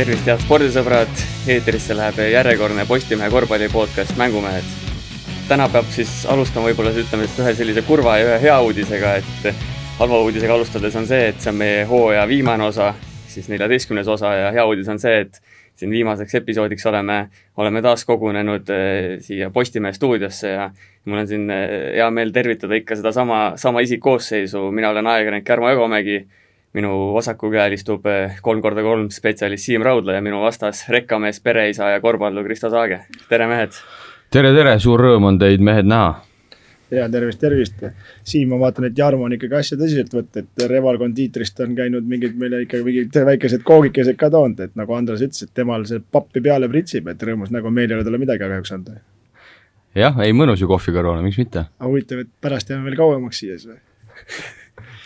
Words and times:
tervist, 0.00 0.24
head 0.24 0.40
spordisõbrad, 0.40 1.10
eetrisse 1.52 1.92
läheb 1.92 2.22
järjekordne 2.32 2.86
Postimehe 2.88 3.28
korvpalli 3.28 3.66
podcast 3.68 4.14
Mängumehed. 4.16 4.64
täna 5.48 5.66
peab 5.68 5.90
siis 5.92 6.22
alustama 6.30 6.70
võib-olla 6.70 6.94
ütleme, 6.96 7.26
et 7.26 7.40
ühe 7.42 7.52
sellise 7.58 7.82
kurva 7.84 8.14
ja 8.16 8.28
ühe 8.30 8.38
hea 8.46 8.54
uudisega, 8.64 9.10
et 9.20 9.66
halva 9.98 10.22
uudisega 10.24 10.54
alustades 10.56 10.96
on 10.96 11.04
see, 11.10 11.26
et 11.34 11.42
see 11.42 11.52
on 11.52 11.58
meie 11.60 11.84
hooaja 11.90 12.22
viimane 12.30 12.64
osa, 12.64 12.94
siis 13.28 13.50
neljateistkümnes 13.52 14.08
osa 14.08 14.32
ja 14.38 14.48
hea 14.56 14.64
uudis 14.64 14.88
on 14.88 15.02
see, 15.02 15.26
et 15.26 15.36
siin 15.76 15.92
viimaseks 15.92 16.38
episoodiks 16.40 16.86
oleme, 16.88 17.20
oleme 17.60 17.82
taas 17.84 18.06
kogunenud 18.08 18.72
äh, 18.72 19.18
siia 19.20 19.50
Postimehe 19.50 19.92
stuudiosse 19.92 20.54
ja 20.54 20.70
mul 21.04 21.26
on 21.26 21.28
siin 21.28 21.50
äh, 21.52 21.66
hea 21.98 22.08
meel 22.14 22.32
tervitada 22.32 22.78
ikka 22.78 22.96
sedasama, 23.02 23.42
sama 23.60 23.84
isikkoosseisu, 23.84 24.70
mina 24.70 24.94
olen 24.94 25.12
ajakirjanik 25.12 25.48
Jarmo 25.48 25.68
Ögomägi 25.74 26.22
minu 26.76 26.90
vasakul 27.16 27.50
käel 27.54 27.74
istub 27.74 28.06
eh, 28.06 28.38
kolm 28.42 28.62
korda 28.62 28.82
kolm 28.86 29.08
spetsialist 29.10 29.66
Siim 29.66 29.82
Raudla 29.82 30.18
ja 30.18 30.22
minu 30.22 30.42
vastas 30.44 30.84
rekkamees, 30.92 31.40
pereisa 31.42 31.90
ja 31.90 32.00
korvpallur 32.02 32.46
Kristo 32.46 32.70
Saage, 32.70 33.02
tere 33.28 33.48
mehed! 33.50 33.78
tere, 34.30 34.52
tere, 34.54 34.76
suur 34.82 35.02
rõõm 35.02 35.32
on 35.32 35.40
teid 35.40 35.64
mehed 35.66 35.88
näha! 35.90 36.12
ja 36.94 37.08
tervist, 37.10 37.40
tervist! 37.42 37.82
Siim, 38.22 38.54
ma 38.54 38.60
vaatan, 38.62 38.86
et 38.86 38.98
Jarmo 38.98 39.26
on 39.26 39.34
ikkagi 39.34 39.58
asja 39.58 39.80
tõsiselt 39.80 40.14
võtta, 40.14 40.44
et 40.44 40.64
Reval 40.70 41.00
kondiitrist 41.02 41.58
on 41.66 41.74
käinud 41.78 42.06
mingid 42.06 42.38
meile 42.38 42.62
ikka 42.66 42.84
mingid 42.86 43.20
väikesed 43.32 43.66
koogikesed 43.66 44.18
ka 44.20 44.30
toonud, 44.30 44.62
et 44.68 44.78
nagu 44.78 44.94
Andres 44.94 45.26
ütles, 45.26 45.42
et 45.46 45.54
temal 45.54 45.88
see 45.90 45.98
pappi 46.02 46.42
peale 46.44 46.70
pritsib, 46.70 47.10
et 47.10 47.26
rõõmus 47.26 47.50
nagu 47.54 47.74
meil 47.74 47.90
ei 47.90 47.98
ole 47.98 48.06
talle 48.06 48.22
midagi 48.22 48.46
kahjuks 48.46 48.74
anda. 48.78 49.00
jah, 49.98 50.22
ei 50.22 50.38
mõnus 50.38 50.62
ju 50.62 50.70
kohvi 50.70 50.94
kõrvale, 50.94 51.26
miks 51.26 51.42
mitte. 51.42 51.66
aga 51.66 51.90
huvitav, 51.90 52.22
et 52.22 52.34
pärast 52.40 52.70
jääme 52.70 52.86
veel 52.86 53.02
kauemaks 53.02 53.42
siia 53.42 53.58
siis 53.58 53.72
või? 53.74 53.80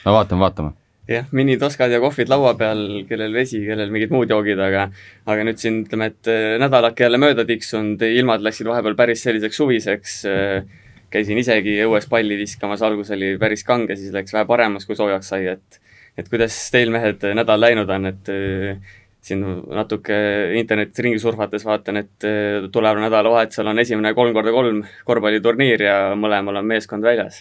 no 0.05 0.19
vaatame, 0.21 0.45
vaatame 0.45 0.77
jah, 1.09 1.27
minitoskad 1.37 1.93
ja 1.93 2.01
kohvid 2.03 2.31
laua 2.33 2.55
peal, 2.59 2.81
kellel 3.09 3.35
vesi, 3.37 3.61
kellel 3.67 3.93
mingid 3.93 4.13
muud 4.15 4.31
joogid, 4.33 4.61
aga 4.61 4.87
aga 5.29 5.47
nüüd 5.47 5.61
siin 5.61 5.83
ütleme, 5.85 6.11
et 6.13 6.33
äh, 6.33 6.55
nädalake 6.63 7.07
jälle 7.07 7.21
mööda 7.21 7.45
tiksunud, 7.49 8.03
ilmad 8.09 8.45
läksid 8.45 8.69
vahepeal 8.71 8.97
päris 8.99 9.25
selliseks 9.27 9.61
suviseks, 9.61 10.19
äh, 10.31 10.83
käisin 11.13 11.39
isegi 11.41 11.77
õues 11.85 12.09
palli 12.11 12.39
viskamas, 12.41 12.83
algus 12.83 13.13
oli 13.15 13.35
päris 13.41 13.67
kange, 13.69 13.99
siis 14.01 14.15
läks 14.17 14.35
vähe 14.35 14.49
paremaks, 14.49 14.89
kui 14.89 14.99
soojaks 14.99 15.33
sai, 15.35 15.47
et 15.57 15.81
et 16.15 16.29
kuidas 16.31 16.57
teil, 16.71 16.93
mehed, 16.95 17.25
nädal 17.35 17.59
läinud 17.59 17.91
on, 17.91 18.09
et 18.13 18.33
äh, 18.33 18.97
siin 19.25 19.45
natuke 19.73 20.17
internetis 20.61 21.05
ringi 21.05 21.21
surfates 21.21 21.65
vaatan, 21.65 21.97
et 22.03 22.27
tulevane 22.73 23.07
nädalavahetusel 23.07 23.71
on 23.73 23.81
esimene 23.81 24.13
kolm 24.17 24.37
korda 24.37 24.53
kolm 24.53 24.83
korvpalliturniir 25.09 25.87
ja 25.87 25.95
mõlemal 26.13 26.61
on 26.61 26.69
meeskond 26.69 27.05
väljas. 27.05 27.41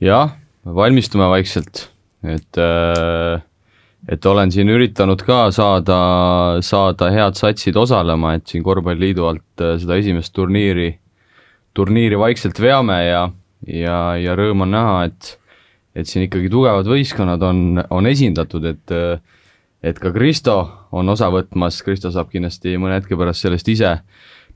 jah, 0.00 0.38
valmistume 0.64 1.26
vaikselt 1.32 1.88
et 2.24 2.60
äh, 2.60 3.42
et 4.08 4.26
olen 4.28 4.50
siin 4.52 4.68
üritanud 4.68 5.22
ka 5.24 5.46
saada, 5.54 5.98
saada 6.60 7.08
head 7.12 7.38
satsid 7.38 7.76
osalema, 7.80 8.34
et 8.36 8.46
siin 8.48 8.64
Korvpalliliidu 8.64 9.28
alt 9.28 9.64
äh, 9.64 9.76
seda 9.80 9.96
esimest 10.00 10.34
turniiri, 10.36 10.90
turniiri 11.74 12.18
vaikselt 12.20 12.60
veame 12.60 12.98
ja, 13.06 13.22
ja, 13.68 13.98
ja 14.20 14.36
rõõm 14.36 14.66
on 14.66 14.76
näha, 14.76 15.00
et 15.08 15.38
et 15.94 16.10
siin 16.10 16.24
ikkagi 16.26 16.48
tugevad 16.50 16.88
võistkonnad 16.90 17.42
on, 17.46 17.58
on 17.94 18.06
esindatud, 18.10 18.64
et 18.66 18.92
et 19.84 19.98
ka 20.00 20.10
Kristo 20.10 20.56
on 20.96 21.08
osa 21.12 21.28
võtmas, 21.30 21.78
Kristo 21.86 22.10
saab 22.10 22.32
kindlasti 22.32 22.74
mõne 22.80 22.98
hetke 22.98 23.18
pärast 23.20 23.44
sellest 23.44 23.68
ise 23.70 23.92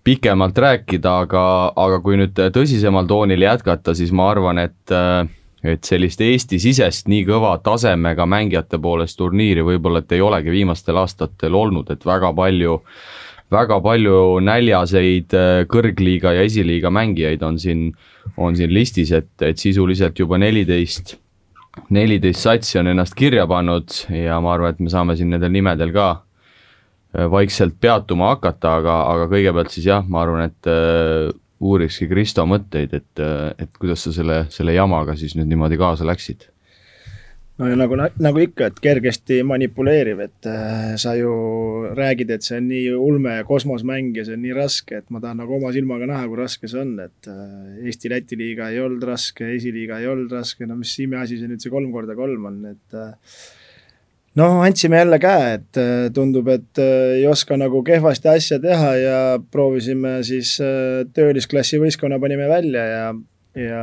pikemalt 0.05 0.59
rääkida, 0.59 1.13
aga, 1.25 1.43
aga 1.77 2.01
kui 2.03 2.19
nüüd 2.19 2.39
tõsisemal 2.55 3.07
toonil 3.07 3.45
jätkata, 3.45 3.95
siis 3.95 4.11
ma 4.15 4.31
arvan, 4.33 4.59
et 4.63 4.95
äh, 4.95 5.29
et 5.65 5.85
sellist 5.87 6.21
Eesti-sisest 6.23 7.09
nii 7.11 7.25
kõva 7.27 7.57
tasemega 7.65 8.27
mängijate 8.31 8.79
poolest 8.83 9.19
turniiri 9.19 9.65
võib-olla, 9.67 10.03
et 10.03 10.13
ei 10.15 10.23
olegi 10.23 10.53
viimastel 10.55 11.01
aastatel 11.01 11.55
olnud, 11.59 11.91
et 11.91 12.05
väga 12.07 12.31
palju, 12.37 12.77
väga 13.55 13.81
palju 13.83 14.19
näljaseid 14.47 15.35
äh, 15.35 15.63
kõrgliiga 15.71 16.37
ja 16.37 16.45
esiliiga 16.47 16.93
mängijaid 16.95 17.43
on 17.43 17.59
siin, 17.59 17.89
on 18.37 18.57
siin 18.57 18.75
listis, 18.75 19.13
et, 19.17 19.33
et 19.43 19.59
sisuliselt 19.59 20.19
juba 20.19 20.39
neliteist, 20.39 21.17
neliteist 21.95 22.47
satsi 22.47 22.79
on 22.79 22.93
ennast 22.95 23.19
kirja 23.19 23.47
pannud 23.51 23.91
ja 24.15 24.39
ma 24.45 24.55
arvan, 24.55 24.77
et 24.77 24.83
me 24.85 24.95
saame 24.95 25.19
siin 25.19 25.35
nendel 25.35 25.53
nimedel 25.55 25.91
ka 25.97 26.09
äh, 26.15 27.27
vaikselt 27.31 27.81
peatuma 27.81 28.35
hakata, 28.37 28.79
aga, 28.79 29.03
aga 29.11 29.29
kõigepealt 29.35 29.75
siis 29.75 29.91
jah, 29.91 30.07
ma 30.07 30.23
arvan, 30.23 30.53
et 30.53 30.71
äh, 30.71 31.35
uurikski 31.61 32.07
Kristo 32.11 32.45
mõtteid, 32.47 32.95
et, 32.95 33.25
et 33.59 33.81
kuidas 33.81 34.05
sa 34.07 34.15
selle, 34.15 34.45
selle 34.55 34.77
jamaga 34.77 35.17
siis 35.19 35.35
nüüd 35.39 35.51
niimoodi 35.51 35.79
kaasa 35.81 36.07
läksid? 36.07 36.49
no 37.59 37.67
ja 37.67 37.77
nagu, 37.79 37.97
nagu 38.23 38.43
ikka, 38.43 38.69
et 38.71 38.79
kergesti 38.83 39.41
manipuleeriv, 39.47 40.21
et 40.23 40.49
äh, 40.51 40.93
sa 41.01 41.15
ju 41.19 41.33
räägid, 41.99 42.31
et 42.31 42.47
see 42.47 42.61
on 42.61 42.69
nii 42.71 42.93
ulme 42.95 43.35
kosmosmäng 43.49 44.15
ja 44.17 44.25
see 44.27 44.39
on 44.39 44.45
nii 44.47 44.55
raske, 44.57 45.01
et 45.03 45.11
ma 45.15 45.23
tahan 45.25 45.43
nagu 45.43 45.57
oma 45.59 45.73
silmaga 45.75 46.07
näha, 46.11 46.29
kui 46.31 46.39
raske 46.39 46.71
see 46.71 46.83
on, 46.85 46.95
et 47.03 47.31
äh, 47.31 47.83
Eesti-Läti 47.91 48.39
liiga 48.39 48.71
ei 48.71 48.79
olnud 48.85 49.03
raske, 49.11 49.51
esiliiga 49.57 49.99
ei 49.99 50.11
olnud 50.11 50.35
raske, 50.39 50.69
no 50.71 50.79
mis 50.79 50.95
imeasi 51.03 51.41
see 51.41 51.51
nüüd 51.51 51.65
see 51.65 51.75
kolm 51.75 51.91
korda 51.95 52.15
kolm 52.19 52.47
on, 52.53 52.61
et 52.71 52.99
äh, 52.99 53.35
noh, 54.39 54.61
andsime 54.63 55.01
jälle 55.01 55.19
käe, 55.23 55.55
et 55.59 55.81
äh, 55.81 56.09
tundub, 56.15 56.49
et 56.53 56.81
äh, 56.83 57.17
ei 57.19 57.27
oska 57.29 57.59
nagu 57.59 57.83
kehvasti 57.87 58.31
asja 58.31 58.59
teha 58.63 58.93
ja 59.01 59.19
proovisime 59.53 60.19
siis 60.27 60.57
äh, 60.63 61.05
töölisklassi 61.15 61.81
võistkonna 61.83 62.21
panime 62.23 62.49
välja 62.51 62.85
ja, 62.89 63.07
ja 63.59 63.83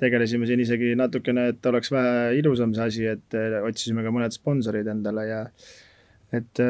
tegelesime 0.00 0.48
siin 0.48 0.62
isegi 0.64 0.94
natukene, 0.98 1.50
et 1.52 1.72
oleks 1.72 1.92
vähe 1.92 2.36
ilusam 2.40 2.74
see 2.76 2.86
asi, 2.86 3.08
et 3.16 3.40
otsisime 3.62 4.06
ka 4.06 4.14
mõned 4.14 4.36
sponsorid 4.36 4.88
endale 4.92 5.26
ja 5.28 5.42
et 6.34 6.62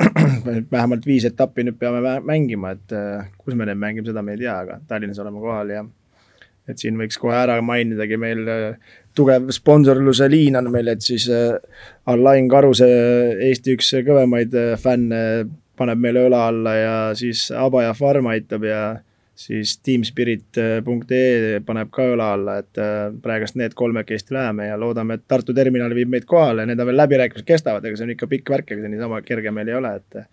vähemalt 0.74 1.06
viis 1.06 1.26
etappi 1.28 1.66
nüüd 1.66 1.76
peame 1.80 2.18
mängima, 2.24 2.76
et 2.76 2.94
kus 3.40 3.56
me 3.56 3.66
need 3.68 3.80
mängime, 3.80 4.06
seda 4.08 4.22
me 4.24 4.36
ei 4.36 4.44
tea, 4.44 4.60
aga 4.64 4.78
Tallinnas 4.88 5.20
oleme 5.20 5.42
kohal 5.42 5.74
ja 5.74 5.84
et 6.70 6.78
siin 6.78 6.96
võiks 7.00 7.18
kohe 7.18 7.34
ära 7.34 7.58
mainidagi 7.64 8.16
meil 8.20 8.46
tugev 9.14 9.50
sponsorluse 9.54 10.28
liin 10.30 10.56
on 10.60 10.70
meil, 10.72 10.88
et 10.92 11.02
siis 11.04 11.26
äh, 11.32 11.56
Alain 12.10 12.48
Karuse, 12.50 12.88
Eesti 13.48 13.76
üks 13.78 13.92
kõvemaid 14.06 14.56
äh, 14.56 14.74
fänne, 14.80 15.20
paneb 15.80 16.00
meile 16.02 16.26
õla 16.28 16.46
alla 16.50 16.74
ja 16.76 16.96
siis 17.16 17.48
Abaja 17.56 17.94
Farm 17.96 18.28
aitab 18.30 18.66
ja 18.68 18.82
siis 19.40 19.78
teamspirit.ee 19.80 21.60
paneb 21.66 21.90
ka 21.94 22.06
õla 22.12 22.32
alla, 22.36 22.56
et 22.60 22.80
äh, 22.80 23.08
praegust 23.22 23.56
need 23.56 23.74
kolmekesti 23.78 24.36
läheme 24.36 24.68
ja 24.68 24.78
loodame, 24.80 25.16
et 25.16 25.28
Tartu 25.28 25.56
terminal 25.56 25.94
viib 25.96 26.10
meid 26.12 26.26
kohale, 26.28 26.66
need 26.68 26.80
on 26.80 26.90
veel 26.90 27.00
läbirääkimised 27.00 27.48
kestavad, 27.48 27.86
ega 27.86 27.96
see 27.96 28.08
on 28.08 28.16
ikka 28.16 28.28
pikk 28.30 28.52
värk, 28.52 28.74
ega 28.74 28.84
see 28.84 28.92
niisama 28.92 29.22
kerge 29.24 29.54
meil 29.54 29.72
ei 29.72 29.78
ole, 29.80 29.94
et 30.02 30.26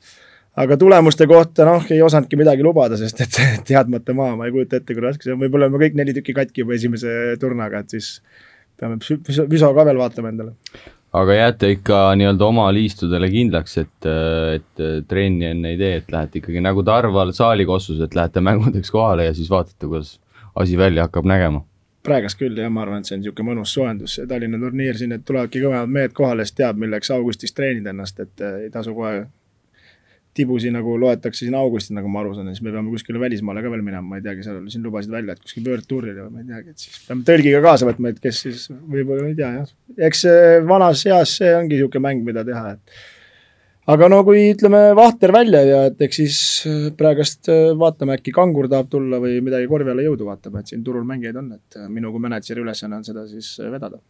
aga 0.57 0.77
tulemuste 0.81 1.27
kohta 1.29 1.65
noh, 1.69 1.85
ei 1.93 2.01
osanudki 2.03 2.39
midagi 2.39 2.65
lubada, 2.65 2.99
sest 2.99 3.23
et 3.23 3.39
teadmata 3.69 4.15
maa, 4.17 4.35
ma 4.39 4.49
ei 4.49 4.55
kujuta 4.55 4.81
ette, 4.81 4.91
kui 4.97 5.05
raske 5.05 5.27
see 5.27 5.35
on, 5.35 5.41
võib-olla 5.45 5.69
oleme 5.69 5.81
kõik 5.85 5.97
neli 5.99 6.17
tükki 6.17 6.35
katki 6.37 6.65
juba 6.65 6.75
esimese 6.75 7.13
turnaga, 7.39 7.85
et 7.85 7.95
siis 7.95 8.17
peame 8.79 8.99
Püso 9.01 9.73
ka 9.75 9.85
veel 9.87 9.99
vaatama 9.99 10.31
endale. 10.33 10.53
aga 11.17 11.37
jääte 11.37 11.71
ikka 11.73 12.01
nii-öelda 12.19 12.45
oma 12.45 12.67
liistudele 12.75 13.29
kindlaks, 13.31 13.77
et, 13.81 14.09
et 14.57 14.83
trenni 15.07 15.49
enne 15.51 15.73
ei 15.73 15.79
tee, 15.79 15.95
et 16.01 16.11
lähete 16.13 16.41
ikkagi 16.41 16.61
nagu 16.61 16.83
Tarval 16.85 17.33
saalikossus, 17.33 18.01
et 18.03 18.15
lähete 18.15 18.43
mängudeks 18.43 18.91
kohale 18.93 19.25
ja 19.29 19.33
siis 19.33 19.49
vaatate, 19.49 19.87
kuidas 19.87 20.19
asi 20.55 20.77
välja 20.77 21.07
hakkab 21.07 21.25
nägema? 21.25 21.63
praegast 22.07 22.39
küll 22.39 22.55
jah, 22.55 22.69
ma 22.71 22.85
arvan, 22.85 23.01
et 23.01 23.09
see 23.09 23.17
on 23.17 23.23
niisugune 23.23 23.49
mõnus 23.49 23.73
soojendus, 23.75 24.13
see 24.15 24.27
Tallinna 24.29 24.59
turniir 24.61 24.95
siin, 24.95 25.11
et 25.11 25.25
tulevadki 25.27 25.59
kõvemad 25.59 25.91
mehed 25.91 26.13
kohale, 26.15 26.45
siis 26.47 26.55
teab, 26.55 26.79
milleks 26.79 27.11
augustis 27.11 27.51
treenida 27.57 27.91
ennast, 27.91 28.21
et 28.23 28.43
ei 28.47 28.69
tasu 28.71 28.93
kohe 28.95 29.25
tibusi 30.37 30.71
nagu 30.73 30.95
loetakse 31.01 31.45
siin 31.45 31.57
augustis, 31.57 31.95
nagu 31.97 32.11
ma 32.13 32.23
aru 32.23 32.35
saan, 32.37 32.53
siis 32.53 32.63
me 32.65 32.73
peame 32.75 32.93
kuskile 32.93 33.21
välismaale 33.21 33.65
ka 33.65 33.73
veel 33.73 33.83
minema, 33.85 34.05
ma 34.13 34.21
ei 34.21 34.25
teagi, 34.25 34.45
seal 34.45 34.63
siin 34.71 34.85
lubasid 34.85 35.13
välja, 35.13 35.35
et 35.35 35.43
kuskil 35.43 35.65
pöördtuurile 35.67 36.23
või 36.23 36.37
ma 36.37 36.45
ei 36.45 36.49
teagi, 36.53 36.73
et 36.75 36.87
siis 36.87 37.03
peame 37.09 37.27
tõlgiga 37.27 37.61
kaasa 37.65 37.89
võtma, 37.89 38.13
et 38.13 38.23
kes 38.23 38.41
siis 38.45 38.65
võib-olla, 38.71 39.27
ei 39.27 39.37
tea 39.37 39.51
jah. 39.59 39.75
eks 40.09 40.25
vanas 40.69 41.05
eas 41.09 41.37
see 41.41 41.53
ongi 41.57 41.75
niisugune 41.75 42.05
mäng, 42.07 42.25
mida 42.27 42.45
teha, 42.47 42.77
et 42.77 42.99
aga 43.91 44.09
no 44.11 44.19
kui 44.27 44.49
ütleme, 44.51 44.81
Vahter 44.97 45.31
välja 45.35 45.61
ja 45.63 45.79
et 45.89 46.01
eks 46.03 46.19
siis 46.19 46.39
äh, 46.67 46.87
praegast 46.97 47.47
äh, 47.51 47.71
vaatame, 47.79 48.17
äkki 48.19 48.33
Kangur 48.35 48.67
tahab 48.71 48.89
tulla 48.91 49.21
või 49.23 49.39
midagi 49.43 49.69
korvi 49.71 49.93
alla 49.93 50.03
jõudu 50.05 50.27
vaatama, 50.27 50.61
et 50.61 50.73
siin 50.73 50.83
turul 50.85 51.07
mängijaid 51.07 51.39
on, 51.39 51.53
et 51.55 51.79
äh, 51.79 51.87
minu 51.91 52.11
kui 52.13 52.23
mänedžeri 52.23 52.63
ülesanne 52.65 52.99
on 52.99 53.07
seda 53.07 53.23
siis 53.31 53.53
vedada. 53.63 54.01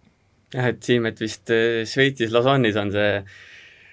jah, 0.55 0.71
et 0.71 0.81
Siim, 0.83 1.05
et 1.09 1.21
vist 1.21 1.53
Šveitsis 1.91 2.33
Lausanne'is 2.33 2.79
on 2.81 2.93
see 2.95 3.11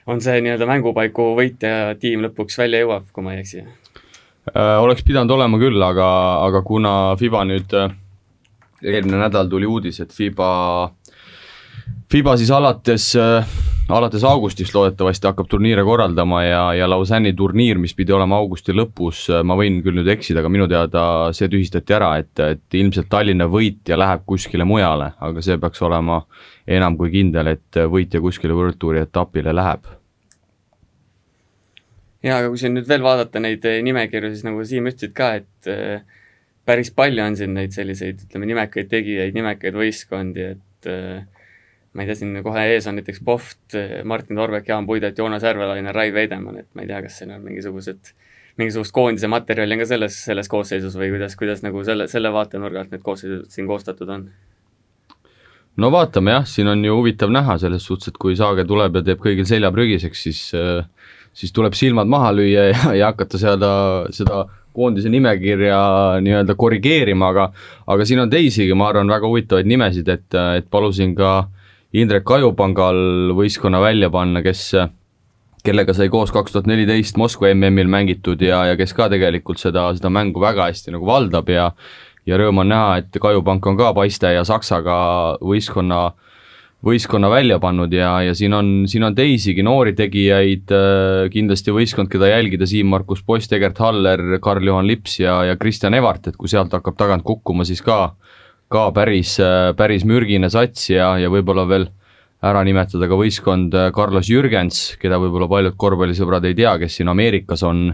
on 0.06 0.20
see 0.24 0.40
nii-öelda 0.44 0.68
mängupaiku 0.68 1.32
võitja 1.38 1.94
tiim 2.00 2.24
lõpuks 2.26 2.58
välja 2.60 2.84
jõuab, 2.84 3.08
kui 3.12 3.24
ma 3.24 3.34
ei 3.34 3.42
eksi? 3.44 3.64
Äh, 4.52 4.76
oleks 4.82 5.04
pidanud 5.06 5.32
olema 5.32 5.60
küll, 5.60 5.80
aga, 5.82 6.08
aga 6.44 6.60
kuna 6.66 6.94
Fiba 7.20 7.44
nüüd, 7.48 7.72
äh, 7.78 7.94
eelmine 8.84 9.22
nädal 9.22 9.48
tuli 9.48 9.68
uudis, 9.68 10.02
et 10.04 10.12
Fiba, 10.12 10.50
Fiba 12.10 12.36
siis 12.38 12.50
alates, 12.54 13.10
äh, 13.18 13.48
alates 13.88 14.24
augustist 14.24 14.74
loodetavasti 14.74 15.28
hakkab 15.28 15.48
turniire 15.50 15.82
korraldama 15.84 16.42
ja, 16.44 16.62
ja 16.78 16.88
Lausanne'i 16.88 17.34
turniir, 17.36 17.80
mis 17.80 17.94
pidi 17.96 18.14
olema 18.14 18.38
augusti 18.40 18.76
lõpus, 18.76 19.26
ma 19.44 19.56
võin 19.58 19.80
küll 19.84 19.98
nüüd 19.98 20.08
eksida, 20.14 20.40
aga 20.40 20.52
minu 20.52 20.68
teada 20.70 21.04
see 21.36 21.50
tühistati 21.52 21.96
ära, 21.96 22.14
et, 22.22 22.32
et 22.40 22.78
ilmselt 22.80 23.10
Tallinna 23.12 23.48
võitja 23.50 23.98
läheb 24.00 24.24
kuskile 24.28 24.68
mujale, 24.68 25.10
aga 25.20 25.44
see 25.44 25.58
peaks 25.60 25.82
olema 25.84 26.22
enam 26.66 26.96
kui 27.00 27.12
kindel, 27.12 27.52
et 27.56 27.82
võitja 27.90 28.22
kuskile 28.24 28.56
World 28.56 28.80
Touri 28.80 29.02
etapile 29.04 29.52
läheb. 29.56 29.92
Jaa, 32.24 32.38
aga 32.40 32.48
kui 32.48 32.60
siin 32.60 32.72
nüüd 32.72 32.88
veel 32.88 33.02
vaadata 33.04 33.40
neid 33.42 33.66
nimekirju, 33.84 34.30
siis 34.32 34.44
nagu 34.46 34.62
Siim 34.64 34.86
ütlesid 34.88 35.12
ka, 35.16 35.34
et 35.42 35.68
äh, 35.68 36.04
päris 36.64 36.88
palju 36.96 37.20
on 37.20 37.36
siin 37.36 37.52
neid 37.52 37.74
selliseid, 37.76 38.22
ütleme, 38.24 38.48
nimekaid 38.48 38.88
tegijaid, 38.88 39.36
nimekaid 39.36 39.76
võistkondi, 39.76 40.46
et 40.54 40.88
äh, 40.88 41.33
ma 41.94 42.02
ei 42.02 42.10
tea, 42.10 42.18
siin 42.20 42.38
kohe 42.42 42.66
ees 42.74 42.86
on 42.90 42.98
näiteks 42.98 43.20
Poht, 43.24 43.76
Martin 44.04 44.38
Torbek, 44.38 44.68
Jaan 44.68 44.86
Puidet, 44.86 45.18
Joonas 45.18 45.46
Järvelaine, 45.46 45.92
Rai 45.94 46.12
Veidemann, 46.14 46.64
et 46.64 46.70
ma 46.74 46.82
ei 46.82 46.90
tea, 46.90 47.02
kas 47.04 47.20
siin 47.20 47.34
on 47.34 47.44
mingisugused, 47.44 48.14
mingisugust 48.60 48.94
koondise 48.94 49.30
materjali 49.30 49.78
on 49.78 49.84
ka 49.84 49.90
selles, 49.92 50.18
selles 50.26 50.50
koosseisus 50.50 50.98
või 50.98 51.12
kuidas, 51.14 51.38
kuidas 51.38 51.62
nagu 51.66 51.84
selle, 51.86 52.08
selle 52.10 52.32
vaatenurga 52.34 52.84
alt 52.84 52.94
need 52.94 53.04
koosseisud 53.06 53.46
siin 53.54 53.70
koostatud 53.70 54.10
on? 54.10 54.28
no 55.78 55.90
vaatame 55.90 56.34
jah, 56.34 56.46
siin 56.46 56.70
on 56.70 56.84
ju 56.86 56.98
huvitav 56.98 57.32
näha 57.34 57.58
selles 57.62 57.86
suhtes, 57.86 58.12
et 58.12 58.18
kui 58.20 58.36
Saage 58.38 58.66
tuleb 58.66 59.00
ja 59.00 59.06
teeb 59.10 59.22
kõigil 59.22 59.46
selja 59.46 59.70
prügiseks, 59.74 60.26
siis 60.26 60.42
äh, 60.58 60.82
siis 61.34 61.52
tuleb 61.52 61.74
silmad 61.76 62.10
maha 62.10 62.32
lüüa 62.34 62.68
ja, 62.70 62.92
ja 63.00 63.10
hakata 63.12 63.40
seda, 63.40 63.72
seda 64.14 64.44
koondise 64.74 65.10
nimekirja 65.12 65.78
nii-öelda 66.24 66.56
korrigeerima, 66.58 67.30
aga 67.30 67.48
aga 67.90 68.06
siin 68.06 68.24
on 68.24 68.30
teisigi, 68.30 68.74
ma 68.74 68.88
arvan, 68.90 69.10
väga 69.10 69.28
huvitavaid 69.30 69.68
nimesid, 69.70 70.08
et, 70.10 70.38
et 70.58 70.70
palusin 70.70 71.14
ka 71.18 71.34
Indrek 71.94 72.30
Ajupangal 72.36 73.32
võistkonna 73.38 73.78
välja 73.82 74.10
panna, 74.10 74.42
kes 74.42 74.72
kellega 75.64 75.94
sai 75.96 76.10
koos 76.12 76.32
kaks 76.34 76.52
tuhat 76.52 76.66
neliteist 76.68 77.16
Moskva 77.20 77.52
MM-il 77.54 77.88
mängitud 77.88 78.42
ja, 78.42 78.64
ja 78.70 78.74
kes 78.76 78.92
ka 78.96 79.06
tegelikult 79.12 79.62
seda, 79.62 79.86
seda 79.96 80.10
mängu 80.12 80.42
väga 80.42 80.68
hästi 80.68 80.96
nagu 80.96 81.06
valdab 81.08 81.48
ja 81.54 81.70
ja 82.24 82.38
rõõm 82.40 82.62
on 82.62 82.70
näha, 82.72 82.98
et 83.02 83.16
Kajupank 83.20 83.66
on 83.68 83.76
ka 83.76 83.92
Paiste 83.96 84.30
ja 84.32 84.44
Saksaga 84.48 84.96
võistkonna 85.44 86.06
äh, 86.08 86.20
võistkonna 86.84 87.30
välja 87.32 87.58
pannud 87.62 87.92
ja, 87.94 88.10
ja 88.26 88.34
siin 88.36 88.54
on, 88.56 88.70
siin 88.90 89.06
on 89.06 89.16
teisigi 89.16 89.64
noori 89.64 89.94
tegijaid, 89.96 90.72
äh, 90.74 91.26
kindlasti 91.32 91.72
võistkond, 91.74 92.10
keda 92.12 92.28
jälgida, 92.28 92.68
Siim-Markus 92.68 93.24
Post, 93.26 93.54
Egert 93.56 93.80
Haller, 93.82 94.22
Karl-Juhan 94.44 94.86
Lips 94.88 95.18
ja, 95.22 95.38
ja 95.48 95.56
Kristjan 95.60 95.96
Evart, 95.96 96.28
et 96.28 96.38
kui 96.40 96.50
sealt 96.50 96.74
hakkab 96.76 96.98
tagant 97.00 97.24
kukkuma, 97.26 97.64
siis 97.68 97.80
ka, 97.84 98.14
ka 98.74 98.88
päris, 98.94 99.36
äh, 99.42 99.70
päris 99.78 100.06
mürgine 100.08 100.50
sats 100.52 100.90
ja, 100.90 101.14
ja 101.20 101.30
võib-olla 101.32 101.66
veel 101.70 101.88
ära 102.44 102.60
nimetada 102.66 103.08
ka 103.08 103.16
võistkond 103.16 103.74
äh, 103.78 103.88
Carlos 103.94 104.28
Jürgens, 104.28 104.82
keda 105.00 105.20
võib-olla 105.22 105.48
paljud 105.48 105.78
korvpallisõbrad 105.80 106.44
ei 106.50 106.58
tea, 106.58 106.74
kes 106.82 106.98
siin 106.98 107.12
Ameerikas 107.12 107.62
on 107.64 107.86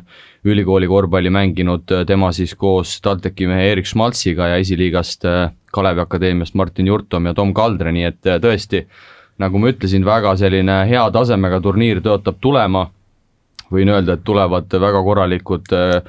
ülikooli 0.49 0.89
korvpalli 0.91 1.31
mänginud, 1.31 1.85
tema 2.09 2.33
siis 2.33 2.57
koos 2.59 2.97
TalTechi 3.05 3.51
mehe 3.51 3.69
Erik 3.75 3.89
Schmalziga 3.89 4.49
ja 4.55 4.61
esiliigast 4.63 5.29
Kalevi 5.71 6.01
Akadeemiast 6.01 6.55
Martin 6.55 6.87
Jurtom 6.87 7.27
ja 7.27 7.35
Tom 7.35 7.55
Kaldre, 7.55 7.93
nii 7.95 8.07
et 8.09 8.27
äh, 8.27 8.41
tõesti, 8.43 8.85
nagu 9.41 9.61
ma 9.61 9.71
ütlesin, 9.73 10.05
väga 10.07 10.35
selline 10.41 10.83
hea 10.91 11.05
tasemega 11.15 11.61
turniir 11.63 12.03
tõotab 12.05 12.41
tulema, 12.43 12.89
võin 13.71 13.93
öelda, 13.93 14.17
et 14.17 14.27
tulevad 14.27 14.81
väga 14.83 15.03
korralikud 15.07 15.75
äh, 15.77 16.01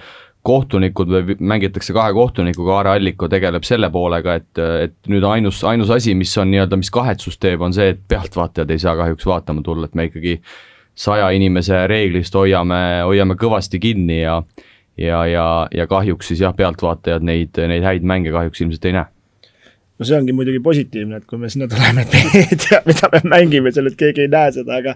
kohtunikud 0.41 1.11
või 1.11 1.35
mängitakse 1.39 1.93
kahe 1.93 2.13
kohtunikuga, 2.17 2.79
Aare 2.79 2.95
Alliko 2.95 3.29
tegeleb 3.29 3.65
selle 3.67 3.91
poolega, 3.93 4.39
et, 4.41 4.61
et 4.87 5.11
nüüd 5.11 5.25
ainus, 5.29 5.61
ainus 5.69 5.93
asi, 5.93 6.15
mis 6.17 6.33
on 6.41 6.49
nii-öelda, 6.51 6.79
mis 6.81 6.89
kahetsust 6.93 7.41
teeb, 7.43 7.61
on 7.61 7.75
see, 7.75 7.91
et 7.93 8.01
pealtvaatajad 8.09 8.73
ei 8.73 8.81
saa 8.81 8.95
kahjuks 8.97 9.27
vaatama 9.29 9.61
tulla, 9.65 9.89
et 9.89 9.97
me 9.97 10.09
ikkagi 10.09 10.39
saja 10.97 11.29
inimese 11.35 11.85
reeglist 11.87 12.35
hoiame, 12.35 12.81
hoiame 13.05 13.37
kõvasti 13.39 13.79
kinni 13.81 14.23
ja 14.23 14.41
ja, 14.97 15.25
ja, 15.25 15.47
ja 15.73 15.87
kahjuks 15.87 16.27
siis 16.31 16.41
jah, 16.43 16.53
pealtvaatajad 16.55 17.25
neid, 17.25 17.57
neid 17.69 17.85
häid 17.85 18.05
mänge 18.05 18.33
kahjuks 18.33 18.61
ilmselt 18.61 18.85
ei 18.89 18.97
näe. 18.97 19.09
No 20.01 20.07
see 20.09 20.17
ongi 20.17 20.33
muidugi 20.33 20.57
positiivne, 20.65 21.19
et 21.21 21.25
kui 21.29 21.37
me 21.37 21.49
sinna 21.53 21.67
tuleme, 21.69 22.01
et 22.01 22.15
me 22.17 22.39
ei 22.41 22.57
tea, 22.57 22.79
mida 22.87 23.09
me 23.13 23.21
mängime 23.35 23.69
seal, 23.73 23.91
et 23.91 23.97
keegi 23.99 24.25
ei 24.25 24.31
näe 24.33 24.49
seda, 24.55 24.79
aga 24.81 24.95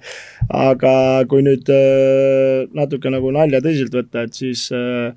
aga 0.49 0.93
kui 1.29 1.45
nüüd 1.45 1.69
äh, 1.69 2.65
natuke 2.73 3.13
nagu 3.13 3.29
nalja 3.35 3.61
tõsiselt 3.61 3.93
võtta, 3.99 4.25
et 4.25 4.33
siis 4.33 4.65
äh, 4.73 5.13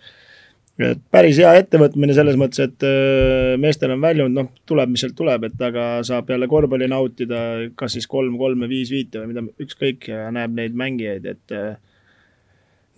et 0.79 1.01
päris 1.11 1.41
hea 1.43 1.55
ettevõtmine 1.59 2.15
selles 2.15 2.39
mõttes, 2.39 2.63
et 2.69 2.87
äh, 2.87 3.57
meestel 3.61 3.97
on 3.97 4.05
väljund, 4.05 4.37
noh, 4.37 4.53
tuleb, 4.69 4.93
mis 4.95 5.03
sealt 5.05 5.17
tuleb, 5.19 5.49
et 5.49 5.67
aga 5.69 5.89
saab 6.07 6.31
jälle 6.31 6.49
korvpalli 6.51 6.89
nautida, 6.91 7.43
kas 7.79 7.99
siis 7.99 8.07
kolm, 8.11 8.39
kolme, 8.39 8.71
viis, 8.71 8.93
viite 8.95 9.23
või 9.23 9.33
mida, 9.33 9.47
ükskõik 9.65 10.11
ja 10.13 10.29
näeb 10.35 10.55
neid 10.55 10.79
mängijaid, 10.79 11.27
et 11.35 11.59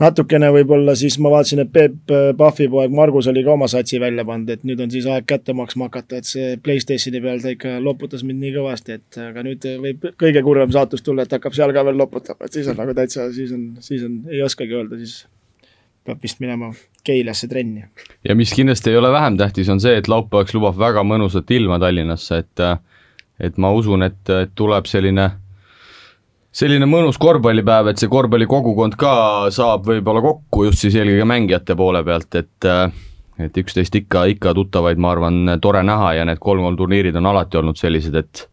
natukene 0.00 0.48
võib-olla 0.54 0.94
siis 0.98 1.16
ma 1.22 1.32
vaatasin, 1.32 1.64
et 1.64 1.72
Peep 1.72 2.12
äh, 2.14 2.30
Pahvi 2.36 2.68
poeg 2.72 2.94
Margus 2.96 3.28
oli 3.30 3.42
ka 3.46 3.54
oma 3.54 3.68
satsi 3.70 4.00
välja 4.02 4.24
pannud, 4.28 4.52
et 4.52 4.64
nüüd 4.68 4.80
on 4.84 4.92
siis 4.92 5.08
aeg 5.10 5.26
kätte 5.28 5.54
maksma 5.56 5.90
hakata, 5.90 6.20
et 6.20 6.28
see 6.28 6.54
Playstationi 6.64 7.20
peal 7.24 7.42
ta 7.42 7.52
ikka 7.54 7.76
loputas 7.84 8.24
mind 8.26 8.44
nii 8.44 8.54
kõvasti, 8.56 9.00
et 9.00 9.20
aga 9.24 9.44
nüüd 9.46 9.66
võib 9.84 10.08
kõige 10.20 10.44
kurvem 10.46 10.72
saatus 10.74 11.04
tulla, 11.06 11.26
et 11.26 11.36
hakkab 11.36 11.56
seal 11.56 11.74
ka 11.76 11.84
veel 11.88 12.00
loputama, 12.00 12.48
et 12.48 12.56
siis 12.56 12.70
on 12.72 12.80
nagu 12.80 12.96
täitsa, 12.96 13.28
siis 13.36 13.52
on, 13.56 13.68
siis 13.84 14.06
on, 14.08 14.22
ei 14.32 14.42
oskagi 14.46 14.76
öelda, 14.76 15.00
siis 15.00 15.22
peab 16.04 16.22
vist 16.22 16.40
minema 16.40 16.72
Keilasse 17.04 17.48
trenni. 17.48 17.84
ja 18.28 18.34
mis 18.36 18.52
kindlasti 18.52 18.90
ei 18.90 18.96
ole 18.96 19.12
vähem 19.12 19.36
tähtis, 19.40 19.68
on 19.68 19.80
see, 19.80 19.96
et 19.96 20.08
laupäevaks 20.08 20.54
lubab 20.54 20.78
väga 20.78 21.04
mõnusat 21.06 21.50
ilma 21.56 21.78
Tallinnasse, 21.78 22.42
et 22.44 22.64
et 23.40 23.56
ma 23.56 23.70
usun, 23.72 24.02
et, 24.04 24.32
tuleb 24.54 24.86
selline 24.86 25.30
selline 26.52 26.86
mõnus 26.90 27.18
korvpallipäev, 27.18 27.92
et 27.92 28.02
see 28.02 28.10
korvpallikogukond 28.10 28.96
ka 29.00 29.12
saab 29.54 29.86
võib-olla 29.86 30.22
kokku 30.24 30.66
just 30.66 30.82
siis 30.84 30.98
eelkõige 30.98 31.28
mängijate 31.28 31.76
poole 31.78 32.04
pealt, 32.04 32.34
et 32.34 32.70
et 33.40 33.56
üksteist 33.56 33.94
ikka, 33.96 34.26
ikka 34.34 34.52
tuttavaid, 34.54 34.98
ma 35.00 35.14
arvan, 35.14 35.56
tore 35.62 35.80
näha 35.86 36.12
ja 36.18 36.24
need 36.28 36.40
kolm-kolm 36.42 36.76
turniirid 36.76 37.16
on 37.16 37.30
alati 37.30 37.56
olnud 37.56 37.78
sellised, 37.80 38.14
et 38.14 38.49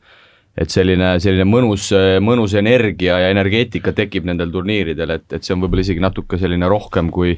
et 0.58 0.74
selline, 0.74 1.16
selline 1.22 1.46
mõnus, 1.46 1.92
mõnus 2.24 2.56
energia 2.58 3.20
ja 3.22 3.32
energeetika 3.34 3.94
tekib 3.98 4.26
nendel 4.26 4.52
turniiridel, 4.54 5.18
et, 5.20 5.28
et 5.34 5.46
see 5.46 5.56
on 5.56 5.62
võib-olla 5.64 5.86
isegi 5.86 6.04
natuke 6.04 6.40
selline 6.42 6.70
rohkem 6.72 7.12
kui, 7.14 7.36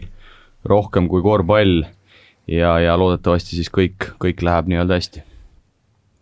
rohkem 0.70 1.10
kui 1.12 1.24
korvpall 1.26 1.82
ja, 2.48 2.78
ja 2.84 2.96
loodetavasti 3.00 3.60
siis 3.60 3.72
kõik, 3.74 4.14
kõik 4.24 4.46
läheb 4.46 4.72
nii-öelda 4.72 5.02
hästi 5.02 5.26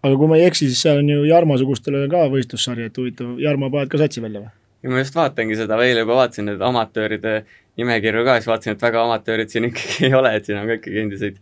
aga 0.08 0.18
kui 0.18 0.30
ma 0.30 0.40
ei 0.40 0.48
eksi, 0.48 0.70
siis 0.72 0.82
seal 0.86 1.02
on 1.02 1.10
ju 1.12 1.24
Jarmo-sugustele 1.28 2.06
ka 2.12 2.28
võistlussari, 2.32 2.88
et 2.90 2.98
huvitav, 3.00 3.36
Jarmo 3.42 3.70
paned 3.74 3.92
ka 3.92 4.02
satsi 4.02 4.24
välja 4.24 4.44
või? 4.44 4.52
ja 4.86 4.92
ma 4.94 5.02
just 5.02 5.16
vaatangi 5.18 5.58
seda, 5.58 5.80
eile 5.84 6.04
juba 6.04 6.20
vaatasin 6.20 6.48
neid 6.52 6.62
amatööride 6.64 7.40
nimekirju 7.82 8.26
ka, 8.26 8.38
siis 8.38 8.50
vaatasin, 8.52 8.78
et 8.78 8.86
väga 8.86 9.02
amatöörid 9.06 9.54
siin 9.54 9.70
ikkagi 9.70 10.10
ei 10.10 10.18
ole, 10.18 10.36
et 10.38 10.46
siin 10.48 10.60
on 10.62 10.70
ka 10.70 10.78
ikkagi 10.80 11.02
endiseid 11.04 11.42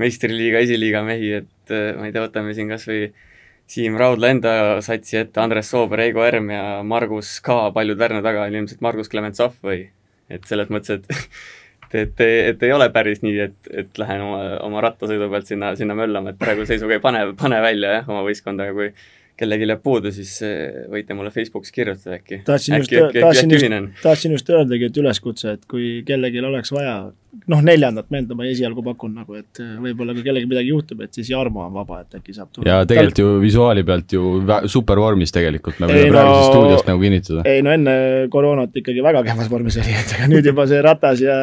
meistriliiga, 0.00 0.62
esiliiga 0.64 1.02
mehi, 1.06 1.32
et 1.42 1.74
äh, 1.74 1.90
ma 1.98 2.08
ei 2.08 2.14
tea, 2.14 2.24
võtame 2.24 2.54
siin 2.56 2.70
kas 2.70 2.86
või 2.88 3.10
Siim 3.70 3.94
Raudla 4.00 4.32
enda 4.34 4.52
satsi 4.82 5.20
ette, 5.20 5.38
Andres 5.38 5.70
Soober, 5.70 6.02
Eigo 6.02 6.24
Erm 6.26 6.50
ja 6.50 6.80
Margus 6.82 7.36
ka, 7.44 7.68
paljud 7.74 7.98
Värna 8.00 8.22
taga 8.24 8.48
on 8.48 8.56
ilmselt 8.58 8.82
Margus 8.82 9.10
Klementsov 9.12 9.54
või 9.62 9.84
et 10.30 10.46
selles 10.50 10.70
mõttes, 10.74 10.98
et 10.98 11.06
et, 11.94 12.20
et, 12.20 12.26
et 12.50 12.62
ei 12.66 12.72
ole 12.72 12.88
päris 12.94 13.22
nii, 13.24 13.38
et, 13.46 13.70
et 13.82 14.02
lähen 14.02 14.22
oma, 14.24 14.42
oma 14.66 14.82
rattasõidu 14.84 15.30
pealt 15.32 15.48
sinna, 15.50 15.72
sinna 15.78 15.96
möllama, 15.98 16.32
et 16.32 16.38
praeguse 16.40 16.74
seisuga 16.74 16.96
ei 16.96 17.02
pane, 17.02 17.24
pane 17.38 17.62
välja 17.62 17.96
jah, 17.98 18.10
oma 18.10 18.22
võistkonda, 18.26 18.68
aga 18.68 18.76
kui 18.76 18.92
kellelgi 19.40 19.68
jääb 19.70 19.82
puudu, 19.82 20.12
siis 20.12 20.34
eh, 20.44 20.82
võite 20.92 21.16
mulle 21.16 21.32
Facebookis 21.32 21.72
kirjutada 21.72 22.18
äkki. 22.18 22.42
tahtsin 22.44 22.76
just, 22.76 22.92
tahtsin 23.16 23.54
just, 23.54 24.02
tahtsin 24.02 24.36
just 24.36 24.52
öeldagi, 24.52 24.90
et 24.90 25.00
üleskutse, 25.00 25.56
et 25.56 25.64
kui 25.70 26.02
kellelgi 26.06 26.42
oleks 26.44 26.74
vaja 26.76 26.98
noh, 27.50 27.60
neljandat 27.62 28.08
meelt 28.10 28.30
ma 28.34 28.46
esialgu 28.48 28.82
pakun 28.84 29.12
nagu, 29.20 29.36
et 29.38 29.60
äh, 29.62 29.74
võib-olla 29.82 30.14
kui 30.16 30.24
kellelgi 30.26 30.48
midagi 30.50 30.72
juhtub, 30.72 31.02
et 31.04 31.14
siis 31.14 31.30
Jarmo 31.30 31.62
on 31.62 31.72
vaba, 31.74 32.00
et 32.02 32.16
äkki 32.18 32.34
saab 32.34 32.50
tulla. 32.52 32.66
ja 32.66 32.88
tegelikult 32.88 33.20
ju 33.22 33.28
visuaali 33.42 33.84
pealt 33.86 34.14
ju 34.16 34.32
super 34.70 35.00
vormis 35.02 35.34
tegelikult, 35.34 35.78
me 35.82 35.90
võime 35.90 36.10
praegu 36.14 36.32
no, 36.32 36.48
stuudiost 36.48 36.90
nagu 36.90 37.02
kinnitada. 37.04 37.44
ei 37.48 37.62
no 37.66 37.74
enne 37.74 37.94
koroonat 38.32 38.74
ikkagi 38.82 39.04
väga 39.06 39.22
kehvas 39.28 39.50
vormis 39.52 39.78
oli, 39.82 39.94
et 40.02 40.14
aga 40.16 40.28
nüüd 40.32 40.50
juba 40.50 40.66
see 40.70 40.82
ratas 40.86 41.22
ja 41.22 41.38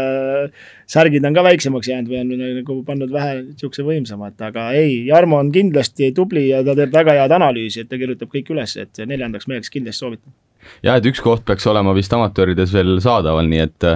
särgid 0.91 1.27
on 1.27 1.37
ka 1.37 1.45
väiksemaks 1.47 1.91
jäänud 1.93 2.11
või 2.11 2.21
on 2.23 2.45
nagu 2.59 2.79
pannud 2.87 3.13
vähe 3.13 3.41
niisuguse 3.45 3.87
võimsama, 3.87 4.33
et 4.33 4.47
aga 4.49 4.69
ei, 4.77 4.99
Jarmo 5.07 5.39
on 5.39 5.53
kindlasti 5.55 6.11
tubli 6.15 6.49
ja 6.49 6.63
ta 6.67 6.75
teeb 6.77 6.95
väga 6.95 7.15
head 7.21 7.37
analüüsi, 7.39 7.85
et 7.85 7.91
ta 7.91 7.99
kirjutab 7.99 8.31
kõik 8.33 8.51
üles, 8.55 8.75
et 8.81 9.05
neljandaks 9.07 9.47
meheks 9.47 9.71
kindlasti 9.71 10.03
soovitan. 10.03 10.35
jah, 10.83 10.99
et 10.99 11.07
üks 11.07 11.23
koht 11.23 11.47
peaks 11.47 11.67
olema 11.71 11.95
vist 11.95 12.11
amatöörides 12.13 12.75
veel 12.75 12.97
saadaval, 13.03 13.47
nii 13.47 13.63
et 13.69 13.93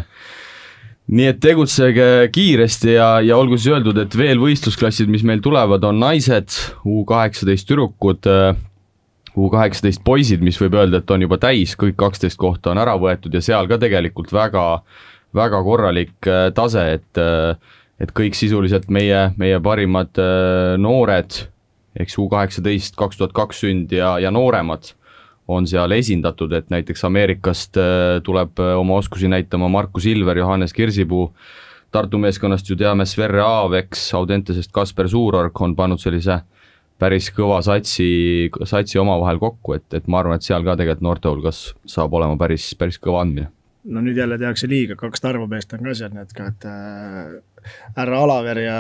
nii 1.12 1.28
et 1.28 1.40
tegutsege 1.44 2.08
kiiresti 2.32 2.94
ja, 2.96 3.08
ja 3.26 3.38
olgu 3.38 3.58
siis 3.60 3.74
öeldud, 3.74 3.98
et 4.00 4.16
veel 4.18 4.40
võistlusklassid, 4.40 5.12
mis 5.12 5.26
meil 5.28 5.44
tulevad, 5.44 5.84
on 5.88 6.00
naised, 6.00 6.56
U 6.88 7.04
kaheksateist 7.08 7.68
tüdrukud, 7.68 8.30
U 9.36 9.50
kaheksateist 9.52 10.04
poisid, 10.08 10.44
mis 10.44 10.60
võib 10.60 10.78
öelda, 10.80 11.02
et 11.02 11.12
on 11.12 11.24
juba 11.24 11.40
täis, 11.42 11.76
kõik 11.80 11.98
kaksteist 12.00 12.40
kohta 12.40 12.72
on 12.72 12.82
ära 12.82 12.98
võetud 13.00 13.36
ja 13.36 13.44
seal 13.44 13.68
ka 13.68 13.80
tegelikult 13.82 14.32
väga, 14.36 14.66
väga 15.36 15.62
korralik 15.68 16.32
äh, 16.32 16.50
tase, 16.56 16.88
et 17.00 17.22
äh, 17.22 17.78
et 18.02 18.12
kõik 18.18 18.34
sisuliselt 18.34 18.90
meie, 18.90 19.28
meie 19.38 19.60
parimad 19.62 20.18
äh, 20.20 20.74
noored, 20.82 21.44
eks 22.02 22.18
U 22.18 22.26
kaheksateist, 22.32 22.96
kaks 23.00 23.20
tuhat 23.20 23.36
kaks 23.38 23.62
sünd 23.66 23.94
ja, 23.94 24.16
ja 24.24 24.32
nooremad 24.34 24.94
on 25.52 25.68
seal 25.68 25.92
esindatud, 25.96 26.54
et 26.58 26.70
näiteks 26.74 27.04
Ameerikast 27.08 27.78
äh, 27.80 28.20
tuleb 28.24 28.60
äh, 28.60 28.76
oma 28.80 29.00
oskusi 29.02 29.30
näitama 29.32 29.70
Marku 29.70 30.00
Silver, 30.00 30.38
Johannes 30.38 30.74
Kirsipuu, 30.74 31.30
Tartu 31.92 32.18
meeskonnast 32.24 32.70
ju 32.70 32.78
teame 32.80 33.04
Sverre 33.06 33.42
Aaveks, 33.44 34.14
Audentesest 34.16 34.72
Kasper 34.72 35.10
Suurorg 35.12 35.62
on 35.62 35.76
pannud 35.76 36.00
sellise 36.00 36.38
päris 37.02 37.32
kõva 37.36 37.58
satsi, 37.66 38.50
satsi 38.70 39.00
omavahel 39.02 39.42
kokku, 39.42 39.76
et, 39.76 39.88
et 39.98 40.08
ma 40.08 40.22
arvan, 40.22 40.40
et 40.40 40.46
seal 40.46 40.64
ka 40.64 40.78
tegelikult 40.80 41.04
noorte 41.04 41.32
hulgas 41.32 41.64
saab 41.90 42.14
olema 42.16 42.38
päris, 42.40 42.70
päris 42.80 43.02
kõva 43.02 43.26
andmine. 43.26 43.50
No 43.92 44.04
nüüd 44.06 44.20
jälle 44.22 44.38
tehakse 44.38 44.70
liiga, 44.70 44.96
kaks 44.96 45.24
Tarmo 45.24 45.48
meest 45.50 45.74
on 45.74 45.82
ka 45.84 45.96
seal, 45.98 46.14
nii 46.14 46.24
et 46.24 46.36
ka, 46.38 46.52
et 46.54 46.68
äh, 46.70 47.40
härra 47.98 48.22
Alaver 48.26 48.62
ja 48.64 48.78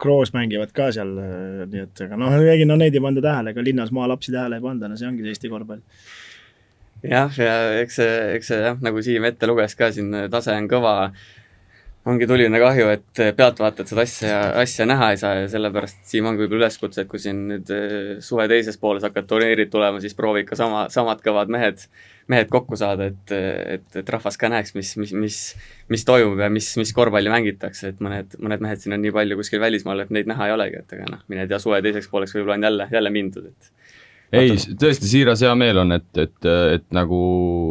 Kroos 0.00 0.32
mängivad 0.34 0.72
ka 0.76 0.90
seal, 0.94 1.12
nii 1.66 1.84
et 1.84 2.02
aga 2.06 2.18
noh, 2.20 2.34
keegi 2.46 2.66
no 2.68 2.78
neid 2.80 2.96
ei 2.96 3.04
panda 3.04 3.24
tähele, 3.24 3.54
ega 3.54 3.64
linnas 3.64 3.92
maalapsi 3.94 4.34
tähele 4.34 4.60
ei 4.60 4.64
panda, 4.64 4.90
no 4.90 4.98
see 5.00 5.08
ongi 5.10 5.26
Eesti 5.28 5.50
korvpall. 5.52 5.82
jah, 7.02 7.38
ja 7.38 7.54
eks 7.82 8.00
see, 8.00 8.18
eks 8.38 8.52
see 8.52 8.60
jah, 8.62 8.80
nagu 8.84 9.02
Siim 9.02 9.26
ette 9.30 9.50
luges 9.50 9.74
ka 9.78 9.90
siin, 9.94 10.14
tase 10.32 10.54
on 10.56 10.70
kõva 10.70 10.96
ongi 12.08 12.26
tuline 12.26 12.58
kahju, 12.58 12.88
et 12.96 13.20
pealtvaatajad 13.38 13.90
seda 13.92 14.04
asja, 14.06 14.38
asja 14.62 14.86
näha 14.88 15.12
ei 15.12 15.18
saa 15.20 15.34
ja 15.38 15.50
sellepärast 15.50 16.00
Siim 16.08 16.26
ongi 16.26 16.42
võib-olla 16.42 16.66
üleskutse, 16.66 17.04
et 17.04 17.10
kui 17.10 17.20
siin 17.22 17.44
nüüd 17.50 17.70
eh, 17.74 17.98
suve 18.24 18.48
teises 18.50 18.78
pooles 18.82 19.04
hakkavad 19.06 19.28
turniirid 19.30 19.70
tulema, 19.70 20.00
siis 20.02 20.16
proovi 20.18 20.42
ikka 20.42 20.58
sama, 20.58 20.86
samad 20.92 21.22
kõvad 21.22 21.52
mehed, 21.54 21.84
mehed 22.32 22.50
kokku 22.50 22.78
saada, 22.78 23.06
et, 23.12 23.34
et, 23.76 23.86
et 24.02 24.10
rahvas 24.16 24.38
ka 24.40 24.50
näeks, 24.50 24.74
mis, 24.78 24.94
mis, 24.98 25.14
mis, 25.24 25.38
mis 25.94 26.06
toimub 26.08 26.42
ja 26.42 26.50
mis, 26.52 26.72
mis 26.80 26.94
korvpalli 26.96 27.30
mängitakse, 27.32 27.94
et 27.94 28.02
mõned, 28.02 28.34
mõned 28.42 28.66
mehed 28.66 28.82
siin 28.82 28.98
on 28.98 29.04
nii 29.04 29.14
palju 29.14 29.38
kuskil 29.38 29.62
välismaal, 29.62 30.02
et 30.02 30.10
neid 30.14 30.30
näha 30.30 30.50
ei 30.50 30.56
olegi, 30.56 30.82
et 30.82 30.98
aga 30.98 31.06
noh, 31.14 31.22
mine 31.30 31.46
tea, 31.50 31.62
suve 31.62 31.78
teiseks 31.86 32.10
pooleks 32.10 32.34
võib-olla 32.34 32.58
on 32.58 32.68
jälle, 32.70 32.90
jälle 32.98 33.14
mindud, 33.14 33.52
et 33.52 33.72
ei, 34.32 34.56
tõesti 34.80 35.08
siiras 35.10 35.42
hea 35.44 35.52
meel 35.58 35.82
on, 35.82 35.92
et, 35.96 36.08
et, 36.16 36.48
et 36.48 36.84
nagu, 36.96 37.22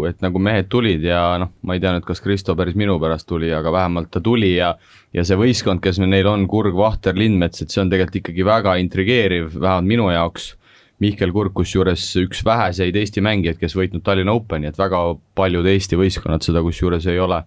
et 0.10 0.22
nagu 0.22 0.42
mehed 0.42 0.70
tulid 0.70 1.04
ja 1.06 1.22
noh, 1.42 1.52
ma 1.66 1.76
ei 1.76 1.82
tea 1.82 1.96
nüüd, 1.96 2.06
kas 2.06 2.22
Kristo 2.22 2.56
päris 2.58 2.78
minu 2.78 3.00
pärast 3.02 3.28
tuli, 3.30 3.50
aga 3.54 3.74
vähemalt 3.74 4.12
ta 4.14 4.22
tuli 4.24 4.54
ja 4.56 4.76
ja 5.12 5.26
see 5.28 5.38
võistkond, 5.40 5.82
kes 5.84 6.00
neil 6.04 6.30
on, 6.30 6.46
Kurg, 6.48 6.76
Vahter, 6.78 7.18
Lindmets, 7.18 7.64
et 7.64 7.74
see 7.74 7.82
on 7.84 7.90
tegelikult 7.92 8.22
ikkagi 8.22 8.46
väga 8.48 8.78
intrigeeriv, 8.80 9.56
vähemalt 9.58 9.90
minu 9.90 10.10
jaoks. 10.14 10.54
Mihkel 11.02 11.32
Kurg, 11.34 11.56
kusjuures 11.58 12.04
üks 12.22 12.44
väheseid 12.46 12.96
Eesti 12.96 13.24
mängijaid, 13.26 13.58
kes 13.58 13.74
võitnud 13.74 14.04
Tallinna 14.06 14.36
Openi, 14.38 14.70
et 14.70 14.78
väga 14.78 15.00
paljud 15.36 15.66
Eesti 15.66 15.98
võistkonnad 15.98 16.46
seda 16.46 16.62
kusjuures 16.62 17.08
ei 17.10 17.18
ole, 17.20 17.42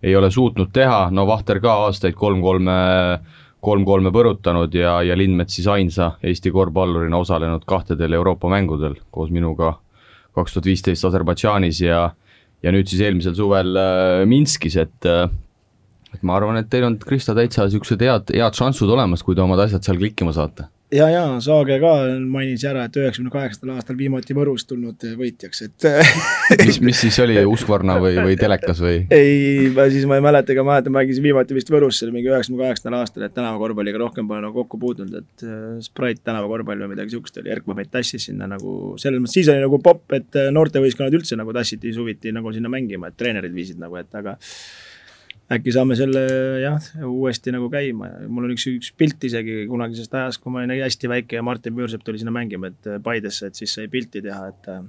ei 0.00 0.16
ole 0.16 0.30
suutnud 0.32 0.72
teha, 0.72 1.10
no 1.12 1.26
Vahter 1.28 1.60
ka 1.60 1.74
aastaid 1.84 2.16
kolm-kolme 2.16 2.78
kolm-kolme 3.64 4.12
põrutanud 4.14 4.74
ja, 4.74 4.98
ja 5.02 5.16
Lindmets 5.18 5.58
siis 5.58 5.66
ainsa 5.70 6.12
Eesti 6.22 6.52
korvpallurina 6.54 7.18
osalenud 7.18 7.66
kahtedel 7.68 8.14
Euroopa 8.18 8.50
mängudel 8.52 8.94
koos 9.10 9.32
minuga 9.34 9.74
kaks 10.38 10.54
tuhat 10.54 10.70
viisteist 10.70 11.08
Aserbaidžaanis 11.08 11.82
ja 11.82 12.08
ja 12.62 12.72
nüüd 12.74 12.90
siis 12.90 13.02
eelmisel 13.06 13.36
suvel 13.38 13.76
äh, 13.78 14.24
Minskis, 14.26 14.78
et 14.80 15.06
äh, 15.06 15.28
et 16.14 16.22
ma 16.24 16.38
arvan, 16.38 16.56
et 16.58 16.70
teil 16.72 16.86
on, 16.86 16.96
Krista, 16.98 17.34
täitsa 17.36 17.66
niisugused 17.66 18.02
head, 18.02 18.32
head 18.34 18.56
šansud 18.56 18.90
olemas, 18.90 19.22
kui 19.22 19.36
te 19.36 19.44
omad 19.44 19.60
asjad 19.66 19.84
seal 19.84 20.00
klikkima 20.00 20.32
saate 20.34 20.66
ja, 20.94 21.08
ja 21.12 21.22
Saage 21.44 21.76
ka 21.82 21.92
mainis 22.24 22.64
ära, 22.68 22.86
et 22.88 22.96
üheksakümne 22.96 23.32
kaheksandal 23.32 23.78
aastal 23.78 23.98
viimati 23.98 24.36
Võrust 24.36 24.68
tulnud 24.70 25.04
võitjaks, 25.18 25.62
et 25.66 25.86
mis, 26.66 26.80
mis 26.84 27.02
siis 27.04 27.18
oli, 27.24 27.36
Uskvarna 27.48 27.98
või, 28.02 28.14
või 28.24 28.38
telekas 28.40 28.80
või? 28.82 29.02
ei, 29.14 29.68
ma 29.74 29.88
siis 29.92 30.08
ma 30.08 30.18
ei 30.18 30.24
mäleta, 30.24 30.54
aga 30.54 30.64
mäletan, 30.68 30.94
mängisin 30.96 31.26
viimati 31.26 31.56
vist 31.56 31.72
Võrus 31.72 32.00
seal 32.00 32.12
mingi 32.14 32.32
üheksakümne 32.32 32.64
kaheksandal 32.64 32.98
aastal, 33.02 33.26
et 33.28 33.36
tänavakorvpalliga 33.36 34.02
rohkem 34.04 34.28
pole 34.30 34.42
nagu 34.44 34.56
kokku 34.62 34.80
puutunud, 34.80 35.20
et 35.20 35.46
äh, 35.46 35.78
Sprite 35.84 36.24
tänavakorvpall 36.28 36.86
või 36.86 36.94
midagi 36.96 37.16
sihukest 37.16 37.40
oli, 37.42 37.52
Erkma 37.54 37.76
meid 37.78 37.92
tassis 37.92 38.28
sinna 38.30 38.48
nagu, 38.50 38.96
selles 39.00 39.22
mõttes 39.22 39.38
siis 39.40 39.52
oli 39.52 39.64
nagu 39.64 39.80
popp, 39.84 40.06
et 40.16 40.40
äh, 40.40 40.52
noortevõistkonnad 40.54 41.20
üldse 41.20 41.38
nagu 41.38 41.54
tassiti 41.56 41.92
suviti 41.96 42.32
nagu 42.34 42.52
sinna 42.56 42.72
mängima, 42.72 43.12
et 43.12 43.20
treenerid 43.20 43.54
viisid 43.54 43.80
nagu, 43.82 44.00
et 44.00 44.14
aga 44.18 44.38
äkki 45.52 45.72
saame 45.72 45.96
selle 45.96 46.22
jah, 46.60 46.88
uuesti 47.08 47.52
nagu 47.54 47.70
käima 47.72 48.10
ja 48.10 48.26
mul 48.28 48.48
on 48.48 48.54
üks, 48.54 48.66
üks 48.68 48.90
pilt 48.96 49.22
isegi 49.24 49.62
kunagisest 49.70 50.14
ajast, 50.14 50.42
kui 50.42 50.52
ma 50.52 50.60
olin 50.60 50.74
hästi 50.84 51.08
väike 51.08 51.38
ja 51.38 51.44
Martin 51.44 51.76
Müürsepp 51.76 52.04
tuli 52.04 52.20
sinna 52.20 52.34
mängima, 52.34 52.68
et 52.72 52.88
äh, 52.88 52.98
Paidesse, 53.02 53.48
et 53.48 53.56
siis 53.56 53.72
sai 53.78 53.88
pilti 53.92 54.20
teha, 54.24 54.50
et 54.52 54.68
äh, 54.72 54.82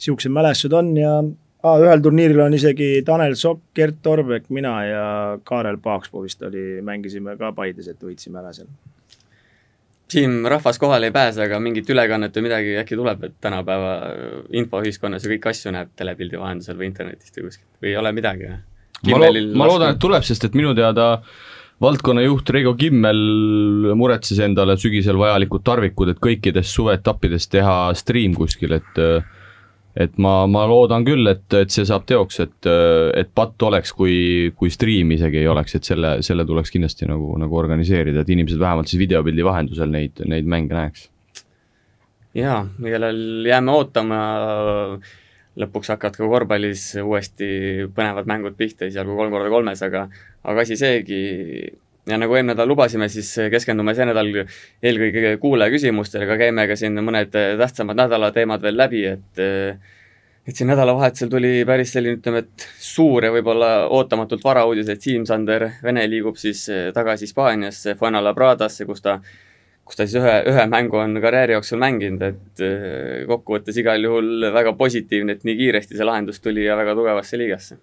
sihukesed 0.00 0.32
mälestused 0.32 0.76
on 0.76 0.94
ja 0.96 1.12
ah, 1.20 1.78
ühel 1.82 2.02
turniiril 2.04 2.40
on 2.46 2.56
isegi 2.56 2.90
Tanel 3.04 3.36
Sokk, 3.36 3.66
Gert 3.76 4.00
Torbek, 4.02 4.48
mina 4.54 4.74
ja 4.86 5.06
Kaarel 5.44 5.76
Paakspuu 5.82 6.24
vist 6.24 6.44
oli, 6.46 6.80
mängisime 6.84 7.36
ka 7.40 7.52
Paides, 7.56 7.90
et 7.92 8.00
võitsime 8.00 8.40
ära 8.40 8.54
seal. 8.56 8.70
Siim, 10.06 10.38
rahvas 10.46 10.78
kohale 10.78 11.08
ei 11.10 11.12
pääse, 11.12 11.42
aga 11.42 11.58
mingit 11.60 11.88
ülekannet 11.90 12.36
või 12.38 12.46
midagi 12.46 12.76
äkki 12.78 12.96
tuleb, 12.96 13.24
et 13.26 13.34
tänapäeva 13.42 13.92
infoühiskonnas 14.54 15.26
ju 15.26 15.32
kõiki 15.34 15.50
asju 15.50 15.74
näeb 15.74 15.90
telepildi 15.98 16.38
vahendusel 16.38 16.78
või 16.78 16.88
internetist 16.92 17.36
või 17.36 17.48
kuskilt 17.48 17.82
või 17.82 17.90
ei 17.90 18.00
ole 18.00 18.14
midagi 18.14 18.48
või? 18.52 18.60
Ma, 19.12 19.20
lo 19.26 19.44
ma 19.58 19.68
loodan, 19.70 19.94
et 19.94 20.02
tuleb, 20.02 20.26
sest 20.26 20.48
et 20.48 20.56
minu 20.58 20.74
teada 20.76 21.16
valdkonnajuht 21.82 22.50
Reigo 22.56 22.72
Kimmel 22.78 23.92
muretses 23.98 24.40
endale 24.44 24.78
sügisel 24.80 25.18
vajalikud 25.20 25.64
tarvikud, 25.66 26.12
et 26.12 26.20
kõikides 26.22 26.70
suveetappides 26.72 27.50
teha 27.52 27.80
stream 27.98 28.36
kuskil, 28.38 28.78
et 28.78 29.02
et 29.96 30.18
ma, 30.20 30.42
ma 30.50 30.66
loodan 30.68 31.04
küll, 31.06 31.24
et, 31.30 31.44
et 31.56 31.72
see 31.72 31.86
saab 31.88 32.04
teoks, 32.08 32.40
et, 32.44 32.68
et 33.16 33.30
patt 33.32 33.62
oleks, 33.64 33.94
kui, 33.96 34.52
kui 34.56 34.72
stream 34.72 35.14
isegi 35.16 35.40
ei 35.40 35.48
oleks, 35.48 35.78
et 35.78 35.88
selle, 35.88 36.18
selle 36.26 36.44
tuleks 36.48 36.72
kindlasti 36.74 37.08
nagu, 37.08 37.30
nagu 37.40 37.56
organiseerida, 37.56 38.20
et 38.20 38.32
inimesed 38.34 38.60
vähemalt 38.60 38.92
siis 38.92 39.00
videopildi 39.00 39.46
vahendusel 39.46 39.92
neid, 39.92 40.20
neid 40.28 40.48
mänge 40.52 40.76
näeks. 40.76 41.08
jaa, 42.36 42.66
kellel 42.76 43.48
jääme 43.48 43.72
ootama 43.72 44.20
lõpuks 45.60 45.90
hakkavad 45.94 46.18
ka 46.18 46.28
korvpallis 46.30 46.84
uuesti 47.02 47.48
põnevad 47.96 48.28
mängud 48.28 48.56
pihta, 48.58 48.86
esialgu 48.90 49.16
kolm 49.16 49.32
korda 49.34 49.50
kolmes, 49.52 49.82
aga 49.86 50.06
aga 50.46 50.62
asi 50.62 50.76
seegi, 50.78 51.20
ja 52.06 52.18
nagu 52.20 52.36
eelmine 52.36 52.54
nädal 52.54 52.68
lubasime, 52.70 53.08
siis 53.12 53.32
keskendume 53.52 53.94
see 53.96 54.06
nädal 54.08 54.30
eelkõige 54.36 55.36
kuulaja 55.42 55.72
küsimustele, 55.74 56.26
aga 56.28 56.38
käime 56.44 56.66
ka 56.70 56.76
siin 56.78 56.98
mõned 57.02 57.32
tähtsamad 57.34 57.98
nädala 57.98 58.32
teemad 58.36 58.62
veel 58.62 58.78
läbi, 58.78 59.04
et 59.16 59.44
et 60.46 60.54
siin 60.54 60.68
nädalavahetusel 60.70 61.30
tuli 61.32 61.64
päris 61.66 61.90
selline, 61.96 62.20
ütleme, 62.20 62.44
et 62.44 62.66
suur 62.78 63.24
ja 63.26 63.32
võib-olla 63.34 63.70
ootamatult 63.90 64.44
varauudis, 64.46 64.92
et 64.92 65.02
Siim-Sander 65.02 65.64
Vene 65.82 66.04
liigub 66.06 66.38
siis 66.38 66.68
tagasi 66.94 67.26
Hispaaniasse, 67.26 67.96
Fuenalabradasse, 67.98 68.86
kus 68.86 69.02
ta 69.02 69.16
kus 69.86 69.98
ta 69.98 70.06
siis 70.06 70.18
ühe, 70.18 70.34
ühe 70.50 70.64
mängu 70.70 70.98
on 70.98 71.20
karjääri 71.22 71.54
jooksul 71.54 71.78
mänginud, 71.78 72.22
et 72.26 72.62
äh, 72.66 73.22
kokkuvõttes 73.30 73.78
igal 73.78 74.02
juhul 74.02 74.48
väga 74.54 74.74
positiivne, 74.78 75.36
et 75.36 75.46
nii 75.46 75.58
kiiresti 75.60 75.98
see 75.98 76.08
lahendus 76.08 76.42
tuli 76.42 76.66
ja 76.66 76.76
väga 76.78 76.96
tugevasse 76.98 77.38
liigasse. 77.38 77.78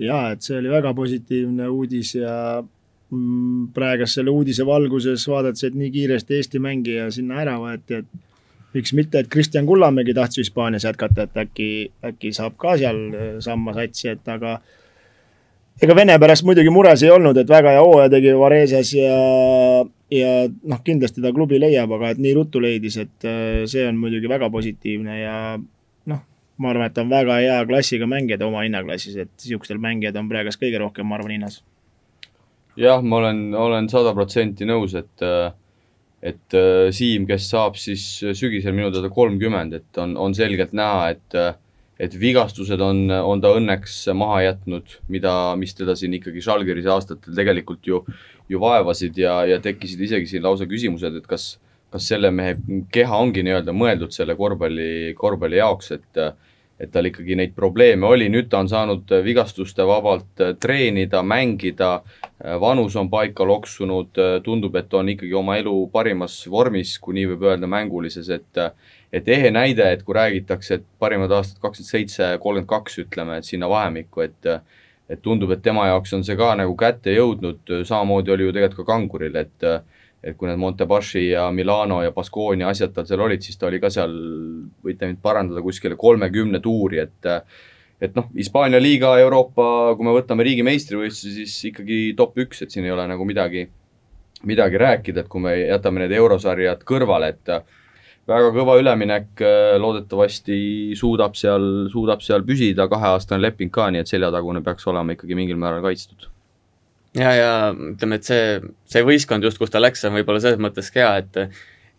jaa, 0.00 0.30
et 0.32 0.46
see 0.46 0.60
oli 0.60 0.70
väga 0.72 0.94
positiivne 0.94 1.68
uudis 1.68 2.14
ja 2.14 2.36
mm, 2.62 3.68
praegust 3.74 4.20
selle 4.20 4.30
uudise 4.30 4.66
valguses 4.66 5.26
vaadates, 5.28 5.66
et 5.66 5.76
nii 5.76 5.90
kiiresti 5.98 6.38
Eesti 6.38 6.62
mängija 6.62 7.10
sinna 7.10 7.42
ära 7.42 7.58
võeti, 7.60 8.00
et 8.04 8.74
miks 8.74 8.94
mitte, 8.94 9.18
et 9.18 9.28
Kristjan 9.28 9.66
Kullamägi 9.66 10.14
tahtis 10.14 10.44
Hispaanias 10.44 10.86
jätkata, 10.86 11.26
et 11.26 11.46
äkki, 11.48 11.70
äkki 12.12 12.32
saab 12.32 12.54
ka 12.62 12.78
seal 12.78 13.08
äh, 13.10 13.30
samma 13.42 13.74
satsi, 13.74 14.12
et 14.14 14.36
aga 14.38 14.60
ega 15.82 15.96
Vene 15.98 16.14
pärast 16.22 16.46
muidugi 16.46 16.70
mures 16.70 17.02
ei 17.02 17.10
olnud, 17.10 17.42
et 17.42 17.50
väga 17.50 17.74
hea 17.74 17.82
hooaja 17.82 18.12
tegi 18.14 18.38
Varesias 18.38 18.94
ja 18.94 19.16
ja 20.10 20.30
noh, 20.48 20.80
kindlasti 20.84 21.22
ta 21.22 21.32
klubi 21.34 21.60
leiab, 21.60 21.92
aga 21.96 22.14
et 22.14 22.22
nii 22.22 22.34
ruttu 22.36 22.62
leidis, 22.62 22.98
et 23.02 23.28
äh, 23.28 23.62
see 23.70 23.86
on 23.88 23.98
muidugi 24.00 24.30
väga 24.30 24.50
positiivne 24.52 25.18
ja 25.20 25.36
noh, 26.10 26.22
ma 26.60 26.72
arvan, 26.72 26.90
et 26.90 26.96
ta 26.96 27.04
on 27.04 27.12
väga 27.12 27.38
hea 27.42 27.58
klassiga 27.70 28.08
mängija 28.10 28.40
oma 28.46 28.64
hinnaklassis, 28.66 29.16
et 29.16 29.32
niisugustel 29.38 29.80
mängijaid 29.82 30.18
on 30.18 30.30
praegu 30.30 30.54
kõige 30.58 30.82
rohkem, 30.82 31.08
ma 31.08 31.18
arvan, 31.18 31.36
hinnas. 31.36 31.60
jah, 32.80 33.02
ma 33.02 33.22
olen, 33.22 33.48
olen 33.54 33.90
sada 33.92 34.14
protsenti 34.16 34.68
nõus, 34.68 34.96
et 34.98 35.26
äh, 35.26 35.50
et 36.20 36.54
äh, 36.58 36.90
Siim, 36.92 37.24
kes 37.28 37.46
saab 37.48 37.78
siis 37.80 38.02
sügisel 38.36 38.74
minu 38.76 38.90
teada 38.92 39.08
kolmkümmend, 39.14 39.78
et 39.78 40.00
on, 40.02 40.18
on 40.20 40.34
selgelt 40.36 40.74
näha, 40.76 41.14
et 41.14 41.38
et 42.00 42.14
vigastused 42.16 42.80
on, 42.80 43.10
on 43.12 43.40
ta 43.44 43.52
õnneks 43.58 44.02
maha 44.16 44.40
jätnud, 44.46 44.98
mida, 45.12 45.34
mis 45.60 45.76
teda 45.76 45.92
siin 45.98 46.16
ikkagi 46.16 46.40
Žalgirise 46.44 46.88
aastatel 46.94 47.36
tegelikult 47.36 47.84
ju 47.86 48.04
ju 48.50 48.60
vaevasid 48.60 49.18
ja, 49.20 49.40
ja 49.46 49.60
tekkisid 49.62 50.00
isegi 50.08 50.26
siin 50.26 50.44
lausa 50.44 50.66
küsimused, 50.70 51.20
et 51.20 51.26
kas, 51.30 51.54
kas 51.92 52.06
selle 52.10 52.32
mehe 52.34 52.56
keha 52.92 53.18
ongi 53.22 53.44
nii-öelda 53.46 53.74
mõeldud 53.76 54.14
selle 54.14 54.36
korvpalli, 54.38 55.14
korvpalli 55.18 55.60
jaoks, 55.62 55.92
et 55.98 56.24
et 56.80 56.88
tal 56.88 57.04
ikkagi 57.04 57.34
neid 57.36 57.50
probleeme 57.52 58.08
oli, 58.08 58.30
nüüd 58.32 58.46
ta 58.48 58.62
on 58.62 58.68
saanud 58.70 59.10
vigastuste 59.20 59.84
vabalt 59.84 60.40
treenida, 60.62 61.20
mängida, 61.20 61.90
vanus 62.62 62.96
on 62.96 63.10
paika 63.12 63.44
loksunud, 63.44 64.16
tundub, 64.46 64.78
et 64.80 64.96
on 64.96 65.10
ikkagi 65.12 65.34
oma 65.36 65.58
elu 65.60 65.74
parimas 65.92 66.38
vormis, 66.48 66.94
kui 66.96 67.18
nii 67.18 67.26
võib 67.34 67.44
öelda, 67.50 67.68
mängulises, 67.68 68.32
et 68.32 68.62
et 69.12 69.28
ehe 69.28 69.50
näide, 69.50 69.86
et 69.92 70.02
kui 70.06 70.14
räägitakse, 70.14 70.80
et 70.80 70.84
parimad 71.02 71.32
aastad 71.34 71.60
kakskümmend 71.62 71.90
seitse, 71.90 72.28
kolmkümmend 72.42 72.68
kaks, 72.70 73.00
ütleme, 73.04 73.38
et 73.40 73.48
sinna 73.48 73.70
vahemikku, 73.70 74.26
et 74.26 74.52
et 75.10 75.18
tundub, 75.22 75.50
et 75.50 75.62
tema 75.62 75.88
jaoks 75.88 76.12
on 76.14 76.20
see 76.22 76.36
ka 76.38 76.52
nagu 76.54 76.76
kätte 76.78 77.10
jõudnud, 77.10 77.72
samamoodi 77.82 78.30
oli 78.30 78.44
ju 78.46 78.52
tegelikult 78.54 78.86
ka 78.86 78.92
Kanguril, 78.92 79.40
et 79.40 79.66
et 80.22 80.36
kui 80.36 80.46
need 80.46 80.60
Montepaschi 80.60 81.30
ja 81.30 81.46
Milano 81.50 82.02
ja 82.04 82.12
Baskonia 82.12 82.68
asjad 82.68 82.92
tal 82.92 83.06
seal 83.08 83.22
olid, 83.24 83.42
siis 83.42 83.56
ta 83.58 83.66
oli 83.70 83.80
ka 83.80 83.88
seal, 83.90 84.12
võite 84.84 85.08
mind 85.08 85.18
parandada, 85.22 85.62
kuskile 85.64 85.96
kolmekümne 85.98 86.60
tuuri, 86.60 87.00
et 87.02 87.30
et 88.00 88.14
noh, 88.16 88.30
Hispaania 88.36 88.78
liiga, 88.80 89.16
Euroopa, 89.20 89.96
kui 89.96 90.06
me 90.06 90.14
võtame 90.14 90.44
riigi 90.46 90.62
meistrivõistlusi, 90.64 91.42
siis 91.42 91.56
ikkagi 91.72 91.98
top 92.16 92.38
üks, 92.40 92.62
et 92.62 92.72
siin 92.72 92.86
ei 92.86 92.94
ole 92.94 93.04
nagu 93.10 93.26
midagi, 93.28 93.66
midagi 94.48 94.80
rääkida, 94.80 95.24
et 95.24 95.28
kui 95.28 95.42
me 95.44 95.56
jätame 95.58 96.04
need 96.04 96.14
eurosarjad 96.16 96.84
kõrvale, 96.88 97.34
et 97.34 97.52
väga 98.30 98.50
kõva 98.54 98.76
üleminek, 98.80 99.42
loodetavasti 99.82 100.58
suudab 100.98 101.34
seal, 101.38 101.88
suudab 101.92 102.22
seal 102.24 102.44
püsida, 102.46 102.86
kaheaastane 102.90 103.42
leping 103.42 103.72
ka, 103.74 103.88
nii 103.90 104.04
et 104.04 104.10
seljatagune 104.12 104.62
peaks 104.66 104.86
olema 104.90 105.16
ikkagi 105.16 105.38
mingil 105.38 105.58
määral 105.60 105.82
kaitstud. 105.84 106.30
ja, 107.18 107.34
ja 107.34 107.52
ütleme, 107.74 108.20
et 108.20 108.30
see, 108.30 108.58
see 108.90 109.04
võistkond 109.06 109.44
just, 109.44 109.58
kus 109.58 109.72
ta 109.74 109.82
läks, 109.82 110.06
on 110.06 110.16
võib-olla 110.18 110.42
selles 110.42 110.62
mõttes 110.62 110.92
hea, 110.94 111.12
et 111.24 111.40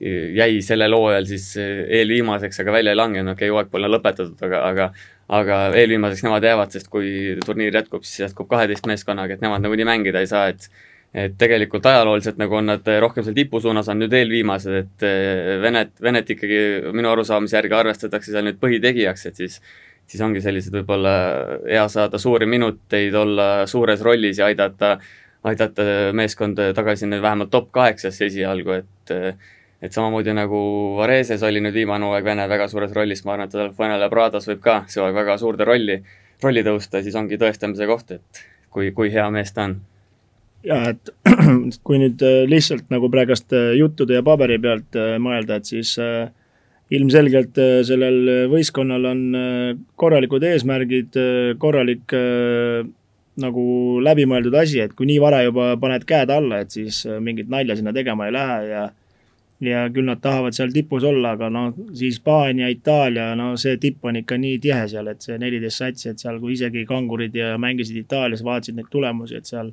jäi 0.01 0.61
sellel 0.65 0.95
hooajal 0.97 1.27
siis 1.29 1.51
eelviimaseks, 1.61 2.63
aga 2.63 2.73
välja 2.73 2.93
ei 2.95 2.97
langenud, 2.97 3.35
okei 3.35 3.49
okay,, 3.49 3.53
hooaeg 3.53 3.73
pole 3.73 3.91
lõpetatud, 3.91 4.39
aga, 4.47 4.63
aga 4.71 4.93
aga 5.31 5.57
eelviimaseks 5.79 6.25
nemad 6.25 6.43
jäävad, 6.43 6.73
sest 6.75 6.89
kui 6.91 7.37
turniir 7.45 7.75
jätkub, 7.75 8.03
siis 8.03 8.25
jätkub 8.25 8.49
kaheteist 8.51 8.87
meeskonnaga, 8.89 9.37
et 9.37 9.43
nemad 9.43 9.63
nagunii 9.63 9.87
mängida 9.87 10.23
ei 10.23 10.27
saa, 10.27 10.49
et 10.51 10.67
et 11.13 11.33
tegelikult 11.37 11.85
ajalooliselt 11.85 12.37
nagu 12.39 12.55
on 12.55 12.69
nad 12.71 12.91
rohkem 13.03 13.25
seal 13.25 13.35
tipu 13.35 13.59
suunas, 13.59 13.89
on 13.91 13.99
nüüd 13.99 14.13
eelviimased, 14.15 14.75
et 14.77 15.07
eh, 15.07 15.55
Venet, 15.61 15.95
Venet 16.01 16.29
ikkagi 16.35 16.59
minu 16.95 17.11
arusaamise 17.11 17.57
järgi 17.57 17.75
arvestatakse 17.75 18.31
seal 18.31 18.47
nüüd 18.47 18.61
põhitegijaks, 18.61 19.25
et 19.27 19.41
siis 19.43 19.59
siis 20.11 20.21
ongi 20.25 20.41
sellised 20.43 20.75
võib-olla 20.75 21.13
hea 21.63 21.83
saada 21.91 22.19
suuri 22.19 22.47
minuteid, 22.49 23.15
olla 23.15 23.65
suures 23.69 24.01
rollis 24.03 24.41
ja 24.41 24.49
aidata, 24.51 24.97
aidata 25.47 25.85
meeskonda 26.17 26.71
tagasi 26.75 27.07
nüüd 27.07 27.23
vähemalt 27.23 27.51
top 27.53 27.71
kaheksasse 27.75 28.27
esialgu, 28.27 28.79
et 28.81 29.15
et 29.81 29.95
samamoodi 29.95 30.33
nagu 30.37 30.57
Vareses 30.99 31.41
oli 31.43 31.61
nüüd 31.63 31.73
viimane 31.73 32.05
hooaeg 32.05 32.25
Vene 32.25 32.43
väga 32.49 32.67
suures 32.69 32.91
rollis, 32.93 33.23
ma 33.25 33.33
arvan, 33.33 33.49
et 33.49 33.55
tal 33.55 33.71
Fuenel 33.77 34.03
ja 34.03 34.09
Pradas 34.13 34.45
võib 34.49 34.59
ka 34.61 34.83
see 34.87 35.01
hooaeg 35.01 35.15
väga 35.17 35.37
suurde 35.41 35.65
rolli, 35.65 35.95
rolli 36.43 36.63
tõusta, 36.67 37.01
siis 37.01 37.17
ongi 37.17 37.39
tõestamise 37.41 37.87
koht, 37.89 38.13
et 38.19 38.43
kui, 38.69 38.91
kui 38.93 39.09
hea 39.13 39.25
mees 39.33 39.55
ta 39.55 39.65
on 39.69 39.79
ja 40.67 40.77
et 40.91 41.11
kui 41.85 41.99
nüüd 42.01 42.21
äh, 42.25 42.43
lihtsalt 42.49 42.91
nagu 42.93 43.09
praegust 43.13 43.53
äh, 43.57 43.73
juttude 43.79 44.19
ja 44.19 44.25
paberi 44.25 44.59
pealt 44.61 44.97
äh, 44.99 45.17
mõelda, 45.21 45.59
et 45.59 45.69
siis 45.69 45.95
ilmselgelt 46.91 47.55
sellel 47.87 48.49
võistkonnal 48.51 49.05
on 49.07 49.19
korralikud 49.95 50.43
eesmärgid, 50.43 51.15
korralik 51.55 52.11
nagu 53.39 53.63
läbimõeldud 54.03 54.57
asi, 54.59 54.81
et 54.83 54.91
kui 54.91 55.07
nii 55.07 55.21
vara 55.23 55.39
juba 55.45 55.69
paned 55.79 56.03
käed 56.03 56.33
alla, 56.35 56.59
et 56.59 56.75
siis 56.75 57.05
mingit 57.23 57.47
nalja 57.47 57.77
sinna 57.79 57.93
tegema 57.95 58.27
ei 58.27 58.35
lähe 58.35 58.57
ja 58.67 58.81
ja 59.61 59.85
küll 59.93 60.09
nad 60.09 60.19
tahavad 60.19 60.57
seal 60.57 60.73
tipus 60.73 61.05
olla, 61.07 61.35
aga 61.37 61.47
noh, 61.53 61.69
Hispaania, 61.95 62.67
Itaalia, 62.73 63.29
no 63.39 63.53
see 63.61 63.77
tipp 63.79 64.03
on 64.09 64.17
ikka 64.19 64.35
nii 64.41 64.57
tihe 64.59 64.81
seal, 64.91 65.07
et 65.13 65.23
see 65.23 65.37
neliteist 65.39 65.83
satsi, 65.83 66.09
et 66.11 66.19
seal, 66.19 66.41
kui 66.41 66.57
isegi 66.57 66.83
kangurid 66.89 67.37
ja 67.37 67.53
mängisid 67.61 68.01
Itaalias, 68.01 68.43
vaatasid 68.43 68.75
neid 68.75 68.89
tulemusi, 68.91 69.37
et 69.37 69.47
seal 69.47 69.71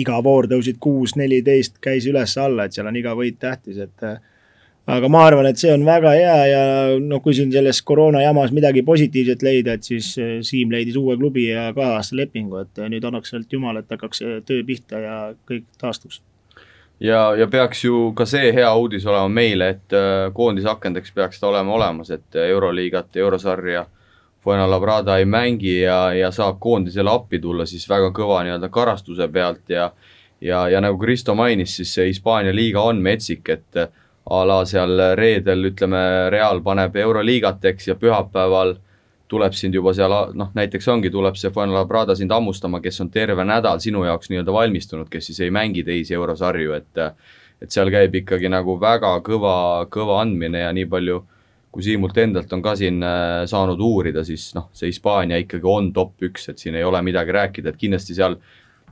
iga 0.00 0.20
voor 0.24 0.48
tõusid 0.50 0.78
kuus, 0.82 1.14
neliteist, 1.18 1.78
käis 1.82 2.06
üles-alla, 2.10 2.66
et 2.66 2.76
seal 2.76 2.88
on 2.90 2.98
iga 2.98 3.14
võit 3.18 3.38
tähtis, 3.42 3.78
et 3.84 4.06
äh, 4.06 4.18
aga 4.90 5.08
ma 5.12 5.24
arvan, 5.28 5.48
et 5.48 5.60
see 5.60 5.72
on 5.72 5.84
väga 5.86 6.14
hea 6.16 6.36
ja 6.50 6.62
noh, 7.00 7.22
kui 7.24 7.36
siin 7.36 7.52
selles 7.54 7.80
koroona 7.86 8.24
jamas 8.24 8.52
midagi 8.56 8.84
positiivset 8.86 9.42
leida, 9.46 9.78
et 9.78 9.86
siis 9.86 10.12
äh, 10.18 10.36
Siim 10.46 10.74
leidis 10.74 10.98
uue 11.00 11.16
klubi 11.20 11.48
ja 11.50 11.70
kaheaastase 11.76 12.20
lepingu, 12.24 12.62
et 12.64 12.82
äh, 12.82 12.90
nüüd 12.92 13.06
annaks 13.06 13.34
sealt 13.34 13.52
jumal, 13.52 13.80
et 13.80 13.90
hakkaks 13.90 14.22
töö 14.48 14.62
pihta 14.66 15.02
ja 15.02 15.18
kõik 15.50 15.66
taastuks. 15.78 16.22
ja, 17.00 17.34
ja 17.38 17.46
peaks 17.50 17.84
ju 17.84 18.12
ka 18.16 18.26
see 18.26 18.52
hea 18.54 18.74
uudis 18.74 19.06
olema 19.06 19.28
meile, 19.28 19.74
et 19.76 19.98
koondisakendeks 20.34 21.14
peaks 21.14 21.40
ta 21.40 21.52
olema 21.52 21.74
olemas, 21.78 22.10
et 22.10 22.42
Euroliigat, 22.48 23.16
Eurosarja 23.16 23.86
Fuenalabrada 24.44 25.18
ei 25.18 25.24
mängi 25.24 25.80
ja, 25.80 26.12
ja 26.12 26.30
saab 26.30 26.58
koondisele 26.60 27.10
appi 27.10 27.38
tulla 27.40 27.64
siis 27.66 27.88
väga 27.88 28.10
kõva 28.12 28.42
nii-öelda 28.44 28.68
karastuse 28.68 29.28
pealt 29.32 29.72
ja 29.72 29.90
ja, 30.40 30.68
ja 30.68 30.80
nagu 30.80 30.98
Kristo 30.98 31.34
mainis, 31.34 31.76
siis 31.76 31.94
see 31.94 32.08
Hispaania 32.10 32.54
liiga 32.54 32.82
on 32.84 33.00
metsik, 33.02 33.48
et 33.48 33.78
a 34.24 34.40
la 34.46 34.64
seal 34.68 35.00
reedel 35.16 35.70
ütleme, 35.70 36.00
Real 36.32 36.60
paneb 36.64 36.96
Euroliigat, 36.96 37.64
eks, 37.72 37.88
ja 37.88 37.96
pühapäeval 38.00 38.76
tuleb 39.28 39.56
sind 39.56 39.74
juba 39.74 39.94
seal 39.96 40.12
noh, 40.36 40.50
näiteks 40.56 40.88
ongi, 40.92 41.10
tuleb 41.12 41.36
see 41.40 41.52
Fuenalabrada 41.52 42.16
sind 42.16 42.32
hammustama, 42.32 42.80
kes 42.84 43.00
on 43.04 43.10
terve 43.10 43.44
nädal 43.44 43.80
sinu 43.80 44.04
jaoks 44.04 44.30
nii-öelda 44.30 44.52
valmistunud, 44.52 45.08
kes 45.10 45.30
siis 45.30 45.40
ei 45.44 45.54
mängi 45.54 45.84
teisi 45.84 46.14
eurosarju, 46.14 46.76
et 46.80 47.06
et 47.62 47.70
seal 47.72 47.88
käib 47.88 48.12
ikkagi 48.18 48.50
nagu 48.50 48.74
väga 48.80 49.14
kõva, 49.24 49.86
kõva 49.88 50.18
andmine 50.20 50.66
ja 50.66 50.72
nii 50.74 50.84
palju 50.90 51.22
kui 51.74 51.82
Siimult 51.82 52.18
endalt 52.22 52.52
on 52.54 52.62
ka 52.62 52.76
siin 52.78 53.02
äh, 53.02 53.44
saanud 53.50 53.80
uurida, 53.82 54.22
siis 54.26 54.52
noh, 54.54 54.68
see 54.76 54.92
Hispaania 54.92 55.40
ikkagi 55.42 55.66
on 55.66 55.90
top 55.96 56.22
üks, 56.28 56.46
et 56.52 56.62
siin 56.62 56.78
ei 56.78 56.86
ole 56.86 57.00
midagi 57.02 57.34
rääkida, 57.34 57.72
et 57.72 57.80
kindlasti 57.80 58.14
seal 58.14 58.38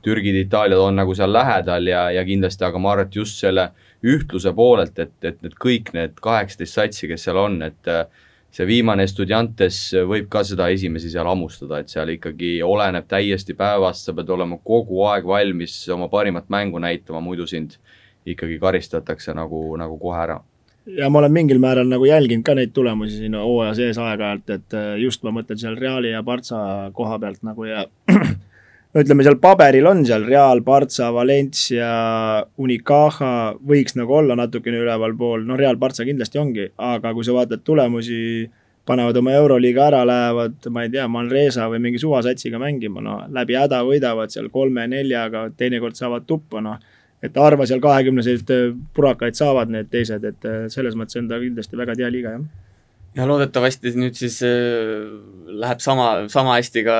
Türgid, 0.03 0.35
Itaaliad 0.35 0.83
on 0.83 0.99
nagu 0.99 1.15
seal 1.15 1.31
lähedal 1.31 1.87
ja, 1.87 2.09
ja 2.11 2.25
kindlasti, 2.27 2.65
aga 2.67 2.81
ma 2.83 2.91
arvan, 2.91 3.07
et 3.07 3.15
just 3.15 3.39
selle 3.39 3.69
ühtluse 4.03 4.51
poolelt, 4.57 4.99
et, 4.99 5.15
et 5.23 5.39
need 5.45 5.55
kõik 5.63 5.93
need 5.95 6.19
kaheksateist 6.19 6.75
satsi, 6.81 7.07
kes 7.07 7.23
seal 7.29 7.39
on, 7.39 7.61
et 7.69 7.87
äh, 7.87 8.03
see 8.53 8.67
viimane 8.67 9.07
Estudiantes 9.07 9.79
võib 10.03 10.27
ka 10.33 10.43
seda 10.43 10.67
esimesi 10.75 11.13
seal 11.13 11.31
hammustada, 11.31 11.79
et 11.79 11.93
seal 11.93 12.11
ikkagi 12.17 12.57
oleneb 12.67 13.07
täiesti 13.07 13.55
päevast, 13.55 14.09
sa 14.09 14.17
pead 14.17 14.35
olema 14.35 14.59
kogu 14.59 15.05
aeg 15.07 15.23
valmis 15.23 15.79
oma 15.95 16.11
parimat 16.11 16.51
mängu 16.51 16.83
näitama, 16.83 17.23
muidu 17.23 17.47
sind 17.47 17.79
ikkagi 18.27 18.59
karistatakse 18.59 19.31
nagu, 19.39 19.69
nagu 19.79 19.95
kohe 20.03 20.19
ära 20.27 20.43
ja 20.85 21.09
ma 21.09 21.19
olen 21.19 21.31
mingil 21.31 21.59
määral 21.63 21.87
nagu 21.89 22.05
jälginud 22.05 22.45
ka 22.45 22.55
neid 22.57 22.73
tulemusi 22.75 23.17
siin 23.21 23.35
hooaja 23.39 23.73
sees 23.77 23.99
aeg-ajalt, 24.01 24.49
et 24.49 24.77
äh, 24.77 24.95
just 25.01 25.23
ma 25.23 25.31
mõtlen 25.35 25.59
seal 25.59 25.77
Reali 25.79 26.11
ja 26.11 26.23
Partsa 26.23 26.89
koha 26.93 27.19
pealt 27.19 27.43
nagu 27.47 27.67
ja 27.67 27.85
no 28.93 29.01
ütleme, 29.01 29.25
seal 29.25 29.39
paberil 29.41 29.87
on 29.89 30.03
seal 30.05 30.25
Real, 30.27 30.61
Partsa, 30.65 31.09
Valencia, 31.15 31.91
Unicaja 32.61 33.53
võiks 33.65 33.97
nagu 33.99 34.19
olla 34.19 34.37
natukene 34.39 34.81
ülevalpool, 34.83 35.47
no 35.47 35.57
Real, 35.59 35.79
Partsa 35.81 36.05
kindlasti 36.07 36.41
ongi, 36.41 36.67
aga 36.77 37.13
kui 37.15 37.25
sa 37.25 37.35
vaatad 37.37 37.63
tulemusi, 37.65 38.19
panevad 38.85 39.17
oma 39.17 39.31
Euroliiga 39.39 39.87
ära, 39.87 40.03
lähevad, 40.07 40.57
ma 40.75 40.83
ei 40.83 40.91
tea, 40.93 41.07
Manresa 41.07 41.69
või 41.71 41.79
mingi 41.85 42.01
suvasatsiga 42.03 42.59
mängima, 42.61 43.01
no 43.01 43.21
läbi 43.33 43.55
häda 43.57 43.79
võidavad 43.87 44.33
seal 44.33 44.51
kolme-neljaga, 44.53 45.47
teinekord 45.57 45.97
saavad 45.97 46.27
tuppa, 46.27 46.61
noh 46.61 46.83
et 47.23 47.39
harva 47.39 47.67
seal 47.69 47.81
kahekümneseid 47.83 48.51
äh, 48.53 48.73
purakaid 48.95 49.37
saavad 49.39 49.71
need 49.73 49.89
teised, 49.93 50.25
et 50.27 50.47
äh, 50.49 50.65
selles 50.73 50.97
mõttes 50.99 51.19
on 51.21 51.29
ta 51.31 51.39
kindlasti 51.41 51.79
väga 51.79 51.95
tihe 51.99 52.09
liiga, 52.11 52.35
jah. 52.35 52.73
ja 53.19 53.27
loodetavasti 53.29 53.93
nüüd 53.99 54.17
siis 54.19 54.41
äh, 54.47 55.07
läheb 55.63 55.83
sama, 55.83 56.09
sama 56.33 56.57
hästi 56.57 56.83
ka 56.87 56.97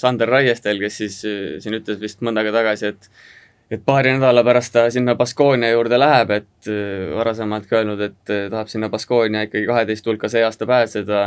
Sander 0.00 0.30
Raiestel, 0.36 0.82
kes 0.82 1.00
siis 1.02 1.22
siin 1.64 1.80
ütles 1.80 2.02
vist 2.02 2.22
mõnda 2.24 2.44
aega 2.44 2.58
tagasi, 2.60 2.92
et 2.94 3.10
et 3.72 3.80
paari 3.80 4.12
nädala 4.12 4.42
pärast 4.44 4.74
ta 4.74 4.84
sinna 4.92 5.14
Baskoonia 5.18 5.70
juurde 5.72 5.96
läheb, 5.96 6.30
et 6.36 6.68
varasemalt 7.16 7.64
ka 7.66 7.80
öelnud, 7.80 8.02
et 8.04 8.32
tahab 8.52 8.68
sinna 8.70 8.90
Baskoonia 8.92 9.46
ikkagi 9.46 9.64
kaheteist 9.66 10.06
hulka 10.06 10.28
see 10.30 10.44
aasta 10.44 10.68
pääseda 10.68 11.22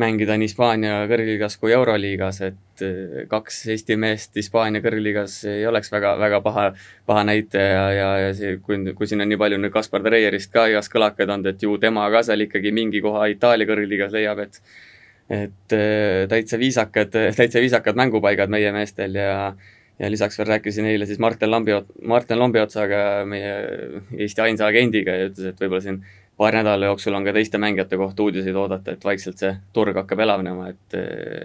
mängida 0.00 0.36
nii 0.36 0.48
Hispaania 0.48 0.96
kõrgliigas 1.10 1.56
kui 1.60 1.72
Euroliigas, 1.72 2.40
et 2.44 2.84
eh, 2.84 3.22
kaks 3.30 3.62
Eesti 3.72 3.96
meest 4.00 4.36
Hispaania 4.36 4.82
kõrgliigas 4.84 5.38
ei 5.48 5.64
oleks 5.68 5.92
väga, 5.92 6.14
väga 6.20 6.40
paha, 6.44 6.66
paha 7.08 7.22
näitaja 7.28 7.70
ja, 7.70 7.86
ja, 7.96 8.10
ja 8.26 8.34
see, 8.36 8.58
kui, 8.64 8.78
kui 8.96 9.08
siin 9.08 9.24
on 9.24 9.30
nii 9.32 9.40
palju 9.40 9.60
nüüd 9.62 9.72
Kaspar 9.74 10.04
Dreierist 10.04 10.52
ka 10.52 10.66
igas 10.72 10.92
kõlakaid 10.92 11.32
olnud, 11.32 11.48
et 11.52 11.64
ju 11.64 11.78
tema 11.82 12.04
ka 12.12 12.22
seal 12.26 12.44
ikkagi 12.44 12.74
mingi 12.76 13.00
koha 13.04 13.30
Itaalia 13.32 13.68
kõrgliigas 13.68 14.12
leiab, 14.16 14.44
et 14.44 14.60
et 15.26 15.74
eh, 15.74 16.26
täitsa 16.30 16.58
viisakad, 16.60 17.16
täitsa 17.34 17.58
viisakad 17.58 17.96
mängupaigad 17.98 18.52
meie 18.52 18.70
meestel 18.76 19.16
ja 19.18 19.32
ja 19.98 20.10
lisaks 20.12 20.38
veel 20.38 20.48
rääkisin 20.48 20.86
eile 20.86 21.06
siis 21.08 21.18
Martin 21.18 21.50
Lambi, 21.50 21.72
Martin 22.04 22.38
Lambiotsaga, 22.38 23.24
meie 23.24 23.52
Eesti 24.18 24.44
ainsa 24.44 24.68
agendiga 24.68 25.14
ja 25.16 25.30
ütles, 25.30 25.48
et 25.48 25.60
võib-olla 25.62 25.82
siin 25.82 26.02
paari 26.36 26.60
nädala 26.60 26.90
jooksul 26.90 27.14
on 27.16 27.24
ka 27.24 27.32
teiste 27.32 27.58
mängijate 27.58 27.96
kohta 27.96 28.22
uudiseid 28.22 28.56
oodata, 28.56 28.92
et 28.92 29.04
vaikselt 29.04 29.40
see 29.40 29.54
turg 29.76 29.96
hakkab 29.96 30.20
elavnema, 30.26 30.68
et, 30.74 30.98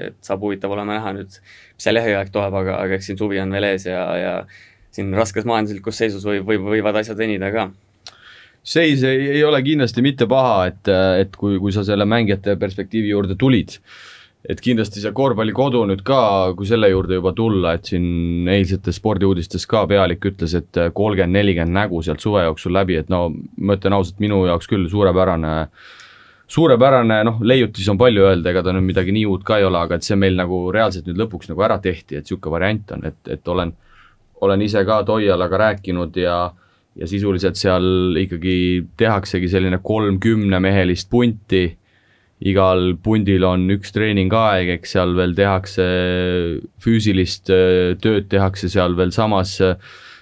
et 0.10 0.18
saab 0.26 0.44
huvitav 0.44 0.74
olema 0.76 0.98
näha 0.98 1.14
nüüd, 1.16 1.38
mis 1.76 1.88
see 1.88 1.94
lähiaeg 1.96 2.34
toob, 2.34 2.58
aga, 2.62 2.76
aga 2.84 2.98
eks 2.98 3.12
siin 3.12 3.22
suvi 3.22 3.40
on 3.40 3.56
veel 3.56 3.70
ees 3.72 3.88
ja, 3.88 4.04
ja 4.20 4.34
siin 4.92 5.14
raskes 5.16 5.48
majanduslikus 5.48 6.02
seisus 6.04 6.28
võib, 6.28 6.44
võib, 6.48 6.68
võivad 6.74 7.00
asjad 7.02 7.20
venida 7.20 7.52
ka. 7.56 7.70
Seis 8.62 9.02
ei, 9.08 9.30
ei 9.40 9.44
ole 9.48 9.62
kindlasti 9.66 10.04
mitte 10.06 10.28
paha, 10.30 10.68
et, 10.70 10.92
et 11.24 11.40
kui, 11.40 11.56
kui 11.64 11.72
sa 11.74 11.86
selle 11.88 12.06
mängijate 12.06 12.58
perspektiivi 12.62 13.10
juurde 13.16 13.40
tulid 13.40 13.80
et 14.50 14.62
kindlasti 14.64 15.04
see 15.04 15.14
korvpallikodu 15.14 15.84
nüüd 15.90 16.02
ka, 16.06 16.22
kui 16.58 16.66
selle 16.70 16.90
juurde 16.90 17.20
juba 17.20 17.34
tulla, 17.38 17.76
et 17.78 17.90
siin 17.92 18.48
eilsetes 18.50 18.98
spordiuudistes 18.98 19.68
ka 19.70 19.84
pealik 19.90 20.26
ütles, 20.32 20.56
et 20.58 20.80
kolmkümmend, 20.98 21.38
nelikümmend 21.38 21.78
nägu 21.78 22.02
sealt 22.06 22.24
suve 22.24 22.46
jooksul 22.48 22.74
läbi, 22.74 22.98
et 23.02 23.12
no 23.14 23.28
ma 23.32 23.78
ütlen 23.78 23.98
ausalt, 23.98 24.18
minu 24.24 24.42
jaoks 24.50 24.70
küll 24.72 24.88
suurepärane, 24.90 25.54
suurepärane, 26.52 27.20
noh, 27.28 27.38
leiutis 27.46 27.90
on 27.94 28.00
palju 28.02 28.26
öelda, 28.32 28.50
ega 28.50 28.66
ta 28.66 28.74
nüüd 28.74 28.90
midagi 28.90 29.14
nii 29.16 29.28
uut 29.30 29.46
ka 29.48 29.60
ei 29.62 29.68
ole, 29.68 29.84
aga 29.86 30.00
et 30.00 30.08
see 30.08 30.18
meil 30.20 30.40
nagu 30.40 30.64
reaalselt 30.74 31.06
nüüd 31.10 31.22
lõpuks 31.22 31.52
nagu 31.52 31.68
ära 31.68 31.78
tehti, 31.84 32.18
et 32.18 32.26
niisugune 32.26 32.58
variant 32.58 32.96
on, 32.98 33.06
et, 33.12 33.22
et 33.38 33.54
olen, 33.54 33.76
olen 34.42 34.66
ise 34.66 34.82
ka 34.88 35.04
Toialaga 35.08 35.66
rääkinud 35.68 36.18
ja 36.18 36.42
ja 36.92 37.08
sisuliselt 37.08 37.56
seal 37.56 38.18
ikkagi 38.20 38.84
tehaksegi 39.00 39.48
selline 39.48 39.78
kolmkümnemehelist 39.80 41.08
punti 41.10 41.62
igal 42.42 42.96
pundil 43.04 43.46
on 43.46 43.68
üks 43.76 43.94
treeningaeg, 43.94 44.72
eks 44.78 44.96
seal 44.96 45.14
veel 45.18 45.36
tehakse 45.38 45.86
füüsilist 46.82 47.52
äh, 47.54 47.94
tööd, 48.02 48.30
tehakse 48.32 48.70
seal 48.72 48.98
veel 48.98 49.14
samas, 49.14 49.58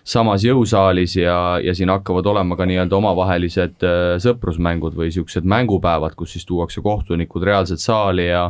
samas 0.03 0.43
jõusaalis 0.43 1.15
ja, 1.19 1.37
ja 1.63 1.75
siin 1.77 1.91
hakkavad 1.93 2.27
olema 2.27 2.57
ka 2.59 2.67
nii-öelda 2.69 2.99
omavahelised 2.99 3.87
äh, 3.87 4.13
sõprusmängud 4.23 4.97
või 4.99 5.13
siuksed 5.15 5.47
mängupäevad, 5.47 6.17
kus 6.19 6.35
siis 6.35 6.47
tuuakse 6.49 6.83
kohtunikud 6.85 7.47
reaalselt 7.47 7.83
saali 7.83 8.29
ja 8.29 8.49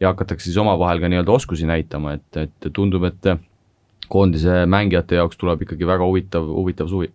ja 0.00 0.14
hakatakse 0.14 0.46
siis 0.48 0.56
omavahel 0.56 1.00
ka 1.02 1.08
nii-öelda 1.12 1.32
oskusi 1.34 1.66
näitama, 1.68 2.14
et, 2.16 2.36
et 2.40 2.68
tundub, 2.72 3.04
et 3.04 3.26
koondise 4.10 4.64
mängijate 4.66 5.18
jaoks 5.18 5.36
tuleb 5.38 5.66
ikkagi 5.66 5.86
väga 5.86 6.06
huvitav, 6.06 6.46
huvitav 6.48 6.88
suvi 6.88 7.10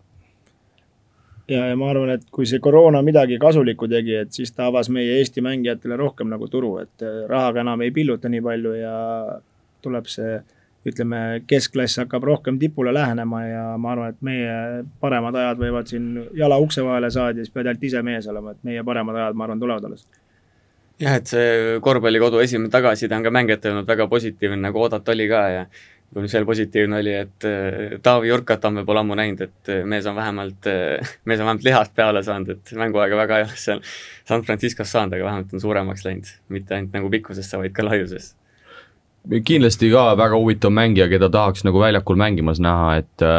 ja, 1.48 1.66
ja 1.70 1.76
ma 1.78 1.90
arvan, 1.90 2.12
et 2.16 2.26
kui 2.32 2.46
see 2.48 2.60
koroona 2.62 3.02
midagi 3.06 3.38
kasulikku 3.42 3.88
tegi, 3.90 4.16
et 4.22 4.34
siis 4.34 4.52
ta 4.54 4.68
avas 4.70 4.90
meie 4.92 5.18
Eesti 5.20 5.44
mängijatele 5.44 5.98
rohkem 5.98 6.30
nagu 6.32 6.48
turu, 6.52 6.76
et 6.82 7.06
äh, 7.06 7.24
rahaga 7.30 7.62
enam 7.62 7.84
ei 7.86 7.94
pilluta 7.94 8.30
nii 8.32 8.44
palju 8.44 8.74
ja 8.80 8.96
tuleb 9.84 10.10
see 10.10 10.36
ütleme, 10.86 11.20
keskklass 11.50 11.98
hakkab 12.02 12.24
rohkem 12.26 12.60
tipule 12.62 12.92
lähenema 12.94 13.40
ja 13.46 13.64
ma 13.78 13.92
arvan, 13.94 14.12
et 14.14 14.22
meie 14.26 14.84
paremad 15.02 15.34
ajad 15.34 15.58
võivad 15.58 15.90
siin 15.90 16.12
jala 16.38 16.60
ukse 16.62 16.84
vahele 16.86 17.10
saada 17.10 17.40
ja 17.40 17.46
siis 17.46 17.54
pead 17.54 17.66
ainult 17.66 17.88
ise 17.88 18.02
mees 18.06 18.28
olema, 18.30 18.54
et 18.54 18.62
meie 18.66 18.84
paremad 18.86 19.18
ajad, 19.18 19.38
ma 19.38 19.48
arvan, 19.48 19.62
tulevad 19.62 19.88
alles. 19.88 20.06
jah, 21.02 21.18
et 21.18 21.26
see 21.28 21.80
korvpallikodu 21.82 22.38
esimene 22.44 22.70
tagasiside 22.72 23.18
on 23.18 23.26
ka 23.26 23.34
mängijatele 23.34 23.74
olnud 23.74 23.90
väga 23.90 24.06
positiivne, 24.12 24.60
nagu 24.62 24.84
oodata 24.84 25.12
oli 25.12 25.26
ka 25.28 25.42
ja 25.50 25.66
mis 26.14 26.34
veel 26.34 26.46
positiivne 26.46 27.00
oli, 27.00 27.12
et 27.12 27.46
äh, 27.48 27.98
Taavi 28.02 28.30
Jurkat 28.30 28.64
on 28.68 28.80
võib-olla 28.80 29.02
ammu 29.04 29.16
näinud, 29.18 29.42
et 29.46 29.72
äh, 29.72 29.82
mees 29.88 30.06
on 30.08 30.16
vähemalt, 30.16 30.68
äh, 30.70 31.12
mees 31.28 31.40
on 31.40 31.48
vähemalt 31.48 31.66
lihast 31.66 31.94
peale 31.96 32.22
saanud, 32.26 32.56
et 32.56 32.74
mänguaega 32.78 33.18
väga 33.18 33.40
ei 33.40 33.46
ole 33.48 33.60
seal 33.60 33.82
San 34.28 34.44
Franciscos 34.46 34.92
saanud, 34.92 35.16
aga 35.16 35.28
vähemalt 35.28 35.54
on 35.54 35.62
suuremaks 35.62 36.06
läinud, 36.06 36.32
mitte 36.54 36.76
ainult 36.76 36.96
nagu 36.96 37.12
pikkusesse, 37.12 37.60
vaid 37.60 37.76
ka 37.76 37.84
laiuses. 37.86 38.34
kindlasti 39.44 39.90
ka 39.90 40.08
väga 40.16 40.38
huvitav 40.38 40.72
mängija, 40.72 41.08
keda 41.10 41.30
tahaks 41.32 41.66
nagu 41.66 41.80
väljakul 41.82 42.18
mängimas 42.20 42.62
näha, 42.62 42.96
et 43.02 43.30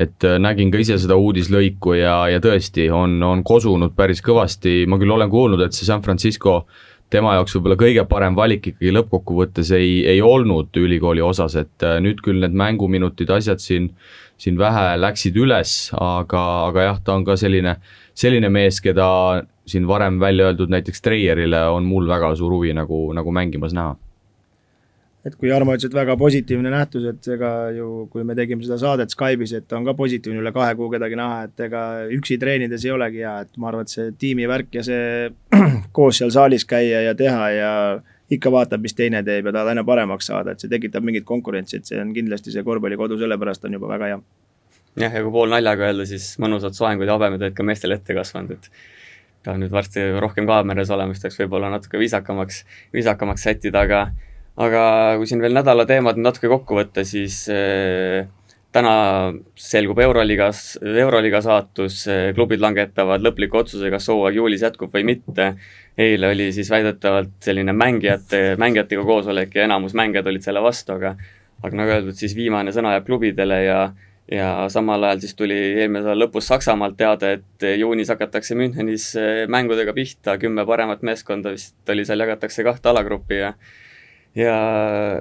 et 0.00 0.24
nägin 0.38 0.70
ka 0.70 0.78
ise 0.80 0.94
seda 1.02 1.16
uudislõiku 1.18 1.92
ja, 1.98 2.14
ja 2.30 2.38
tõesti 2.40 2.86
on, 2.94 3.18
on 3.26 3.42
kosunud 3.44 3.92
päris 3.98 4.22
kõvasti, 4.24 4.86
ma 4.88 4.96
küll 4.96 5.12
olen 5.12 5.28
kuulnud, 5.28 5.60
et 5.60 5.76
see 5.76 5.84
San 5.84 6.00
Francisco 6.00 6.54
äh, 6.62 6.89
tema 7.10 7.34
jaoks 7.36 7.56
võib-olla 7.56 7.76
kõige 7.80 8.04
parem 8.08 8.36
valik 8.38 8.70
ikkagi 8.72 8.92
lõppkokkuvõttes 8.94 9.72
ei, 9.76 10.00
ei 10.08 10.20
olnud 10.22 10.76
ülikooli 10.78 11.22
osas, 11.24 11.56
et 11.60 11.86
äh, 11.86 11.98
nüüd 12.02 12.22
küll 12.24 12.42
need 12.42 12.56
mänguminutid, 12.56 13.30
asjad 13.34 13.62
siin, 13.62 13.90
siin 14.40 14.58
vähe 14.60 14.94
läksid 15.00 15.38
üles, 15.40 15.74
aga, 15.98 16.44
aga 16.68 16.90
jah, 16.90 17.00
ta 17.04 17.16
on 17.18 17.26
ka 17.26 17.36
selline, 17.40 17.76
selline 18.14 18.50
mees, 18.52 18.80
keda 18.84 19.08
siin 19.70 19.86
varem 19.90 20.18
välja 20.22 20.50
öeldud 20.50 20.70
näiteks 20.72 21.02
Treierile 21.04 21.66
on 21.74 21.86
mul 21.86 22.08
väga 22.10 22.32
suur 22.38 22.58
huvi 22.58 22.74
nagu, 22.76 23.08
nagu 23.16 23.34
mängimas 23.34 23.74
näha 23.76 23.96
et 25.26 25.34
kui 25.36 25.50
Jarmo 25.50 25.74
ütles, 25.76 25.90
et 25.90 25.96
väga 25.96 26.14
positiivne 26.20 26.70
nähtus, 26.72 27.04
et 27.10 27.26
ega 27.34 27.50
ju, 27.76 27.88
kui 28.12 28.24
me 28.24 28.36
tegime 28.38 28.64
seda 28.64 28.78
saadet 28.80 29.12
Skype'is, 29.12 29.52
et 29.58 29.74
on 29.76 29.84
ka 29.84 29.92
positiivne 29.98 30.40
üle 30.40 30.52
kahe 30.56 30.72
kuu 30.78 30.88
kedagi 30.92 31.18
näha, 31.20 31.42
et 31.48 31.64
ega 31.66 31.82
üksi 32.16 32.38
treenides 32.40 32.86
ei 32.86 32.94
olegi 32.94 33.20
hea, 33.24 33.34
et 33.44 33.60
ma 33.60 33.68
arvan, 33.68 33.84
et 33.84 33.92
see 33.92 34.14
tiimivärk 34.22 34.78
ja 34.80 34.84
see 34.86 35.28
koos 35.96 36.22
seal 36.22 36.32
saalis 36.32 36.64
käia 36.68 37.02
ja 37.04 37.16
teha 37.18 37.50
ja 37.52 37.72
ikka 38.32 38.52
vaatab, 38.54 38.84
mis 38.84 38.96
teine 38.96 39.20
teeb 39.26 39.50
ja 39.50 39.52
tahad 39.52 39.72
aina 39.74 39.84
paremaks 39.84 40.30
saada, 40.30 40.54
et 40.54 40.62
see 40.62 40.72
tekitab 40.72 41.04
mingit 41.04 41.26
konkurentsi, 41.28 41.80
et 41.80 41.90
see 41.90 42.00
on 42.00 42.14
kindlasti 42.16 42.54
see 42.54 42.64
korvpallikodu, 42.64 43.18
sellepärast 43.20 43.68
on 43.68 43.76
juba 43.76 43.90
väga 43.92 44.12
hea. 44.12 44.22
jah, 45.04 45.12
ja 45.12 45.22
kui 45.26 45.34
pool 45.34 45.52
naljaga 45.52 45.90
öelda, 45.90 46.08
siis 46.08 46.32
mõnusad 46.40 46.78
soengud 46.78 47.10
ja 47.10 47.18
habemed 47.18 47.44
olid 47.44 47.58
ka 47.58 47.66
meestel 47.66 47.92
ette 47.98 48.16
kasvanud, 48.16 48.56
et 48.56 48.72
ka 49.44 49.52
nüüd 49.58 49.72
varsti 49.72 50.06
rohkem 50.22 50.48
kaameras 50.48 50.90
olema, 50.96 51.12
siis 51.12 51.26
tuleks 51.26 51.42
võib-olla 51.42 51.70
natuke 51.74 52.00
viisakamaks, 52.00 52.64
viisakamaks 52.96 53.46
sättida, 53.48 53.84
aga 53.84 54.02
aga 54.56 54.82
kui 55.18 55.26
siin 55.26 55.40
veel 55.40 55.54
nädala 55.54 55.86
teemad 55.86 56.18
natuke 56.18 56.48
kokku 56.48 56.80
võtta, 56.80 57.04
siis 57.06 57.44
äh, 57.52 58.26
täna 58.72 58.92
selgub 59.58 59.98
Euroliigas, 59.98 60.78
Euroliiga 60.82 61.40
saatus, 61.42 62.04
eh, 62.06 62.30
klubid 62.34 62.62
langetavad 62.62 63.22
lõpliku 63.24 63.60
otsuse, 63.64 63.90
kas 63.90 64.06
hooaeg 64.12 64.38
juulis 64.38 64.62
jätkub 64.62 64.94
või 64.94 65.04
mitte. 65.04 65.54
eile 66.00 66.30
oli 66.32 66.52
siis 66.52 66.70
väidetavalt 66.70 67.42
selline 67.44 67.72
mängijate, 67.76 68.54
mängijatega 68.56 69.02
koosolek 69.04 69.54
ja 69.54 69.64
enamus 69.66 69.92
mängijad 69.94 70.26
olid 70.26 70.42
selle 70.42 70.62
vastu, 70.62 70.92
aga 70.92 71.16
aga 71.62 71.76
nagu 71.76 71.90
öeldud, 71.90 72.16
siis 72.16 72.32
viimane 72.36 72.72
sõna 72.72 72.94
jääb 72.94 73.04
klubidele 73.06 73.64
ja 73.64 73.80
ja 74.30 74.68
samal 74.70 75.02
ajal 75.02 75.20
siis 75.20 75.34
tuli 75.34 75.58
eelmise 75.58 76.04
nädala 76.04 76.24
lõpus 76.24 76.46
Saksamaalt 76.46 76.96
teade, 76.96 77.32
et 77.32 77.66
juunis 77.80 78.08
hakatakse 78.08 78.54
Münchenis 78.54 79.10
mängudega 79.48 79.92
pihta, 79.92 80.38
kümme 80.38 80.64
paremat 80.66 81.02
meeskonda 81.02 81.50
vist 81.50 81.90
oli 81.90 82.04
seal, 82.06 82.22
jagatakse 82.22 82.64
kahte 82.64 82.88
alagruppi 82.88 83.40
ja 83.42 83.52
ja, 84.38 84.56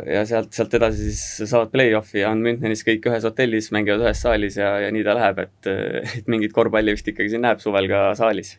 ja 0.06 0.24
sealt, 0.28 0.52
sealt 0.56 0.74
edasi 0.78 1.10
siis 1.10 1.50
saavad 1.50 1.72
play-off'i 1.74 2.22
ja 2.22 2.32
on 2.34 2.44
Münchenis 2.46 2.84
kõik 2.86 3.08
ühes 3.10 3.26
hotellis, 3.26 3.72
mängivad 3.74 4.04
ühes 4.06 4.22
saalis 4.26 4.60
ja, 4.60 4.76
ja 4.84 4.92
nii 4.94 5.06
ta 5.06 5.16
läheb, 5.18 5.44
et, 5.48 5.70
et 6.20 6.30
mingit 6.30 6.54
korvpalli 6.56 6.96
vist 6.98 7.10
ikkagi 7.10 7.34
siin 7.34 7.46
näeb 7.46 7.64
suvel 7.64 7.90
ka 7.90 8.10
saalis. 8.20 8.58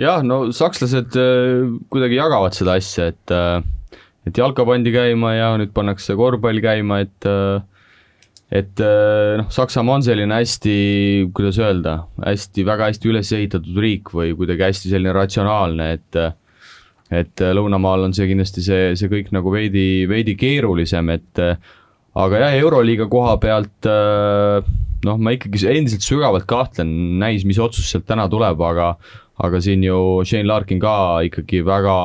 jah, 0.00 0.24
no 0.26 0.42
sakslased 0.56 1.16
äh, 1.20 1.72
kuidagi 1.92 2.20
jagavad 2.20 2.56
seda 2.56 2.76
asja, 2.80 3.10
et 3.14 3.36
äh, 3.36 3.60
et 4.28 4.36
jalka 4.36 4.66
pandi 4.68 4.92
käima 4.92 5.32
ja 5.32 5.50
nüüd 5.56 5.72
pannakse 5.76 6.14
korvpall 6.18 6.60
käima, 6.64 7.00
et 7.06 7.28
äh, 7.28 7.60
et 8.50 8.80
noh, 8.82 9.46
Saksamaa 9.54 10.00
on 10.00 10.02
selline 10.02 10.34
hästi, 10.34 10.72
kuidas 11.38 11.60
öelda, 11.62 11.92
hästi, 12.18 12.64
väga 12.66 12.88
hästi 12.88 13.10
üles 13.12 13.28
ehitatud 13.36 13.76
riik 13.78 14.10
või 14.10 14.32
kuidagi 14.34 14.64
hästi 14.66 14.90
selline 14.90 15.12
ratsionaalne, 15.14 15.86
et 15.94 16.18
et 17.10 17.42
äh, 17.42 17.52
lõunamaal 17.56 18.06
on 18.06 18.14
see 18.16 18.28
kindlasti 18.30 18.62
see, 18.64 18.92
see 18.98 19.10
kõik 19.10 19.32
nagu 19.34 19.52
veidi, 19.52 20.06
veidi 20.10 20.36
keerulisem, 20.38 21.10
et 21.16 21.42
äh, 21.42 21.58
aga 22.18 22.44
jah, 22.44 22.56
Euroliiga 22.62 23.08
koha 23.10 23.36
pealt 23.42 23.88
äh, 23.90 24.62
noh, 25.06 25.18
ma 25.18 25.34
ikkagi 25.34 25.64
endiselt 25.72 26.06
sügavalt 26.06 26.46
kahtlen, 26.50 26.92
näis, 27.20 27.46
mis 27.48 27.60
otsus 27.62 27.90
sealt 27.90 28.06
täna 28.08 28.28
tuleb, 28.30 28.60
aga 28.62 28.94
aga 29.40 29.60
siin 29.64 29.84
ju 29.86 30.20
Shane 30.28 30.44
Larkin 30.44 30.80
ka 30.82 30.92
ikkagi 31.24 31.62
väga, 31.64 31.96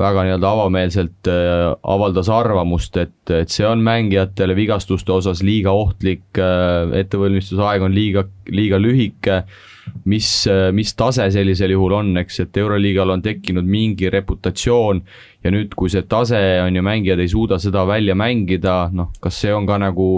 väga 0.00 0.24
nii-öelda 0.26 0.52
avameelselt 0.56 1.30
äh, 1.30 1.66
avaldas 1.94 2.28
arvamust, 2.34 2.96
et, 2.98 3.18
et 3.30 3.52
see 3.52 3.68
on 3.68 3.84
mängijatele 3.86 4.56
vigastuste 4.58 5.14
osas 5.14 5.44
liiga 5.46 5.72
ohtlik 5.72 6.40
äh,, 6.42 6.90
ettevalmistusaeg 7.04 7.86
on 7.86 7.94
liiga, 7.94 8.26
liiga 8.50 8.82
lühike 8.82 9.44
äh, 9.44 9.68
mis, 10.04 10.28
mis 10.76 10.94
tase 10.98 11.26
sellisel 11.32 11.74
juhul 11.74 11.96
on, 11.98 12.12
eks, 12.22 12.40
et 12.44 12.60
Euroliigal 12.62 13.16
on 13.16 13.22
tekkinud 13.24 13.66
mingi 13.66 14.10
reputatsioon 14.12 15.02
ja 15.44 15.52
nüüd, 15.52 15.74
kui 15.78 15.90
see 15.92 16.04
tase 16.08 16.40
on 16.64 16.76
ju, 16.76 16.84
mängijad 16.84 17.20
ei 17.22 17.30
suuda 17.32 17.58
seda 17.62 17.86
välja 17.88 18.16
mängida, 18.18 18.90
noh, 18.92 19.10
kas 19.22 19.40
see 19.42 19.52
on 19.54 19.68
ka 19.68 19.78
nagu 19.80 20.08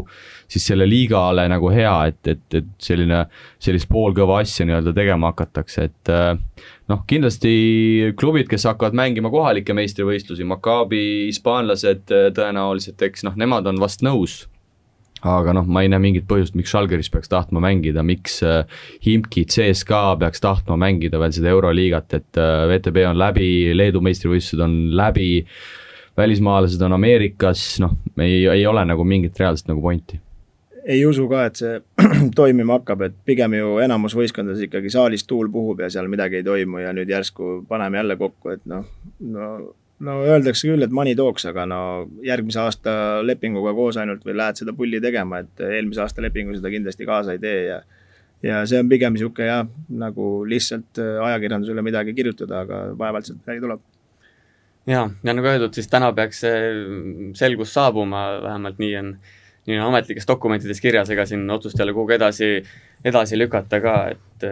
siis 0.53 0.67
selle 0.73 0.87
liigale 0.89 1.47
nagu 1.49 1.71
hea, 1.73 1.95
et, 2.11 2.21
et, 2.29 2.47
et 2.59 2.71
selline, 2.83 3.25
sellist 3.63 3.89
poolkõva 3.93 4.43
asja 4.43 4.67
nii-öelda 4.69 4.95
tegema 4.97 5.33
hakatakse, 5.33 5.89
et 5.89 6.13
noh, 6.93 7.05
kindlasti 7.09 8.13
klubid, 8.19 8.51
kes 8.51 8.67
hakkavad 8.69 8.97
mängima 8.99 9.33
kohalikke 9.33 9.77
meistrivõistlusi, 9.77 10.47
Maccabi 10.49 11.03
hispaanlased 11.31 12.09
tõenäoliselt, 12.37 13.01
eks 13.09 13.29
noh, 13.29 13.39
nemad 13.39 13.71
on 13.71 13.81
vast 13.83 14.05
nõus 14.05 14.43
aga 15.23 15.55
noh, 15.55 15.67
ma 15.71 15.85
ei 15.85 15.91
näe 15.93 16.03
mingit 16.03 16.27
põhjust, 16.31 16.57
miks 16.59 16.73
Žalgiris 16.75 17.11
peaks 17.13 17.31
tahtma 17.31 17.63
mängida, 17.63 18.03
miks 18.07 18.41
äh, 18.47 18.65
Himki 19.05 19.45
CSKA 19.51 20.17
peaks 20.23 20.43
tahtma 20.43 20.79
mängida 20.81 21.21
veel 21.23 21.35
seda 21.35 21.53
Euroliigat, 21.53 22.19
et 22.19 22.41
äh, 22.41 22.65
VTB 22.71 23.07
on 23.11 23.21
läbi, 23.21 23.53
Leedu 23.77 24.03
meistrivõistlused 24.05 24.65
on 24.65 24.77
läbi, 24.99 25.45
välismaalased 26.19 26.83
on 26.83 26.99
Ameerikas, 26.99 27.65
noh, 27.85 27.97
ei, 28.19 28.43
ei 28.51 28.67
ole 28.67 28.85
nagu 28.89 29.07
mingit 29.07 29.39
reaalset 29.39 29.71
nagu 29.71 29.83
pointi. 29.85 30.19
Ei 30.83 31.05
usu 31.07 31.29
ka, 31.31 31.45
et 31.47 31.61
see 31.61 31.77
toimima 32.41 32.81
hakkab, 32.81 33.05
et 33.07 33.15
pigem 33.29 33.55
ju 33.55 33.77
enamus 33.85 34.17
võistkondades 34.19 34.65
ikkagi 34.67 34.91
saalis 34.91 35.23
tuul 35.31 35.47
puhub 35.55 35.85
ja 35.85 35.91
seal 35.95 36.11
midagi 36.11 36.41
ei 36.41 36.47
toimu 36.47 36.83
ja 36.83 36.91
nüüd 36.97 37.11
järsku 37.13 37.61
paneme 37.69 38.03
jälle 38.03 38.19
kokku, 38.19 38.57
et 38.57 38.67
noh, 38.67 38.89
no 39.23 39.53
no 39.53 39.71
öeldakse 40.11 40.69
küll, 40.69 40.83
et 40.83 40.95
money 40.95 41.15
talks, 41.19 41.45
aga 41.47 41.65
no 41.69 41.81
järgmise 42.27 42.61
aasta 42.62 42.93
lepinguga 43.23 43.75
koos 43.77 43.99
ainult 44.01 44.25
või 44.27 44.35
lähed 44.38 44.59
seda 44.59 44.75
pulli 44.77 45.01
tegema, 45.03 45.43
et 45.43 45.62
eelmise 45.62 46.03
aasta 46.03 46.25
lepingu 46.25 46.57
seda 46.57 46.73
kindlasti 46.73 47.07
kaasa 47.09 47.37
ei 47.37 47.43
tee 47.43 47.59
ja 47.69 47.83
ja 48.43 48.65
see 48.67 48.81
on 48.83 48.88
pigem 48.91 49.15
niisugune 49.15 49.47
jah, 49.47 49.69
nagu 50.03 50.29
lihtsalt 50.49 50.99
äh, 50.99 51.21
ajakirjandusele 51.29 51.85
midagi 51.87 52.15
kirjutada, 52.17 52.65
aga 52.67 52.81
vaevalt 52.99 53.29
sealt 53.29 53.45
midagi 53.45 53.62
tuleb. 53.62 53.85
ja, 54.91 55.05
ja 55.23 55.37
nagu 55.37 55.53
öeldud, 55.53 55.75
siis 55.79 55.87
täna 55.93 56.11
peaks 56.17 56.43
see 56.43 56.73
selgus 57.38 57.75
saabuma, 57.77 58.25
vähemalt 58.43 58.83
nii 58.83 58.97
on, 58.99 59.15
nii 59.71 59.79
on 59.79 59.93
ametlikes 59.93 60.27
dokumentides 60.27 60.83
kirjas, 60.83 61.11
ega 61.15 61.27
siin 61.31 61.47
otsust 61.55 61.79
ei 61.79 61.87
ole 61.87 61.95
kuhugi 61.95 62.19
edasi, 62.19 62.53
edasi 63.07 63.38
lükata 63.38 63.79
ka, 63.85 63.97
et, 64.17 64.49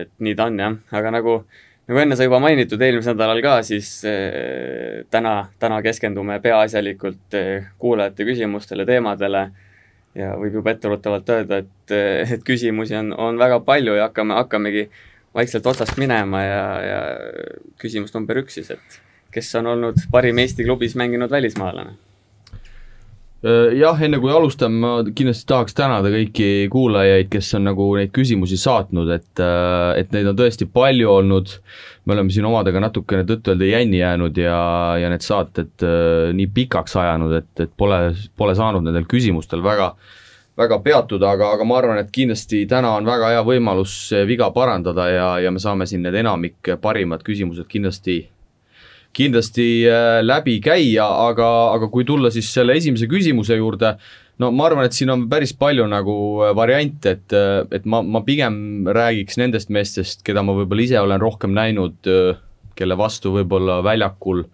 et 0.00 0.12
nii 0.24 0.36
ta 0.38 0.48
on 0.48 0.64
jah, 0.64 0.78
aga 0.96 1.12
nagu 1.18 1.40
äh, 1.42 1.64
nagu 1.86 2.00
enne 2.02 2.16
sai 2.18 2.26
juba 2.26 2.40
mainitud 2.42 2.82
eelmisel 2.82 3.14
nädalal 3.14 3.42
ka, 3.44 3.60
siis 3.66 3.90
äh, 4.08 5.04
täna, 5.10 5.36
täna 5.62 5.82
keskendume 5.84 6.40
peaasjalikult 6.42 7.38
äh, 7.38 7.70
kuulajate 7.78 8.26
küsimustele, 8.26 8.86
teemadele 8.88 9.48
ja 10.16 10.32
võib 10.40 10.60
juba 10.60 10.72
etteruttavalt 10.72 11.28
öelda, 11.32 11.60
et, 11.64 11.92
eh, 11.94 12.32
et 12.36 12.44
küsimusi 12.46 12.96
on, 12.98 13.12
on 13.12 13.38
väga 13.40 13.60
palju 13.66 13.96
ja 13.98 14.08
hakkame, 14.08 14.36
hakkamegi 14.40 14.86
vaikselt 15.36 15.66
otsast 15.68 15.98
minema 16.00 16.42
ja, 16.42 16.62
ja 16.80 17.00
küsimus 17.82 18.14
number 18.14 18.40
üks 18.40 18.56
siis, 18.56 18.72
et 18.72 19.00
kes 19.34 19.52
on 19.60 19.68
olnud 19.74 20.06
parim 20.12 20.38
Eesti 20.40 20.64
klubis 20.64 20.96
mänginud 20.96 21.30
välismaalane? 21.30 21.96
Jah, 23.42 24.00
enne 24.02 24.18
kui 24.18 24.32
alustame, 24.32 24.78
ma 24.80 24.90
kindlasti 25.06 25.46
tahaks 25.50 25.76
tänada 25.76 26.10
kõiki 26.12 26.68
kuulajaid, 26.72 27.28
kes 27.30 27.52
on 27.58 27.66
nagu 27.68 27.88
neid 27.98 28.12
küsimusi 28.14 28.58
saatnud, 28.60 29.10
et, 29.12 29.42
et 30.00 30.14
neid 30.14 30.30
on 30.32 30.38
tõesti 30.38 30.68
palju 30.72 31.10
olnud. 31.18 31.56
me 32.06 32.14
oleme 32.14 32.30
siin 32.30 32.46
omadega 32.46 32.80
natukene 32.80 33.26
tõtt-öelda 33.26 33.66
jänni 33.66 33.98
jäänud 33.98 34.36
ja, 34.38 34.58
ja 35.00 35.08
need 35.10 35.24
saated 35.26 35.86
nii 36.38 36.46
pikaks 36.54 36.96
ajanud, 36.96 37.32
et, 37.40 37.50
et 37.60 37.72
pole, 37.76 38.14
pole 38.36 38.54
saanud 38.54 38.86
nendel 38.86 39.08
küsimustel 39.10 39.62
väga, 39.62 39.92
väga 40.56 40.78
peatuda, 40.84 41.30
aga, 41.36 41.50
aga 41.56 41.64
ma 41.64 41.80
arvan, 41.80 41.98
et 41.98 42.14
kindlasti 42.14 42.64
täna 42.70 42.94
on 42.96 43.06
väga 43.06 43.34
hea 43.34 43.42
võimalus 43.44 43.98
viga 44.26 44.50
parandada 44.54 45.10
ja, 45.10 45.28
ja 45.44 45.50
me 45.50 45.60
saame 45.60 45.86
siin 45.86 46.06
need 46.06 46.14
enamik 46.22 46.76
parimad 46.80 47.26
küsimused 47.26 47.68
kindlasti 47.68 48.22
kindlasti 49.16 49.66
äh, 49.88 50.20
läbi 50.24 50.58
käia, 50.64 51.06
aga, 51.26 51.48
aga 51.74 51.88
kui 51.92 52.04
tulla 52.08 52.30
siis 52.34 52.48
selle 52.52 52.76
esimese 52.76 53.08
küsimuse 53.10 53.56
juurde, 53.58 53.94
no 54.42 54.50
ma 54.52 54.66
arvan, 54.68 54.88
et 54.88 54.96
siin 54.96 55.12
on 55.14 55.26
päris 55.30 55.54
palju 55.56 55.86
nagu 55.90 56.16
äh, 56.44 56.52
variante, 56.56 57.16
et, 57.16 57.36
äh, 57.36 57.62
et 57.78 57.88
ma, 57.88 58.02
ma 58.04 58.22
pigem 58.26 58.88
räägiks 58.92 59.40
nendest 59.40 59.72
meestest, 59.74 60.24
keda 60.26 60.44
ma 60.44 60.56
võib-olla 60.58 60.86
ise 60.86 61.00
olen 61.00 61.22
rohkem 61.22 61.56
näinud, 61.56 62.12
kelle 62.76 62.98
vastu 63.00 63.32
võib-olla 63.38 63.80
väljakul, 63.84 64.44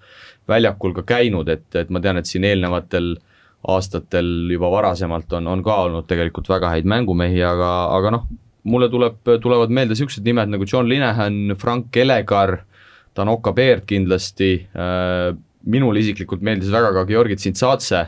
väljakul 0.48 0.94
ka 1.01 1.07
käinud, 1.16 1.51
et, 1.51 1.66
et 1.79 1.90
ma 1.90 2.03
tean, 2.03 2.20
et 2.20 2.31
siin 2.31 2.46
eelnevatel 2.46 3.16
aastatel 3.72 4.51
juba 4.51 4.70
varasemalt 4.70 5.33
on, 5.38 5.46
on 5.51 5.61
ka 5.62 5.75
olnud 5.87 6.07
tegelikult 6.11 6.48
väga 6.51 6.72
häid 6.75 6.87
mängumehi, 6.90 7.42
aga, 7.46 7.70
aga 7.94 8.14
noh, 8.14 8.27
mulle 8.66 8.88
tuleb, 8.90 9.18
tulevad 9.42 9.75
meelde 9.75 9.94
niisugused 9.96 10.27
nimed 10.27 10.51
nagu 10.55 10.66
John 10.66 10.90
Linehan, 10.90 11.57
Frank 11.59 11.96
Elegar 11.98 12.61
Danoka 13.16 13.53
Beard 13.53 13.85
kindlasti, 13.88 14.55
äh, 14.72 15.35
minule 15.64 16.01
isiklikult 16.01 16.42
meeldis 16.42 16.72
väga 16.72 16.92
ka 16.96 17.05
Georgi 17.09 17.37
Tsintsadze, 17.37 18.07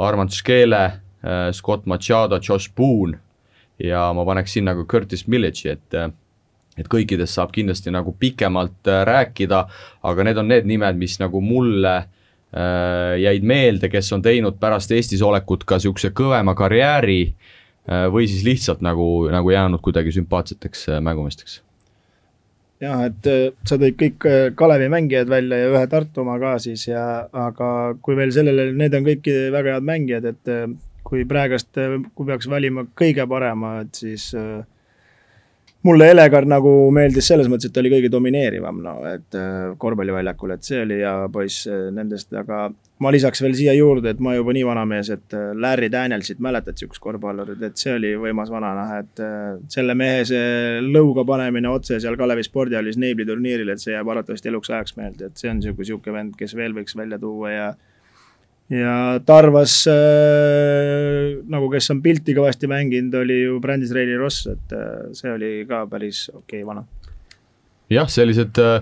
Armand 0.00 0.34
Škele, 0.34 0.84
äh, 1.22 1.52
Scott 1.52 1.86
Machado, 1.86 2.40
Josh 2.42 2.72
Boone. 2.74 3.18
Ja 3.78 4.12
ma 4.14 4.22
paneks 4.24 4.52
sinna 4.54 4.74
ka 4.74 4.84
Curtis 4.86 5.26
Milledži, 5.26 5.72
et 5.74 5.94
äh, 5.98 6.10
et 6.78 6.88
kõikidest 6.90 7.38
saab 7.38 7.52
kindlasti 7.54 7.92
nagu 7.94 8.14
pikemalt 8.18 8.88
rääkida, 9.06 9.60
aga 10.02 10.26
need 10.26 10.40
on 10.42 10.50
need 10.50 10.66
nimed, 10.66 10.98
mis 10.98 11.16
nagu 11.22 11.38
mulle 11.44 11.94
äh, 11.96 13.14
jäid 13.22 13.46
meelde, 13.46 13.90
kes 13.92 14.10
on 14.16 14.24
teinud 14.24 14.58
pärast 14.60 14.94
Eestis 14.94 15.22
olekut 15.22 15.66
ka 15.68 15.78
niisuguse 15.78 16.10
kõvema 16.16 16.56
karjääri 16.58 17.20
äh, 17.30 18.08
või 18.12 18.26
siis 18.30 18.42
lihtsalt 18.46 18.82
nagu, 18.84 19.28
nagu 19.30 19.54
jäänud 19.54 19.82
kuidagi 19.84 20.14
sümpaatseteks 20.18 20.88
äh, 20.96 21.04
mängumeesteks 21.04 21.60
jah, 22.84 23.04
et 23.08 23.28
äh, 23.30 23.44
sa 23.66 23.78
tõid 23.80 23.96
kõik 24.00 24.26
äh, 24.28 24.48
Kalevi 24.56 24.90
mängijad 24.92 25.30
välja 25.32 25.60
ja 25.60 25.70
ühe 25.72 25.84
Tartumaa 25.90 26.40
ka 26.42 26.56
siis 26.62 26.86
ja, 26.88 27.04
aga 27.32 27.68
kui 28.04 28.18
veel 28.18 28.34
sellele, 28.34 28.70
need 28.76 28.96
on 28.96 29.06
kõik 29.06 29.30
väga 29.54 29.78
head 29.78 29.88
mängijad, 29.88 30.28
et 30.34 30.52
äh, 30.52 30.68
kui 31.04 31.26
praegust, 31.28 31.76
kui 32.16 32.28
peaks 32.28 32.48
valima 32.48 32.86
kõige 32.96 33.26
parema, 33.28 33.76
et 33.84 34.04
siis 34.04 34.30
äh, 34.38 34.62
mulle 35.84 36.08
Elegar 36.10 36.46
nagu 36.48 36.70
meeldis 36.94 37.28
selles 37.28 37.48
mõttes, 37.50 37.68
et 37.68 37.74
ta 37.74 37.82
oli 37.82 37.92
kõige 37.92 38.10
domineerivam, 38.12 38.80
no 38.84 38.94
et 39.08 39.36
äh, 39.36 39.74
korvpalliväljakul, 39.80 40.54
et 40.54 40.66
see 40.66 40.80
oli 40.84 41.00
hea 41.02 41.12
poiss 41.32 41.68
äh, 41.68 41.86
nendest, 41.94 42.32
aga 42.40 42.66
ma 43.04 43.12
lisaks 43.12 43.42
veel 43.44 43.56
siia 43.58 43.74
juurde, 43.76 44.14
et 44.14 44.22
ma 44.24 44.32
juba 44.36 44.54
nii 44.56 44.64
vana 44.64 44.86
mees, 44.88 45.10
et 45.12 45.36
äh, 45.36 45.50
Larry 45.60 45.90
Danielsit 45.92 46.40
mäletad, 46.44 46.78
niisugust 46.78 47.02
korvpallurit, 47.04 47.60
et 47.68 47.80
see 47.80 47.92
oli 47.98 48.14
võimas 48.20 48.52
vananaha, 48.52 49.02
et 49.04 49.24
selle 49.72 49.96
mehe 49.98 50.24
see 50.28 50.80
lõuga 50.84 51.26
panemine 51.28 51.68
otse 51.72 52.00
seal 52.00 52.16
Kalevi 52.20 52.46
spordihallis 52.46 53.00
Neibli 53.00 53.28
turniiril, 53.28 53.74
et 53.74 53.82
see 53.82 53.92
jääb 53.92 54.08
arvatavasti 54.08 54.52
eluks 54.52 54.72
ajaks 54.72 54.96
meelde, 55.00 55.28
et 55.28 55.40
see 55.40 55.52
on 55.52 55.60
niisugune, 55.60 55.84
niisugune 55.84 56.16
vend, 56.16 56.38
kes 56.40 56.56
veel 56.56 56.76
võiks 56.76 56.96
välja 56.96 57.20
tuua 57.20 57.52
ja 57.52 57.72
ja 58.72 59.20
Tarvas 59.26 59.82
äh, 59.90 61.36
nagu, 61.50 61.68
kes 61.72 61.90
on 61.92 62.02
pilti 62.04 62.36
kõvasti 62.36 62.70
mänginud, 62.70 63.14
oli 63.20 63.42
ju 63.42 63.60
Brandis 63.62 63.92
Reili 63.96 64.16
Ross, 64.20 64.46
et 64.50 64.74
äh, 64.76 65.08
see 65.16 65.32
oli 65.34 65.52
ka 65.68 65.84
päris 65.90 66.26
okei 66.32 66.62
okay, 66.62 66.68
vana. 66.68 66.84
jah, 67.92 68.08
sellised 68.10 68.60
äh, 68.62 68.78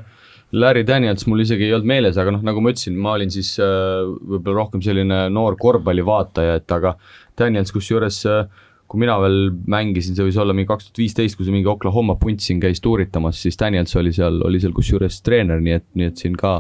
Larry 0.53 0.85
Daniels 0.87 1.27
mul 1.27 1.43
isegi 1.43 1.67
ei 1.67 1.75
olnud 1.75 1.89
meeles, 1.89 2.19
aga 2.21 2.35
noh, 2.35 2.43
nagu 2.45 2.63
ma 2.63 2.75
ütlesin, 2.75 2.99
ma 3.01 3.17
olin 3.17 3.33
siis 3.33 3.55
äh, 3.63 4.03
võib-olla 4.05 4.61
rohkem 4.63 4.85
selline 4.85 5.25
noor 5.33 5.59
korvpallivaataja, 5.61 6.61
et 6.61 6.77
aga 6.79 6.95
Daniels 7.39 7.75
kusjuures 7.75 8.23
äh, 8.31 8.45
kui 8.93 9.01
mina 9.01 9.15
veel 9.23 9.47
mängisin, 9.73 10.13
see 10.13 10.27
võis 10.27 10.37
olla 10.37 10.53
mingi 10.53 10.69
kaks 10.69 10.91
tuhat 10.91 10.99
viisteist, 11.01 11.39
kui 11.39 11.47
see 11.47 11.55
mingi 11.55 11.71
Oklahoma 11.73 12.19
punt 12.21 12.45
siin 12.45 12.59
käis 12.61 12.83
tuuritamas, 12.85 13.39
siis 13.41 13.57
Daniels 13.57 13.97
oli 13.97 14.13
seal, 14.13 14.37
oli 14.45 14.61
seal 14.61 14.75
kusjuures 14.77 15.17
treener, 15.25 15.63
nii 15.65 15.79
et, 15.79 15.87
nii 15.97 16.11
et 16.11 16.21
siin 16.21 16.37
ka 16.37 16.59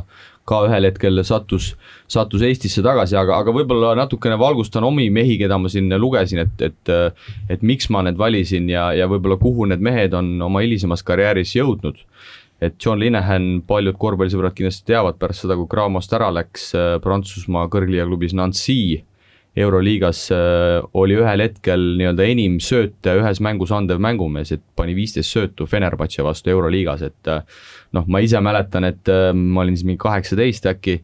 ka 0.49 0.63
ühel 0.67 0.89
hetkel 0.89 1.23
sattus, 1.27 1.73
sattus 2.11 2.43
Eestisse 2.47 2.83
tagasi, 2.85 3.17
aga, 3.19 3.39
aga 3.43 3.55
võib-olla 3.55 3.93
natukene 3.99 4.39
valgustan 4.41 4.85
omi 4.87 5.09
mehi, 5.15 5.37
keda 5.41 5.59
ma 5.61 5.71
siin 5.73 5.93
lugesin, 6.03 6.43
et, 6.47 6.65
et 6.67 6.93
et 7.53 7.63
miks 7.63 7.89
ma 7.95 8.03
need 8.07 8.19
valisin 8.19 8.69
ja, 8.71 8.91
ja 8.97 9.07
võib-olla 9.11 9.39
kuhu 9.41 9.69
need 9.71 9.83
mehed 9.85 10.15
on 10.19 10.35
oma 10.43 10.65
hilisemas 10.65 11.05
karjääris 11.07 11.55
jõudnud. 11.57 12.03
et 12.63 12.75
John 12.79 13.01
Linehan, 13.03 13.63
paljud 13.67 13.97
korvpallisõbrad 13.99 14.55
kindlasti 14.55 14.87
teavad 14.93 15.19
pärast 15.19 15.43
seda, 15.43 15.57
kui 15.59 15.67
Gramost 15.71 16.13
ära 16.15 16.31
läks 16.31 16.71
Prantsusmaa 17.03 17.67
kõrgliiga 17.71 18.07
klubis 18.07 18.35
Nancy 18.35 19.03
Euroliigas 19.57 20.31
äh, 20.33 20.81
oli 20.97 21.19
ühel 21.21 21.45
hetkel 21.45 21.83
nii-öelda 21.99 22.25
enim 22.25 22.57
sööte 22.65 23.19
ühes 23.21 23.41
mängus 23.45 23.73
andev 23.75 24.01
mängumees, 24.01 24.55
et 24.57 24.63
pani 24.77 24.95
viisteist 24.97 25.35
söötu 25.35 25.67
Fenerbahce 25.69 26.25
vastu 26.25 26.55
Euroliigas, 26.55 27.05
et 27.05 27.29
äh, 27.29 27.43
noh, 27.93 28.09
ma 28.09 28.23
ise 28.25 28.41
mäletan, 28.41 28.89
et 28.89 29.13
äh, 29.13 29.29
ma 29.37 29.67
olin 29.67 29.77
siis 29.77 29.85
mingi 29.89 30.01
kaheksateist 30.01 30.71
äkki 30.73 31.03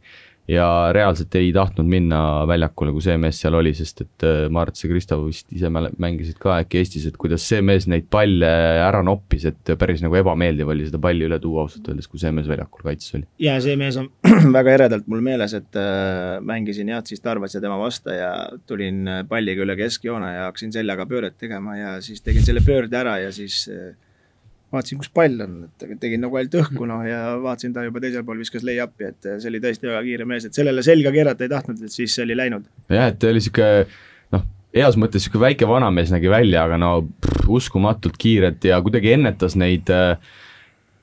ja 0.49 0.67
reaalselt 0.97 1.35
ei 1.37 1.51
tahtnud 1.53 1.89
minna 1.89 2.21
väljakule, 2.49 2.93
kui 2.95 3.05
see 3.05 3.19
mees 3.21 3.41
seal 3.43 3.57
oli, 3.59 3.75
sest 3.77 4.03
et 4.05 4.25
äh, 4.27 4.47
Marts 4.53 4.85
ja 4.85 4.91
Kristo 4.91 5.19
vist 5.27 5.53
ise 5.53 5.69
mängisid 5.71 6.39
ka 6.41 6.57
äkki 6.63 6.81
Eestis, 6.81 7.05
et 7.11 7.19
kuidas 7.21 7.45
see 7.45 7.61
mees 7.65 7.89
neid 7.91 8.09
palle 8.11 8.49
ära 8.49 9.03
noppis, 9.05 9.45
et 9.51 9.75
päris 9.81 10.01
nagu 10.05 10.17
ebameeldiv 10.19 10.73
oli 10.73 10.89
seda 10.89 11.01
palli 11.03 11.29
üle 11.29 11.41
tuua 11.43 11.67
ausalt 11.67 11.93
öeldes, 11.93 12.09
kui 12.09 12.23
see 12.23 12.33
mees 12.35 12.49
väljakul 12.49 12.87
kaitses 12.89 13.19
oli. 13.19 13.29
ja 13.45 13.59
see 13.65 13.77
mees 13.81 14.01
on 14.01 14.09
väga 14.59 14.77
eredalt 14.79 15.09
mul 15.13 15.23
meeles, 15.25 15.55
et 15.59 15.81
äh, 15.81 16.39
mängisin 16.41 16.95
jah, 16.95 17.05
siis 17.05 17.25
Tarvas 17.25 17.57
ja 17.59 17.63
tema 17.65 17.77
vastu 17.81 18.17
ja 18.17 18.33
tulin 18.67 19.05
äh, 19.05 19.23
palliga 19.29 19.67
üle 19.67 19.77
keskjoone 19.77 20.33
ja 20.33 20.49
hakkasin 20.49 20.73
seljaga 20.73 21.05
pööret 21.11 21.37
tegema 21.39 21.77
ja 21.77 21.97
siis 22.05 22.25
tegin 22.25 22.47
selle 22.47 22.65
pöörde 22.65 22.97
ära 22.97 23.19
ja 23.21 23.33
siis 23.35 23.67
äh, 23.69 23.93
vaatasin, 24.73 25.01
kus 25.01 25.11
pall 25.15 25.41
on, 25.45 25.55
et 25.69 25.87
tegin 26.01 26.21
nagu 26.23 26.37
ainult 26.39 26.57
õhku 26.61 26.89
noh 26.89 27.05
ja 27.07 27.37
vaatasin, 27.43 27.73
ta 27.77 27.85
juba 27.87 28.03
teisel 28.05 28.25
pool 28.27 28.43
viskas 28.43 28.67
lay-up'i, 28.67 29.13
et 29.13 29.31
see 29.31 29.49
oli 29.51 29.63
tõesti 29.65 29.89
väga 29.89 30.03
kiire 30.07 30.27
mees, 30.29 30.49
et 30.49 30.59
sellele 30.59 30.85
selga 30.85 31.13
keerata 31.15 31.47
ei 31.47 31.53
tahtnud, 31.53 31.81
et 31.85 31.95
siis 31.95 32.19
oli 32.25 32.37
läinud. 32.39 32.67
jah, 32.93 33.09
et 33.13 33.29
oli 33.31 33.45
sihuke 33.45 33.71
noh, 34.35 34.45
heas 34.77 34.99
mõttes 35.01 35.25
sihuke 35.25 35.41
väike 35.47 35.69
vanamees 35.69 36.13
nägi 36.15 36.33
välja, 36.33 36.67
aga 36.69 36.81
no 36.81 36.93
pff, 37.07 37.49
uskumatult 37.61 38.21
kiired 38.21 38.69
ja 38.69 38.83
kuidagi 38.85 39.15
ennetas 39.17 39.57
neid 39.57 39.89
äh, 39.95 40.21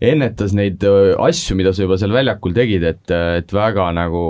ennetas 0.06 0.54
neid 0.54 0.86
äh, 0.86 1.15
asju, 1.25 1.58
mida 1.58 1.73
sa 1.73 1.88
juba 1.88 1.97
seal 1.97 2.13
väljakul 2.13 2.54
tegid, 2.54 2.86
et, 2.86 3.17
et 3.41 3.58
väga 3.58 3.89
nagu, 3.97 4.23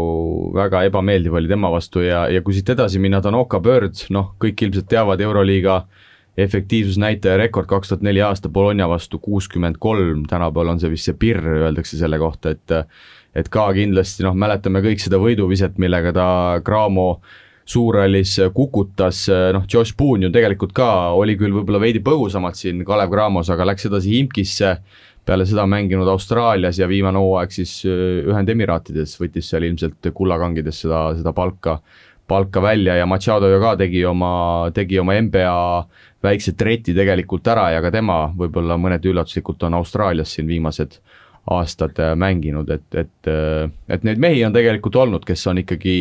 väga 0.56 0.86
ebameeldiv 0.88 1.36
oli 1.36 1.52
tema 1.52 1.74
vastu 1.74 2.06
ja, 2.08 2.26
ja 2.32 2.46
kui 2.46 2.56
siit 2.56 2.72
edasi 2.72 3.04
minna, 3.04 3.20
Danoka 3.26 3.60
Bird, 3.60 4.08
noh, 4.16 4.32
kõik 4.40 4.64
ilmselt 4.70 4.88
teavad 4.96 5.28
Euroliiga 5.28 5.82
äh, 5.84 6.04
efektiivsusnäitaja 6.38 7.38
rekord 7.40 7.70
kaks 7.70 7.90
tuhat 7.90 8.04
neli 8.04 8.22
aasta 8.22 8.50
Bologna 8.50 8.90
vastu 8.90 9.20
kuuskümmend 9.20 9.80
kolm, 9.80 10.26
tänapäeval 10.30 10.74
on 10.74 10.82
see 10.82 10.92
vist 10.92 11.08
see 11.08 11.18
pirr, 11.20 11.46
öeldakse 11.68 12.00
selle 12.00 12.20
kohta, 12.20 12.56
et 12.56 12.76
et 13.36 13.50
ka 13.52 13.66
kindlasti 13.76 14.24
noh, 14.24 14.36
mäletame 14.36 14.80
kõik 14.84 15.02
seda 15.04 15.20
võiduviset, 15.20 15.76
millega 15.82 16.14
ta 16.16 16.28
Graamo 16.64 17.20
suurrallis 17.66 18.38
kukutas, 18.54 19.26
noh, 19.56 19.66
Josh 19.72 19.96
Boone 19.98 20.28
ju 20.28 20.32
tegelikult 20.32 20.72
ka 20.76 20.90
oli 21.18 21.36
küll 21.40 21.56
võib-olla 21.56 21.82
veidi 21.82 22.00
põgusamalt 22.06 22.60
siin 22.60 22.84
Kalev 22.88 23.12
Cramos, 23.12 23.50
aga 23.52 23.68
läks 23.72 23.90
edasi 23.90 24.20
Imkisse, 24.22 24.76
peale 25.26 25.48
seda 25.50 25.66
mänginud 25.68 26.08
Austraalias 26.08 26.80
ja 26.80 26.88
viimane 26.88 27.20
hooaeg 27.20 27.52
siis 27.52 27.80
Ühendemiraatides, 27.90 29.18
võttis 29.20 29.50
seal 29.50 29.66
ilmselt 29.66 30.12
kullakangides 30.14 30.84
seda, 30.86 31.08
seda 31.18 31.34
palka, 31.36 31.80
palka 32.30 32.62
välja 32.62 33.00
ja 33.00 33.10
Machado 33.10 33.50
ju 33.50 33.60
ka 33.62 33.76
tegi 33.82 34.06
oma, 34.06 34.32
tegi 34.78 35.02
oma 35.02 35.18
NBA 35.26 35.58
väikse 36.26 36.56
treti 36.58 36.96
tegelikult 36.98 37.48
ära 37.54 37.70
ja 37.76 37.84
ka 37.86 37.94
tema 37.94 38.26
võib-olla 38.38 38.78
mõneti 38.82 39.12
üllatuslikult 39.12 39.64
on 39.68 39.78
Austraalias 39.78 40.34
siin 40.36 40.50
viimased 40.50 41.00
aastad 41.52 42.00
äh, 42.00 42.16
mänginud, 42.18 42.70
et, 42.70 42.88
et, 42.98 43.30
äh, 43.30 43.70
et 43.90 44.04
neid 44.08 44.22
mehi 44.22 44.42
on 44.46 44.54
tegelikult 44.56 44.98
olnud, 45.04 45.26
kes 45.28 45.46
on 45.52 45.62
ikkagi 45.62 45.96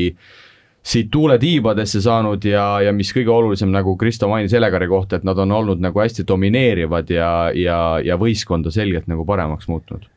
siit 0.84 1.10
tuule 1.12 1.36
tiibadesse 1.40 2.00
saanud 2.04 2.44
ja, 2.48 2.64
ja 2.84 2.92
mis 2.96 3.12
kõige 3.16 3.32
olulisem, 3.32 3.70
nagu 3.72 3.96
Kristo 4.00 4.28
mainis 4.28 4.52
Elegari 4.56 4.88
kohta, 4.88 5.16
et 5.16 5.24
nad 5.24 5.38
on 5.40 5.52
olnud 5.52 5.80
nagu 5.84 6.00
hästi 6.00 6.26
domineerivad 6.28 7.12
ja, 7.12 7.30
ja, 7.56 7.78
ja 8.04 8.18
võistkonda 8.20 8.72
selgelt 8.72 9.08
nagu 9.08 9.24
paremaks 9.28 9.68
muutnud. 9.68 10.08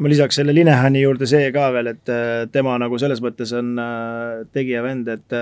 Ma 0.00 0.10
lisaks 0.10 0.40
selle 0.40 0.54
Linehani 0.56 1.04
juurde 1.04 1.28
see 1.30 1.52
ka 1.54 1.68
veel, 1.72 1.92
et 1.94 2.12
äh, 2.12 2.44
tema 2.52 2.76
nagu 2.80 2.98
selles 3.00 3.20
mõttes 3.24 3.52
on 3.56 3.76
tegija 4.52 4.82
vend, 4.84 5.08
et 5.12 5.38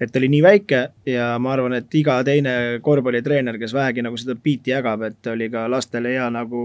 et 0.00 0.12
ta 0.12 0.20
oli 0.20 0.28
nii 0.32 0.42
väike 0.42 0.80
ja 1.08 1.32
ma 1.38 1.52
arvan, 1.54 1.76
et 1.78 1.94
iga 1.94 2.18
teine 2.26 2.54
korvpallitreener, 2.84 3.58
kes 3.60 3.74
vähegi 3.76 4.04
nagu 4.04 4.18
seda 4.20 4.34
biiti 4.34 4.74
jagab, 4.74 5.04
et 5.06 5.32
oli 5.32 5.48
ka 5.52 5.66
lastele 5.70 6.16
hea 6.16 6.28
nagu 6.34 6.62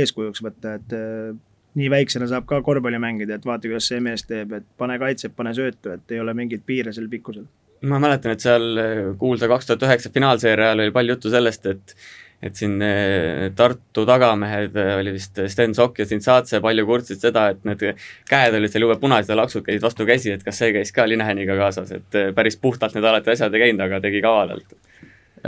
eeskujuks 0.00 0.44
võtta, 0.44 0.74
et 0.78 0.96
äh, 0.96 1.32
nii 1.78 1.88
väiksena 1.92 2.28
saab 2.30 2.48
ka 2.48 2.60
korvpalli 2.66 3.00
mängida, 3.02 3.38
et 3.38 3.48
vaata, 3.48 3.68
kuidas 3.68 3.88
see 3.90 4.02
mees 4.04 4.26
teeb, 4.28 4.52
et 4.58 4.68
pane 4.80 4.98
kaitset, 5.00 5.34
pane 5.36 5.54
söötu, 5.56 5.94
et 5.94 6.14
ei 6.16 6.20
ole 6.20 6.34
mingit 6.36 6.64
piire 6.66 6.92
sel 6.92 7.08
pikkusel. 7.12 7.48
Ma 7.88 8.00
mäletan, 8.02 8.34
et 8.34 8.42
seal 8.42 8.80
kuulsa 9.18 9.46
kaks 9.50 9.68
tuhat 9.68 9.84
üheksa 9.86 10.10
finaalseeria 10.10 10.72
ajal 10.72 10.82
oli 10.82 10.94
palju 10.94 11.14
juttu 11.14 11.30
sellest, 11.30 11.68
et 11.70 11.94
et 12.42 12.54
siin 12.54 12.78
eh, 12.84 13.48
Tartu 13.58 14.04
tagamehed 14.06 14.76
eh, 14.78 14.92
oli 15.00 15.14
vist 15.16 15.40
Sten 15.50 15.74
Sokk 15.74 15.98
ja 15.98 16.06
Sintsaatse 16.06 16.60
palju 16.62 16.84
kurtsid 16.86 17.22
seda, 17.22 17.48
et 17.54 17.64
need 17.66 17.82
käed 18.30 18.54
olid 18.54 18.72
seal 18.72 18.86
jube 18.86 18.98
punased 19.02 19.32
ja 19.32 19.38
laksud 19.40 19.66
käisid 19.66 19.82
vastu 19.82 20.06
käsi, 20.06 20.36
et 20.36 20.44
kas 20.46 20.60
see 20.62 20.70
käis 20.76 20.94
ka 20.94 21.08
Lineheniga 21.10 21.58
kaasas, 21.58 21.90
et 21.98 22.18
eh, 22.18 22.30
päris 22.36 22.58
puhtalt 22.62 22.94
need 22.94 23.08
alati 23.10 23.34
asjad 23.34 23.54
ei 23.54 23.66
käinud, 23.66 23.82
aga 23.88 24.02
tegi 24.06 24.22
kavalalt? 24.24 24.78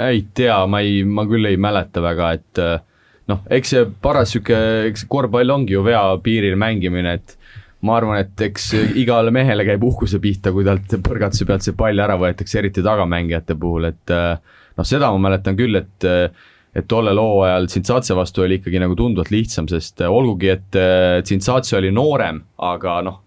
ei 0.00 0.24
tea, 0.34 0.58
ma 0.70 0.82
ei, 0.86 1.02
ma 1.06 1.26
küll 1.30 1.46
ei 1.46 1.58
mäleta 1.60 2.02
väga, 2.02 2.34
et 2.38 2.60
noh, 3.30 3.40
eks 3.50 3.74
see 3.74 3.86
paras 4.02 4.30
niisugune, 4.30 4.90
eks 4.90 5.02
korvpall 5.10 5.50
ongi 5.50 5.74
ju 5.74 5.82
vea 5.86 6.04
piiril 6.22 6.54
mängimine, 6.58 7.16
et 7.18 7.34
ma 7.86 7.96
arvan, 7.98 8.20
et 8.22 8.46
eks 8.46 8.70
igale 8.98 9.32
mehele 9.34 9.66
käib 9.66 9.82
uhkuse 9.86 10.20
pihta, 10.22 10.54
kui 10.54 10.66
talt 10.66 10.94
põrgatuse 11.06 11.46
pealt 11.46 11.66
see 11.66 11.74
pall 11.78 12.02
ära 12.02 12.14
võetakse, 12.22 12.60
eriti 12.62 12.86
tagamängijate 12.86 13.58
puhul, 13.58 13.90
et 13.90 14.14
noh, 14.14 14.86
seda 14.86 15.10
ma 15.10 15.26
mäletan 15.26 15.58
küll, 15.58 15.82
et 15.82 16.06
et 16.76 16.86
tollel 16.88 17.18
hooajal 17.18 17.66
Zintsatse 17.70 18.14
vastu 18.14 18.44
oli 18.44 18.60
ikkagi 18.60 18.82
nagu 18.82 18.94
tunduvalt 18.98 19.32
lihtsam, 19.34 19.68
sest 19.70 20.04
äh, 20.04 20.12
olgugi, 20.12 20.52
et 20.54 20.78
äh, 20.78 21.76
oli 21.78 21.90
noorem, 21.94 22.42
aga 22.58 23.00
noh, 23.06 23.18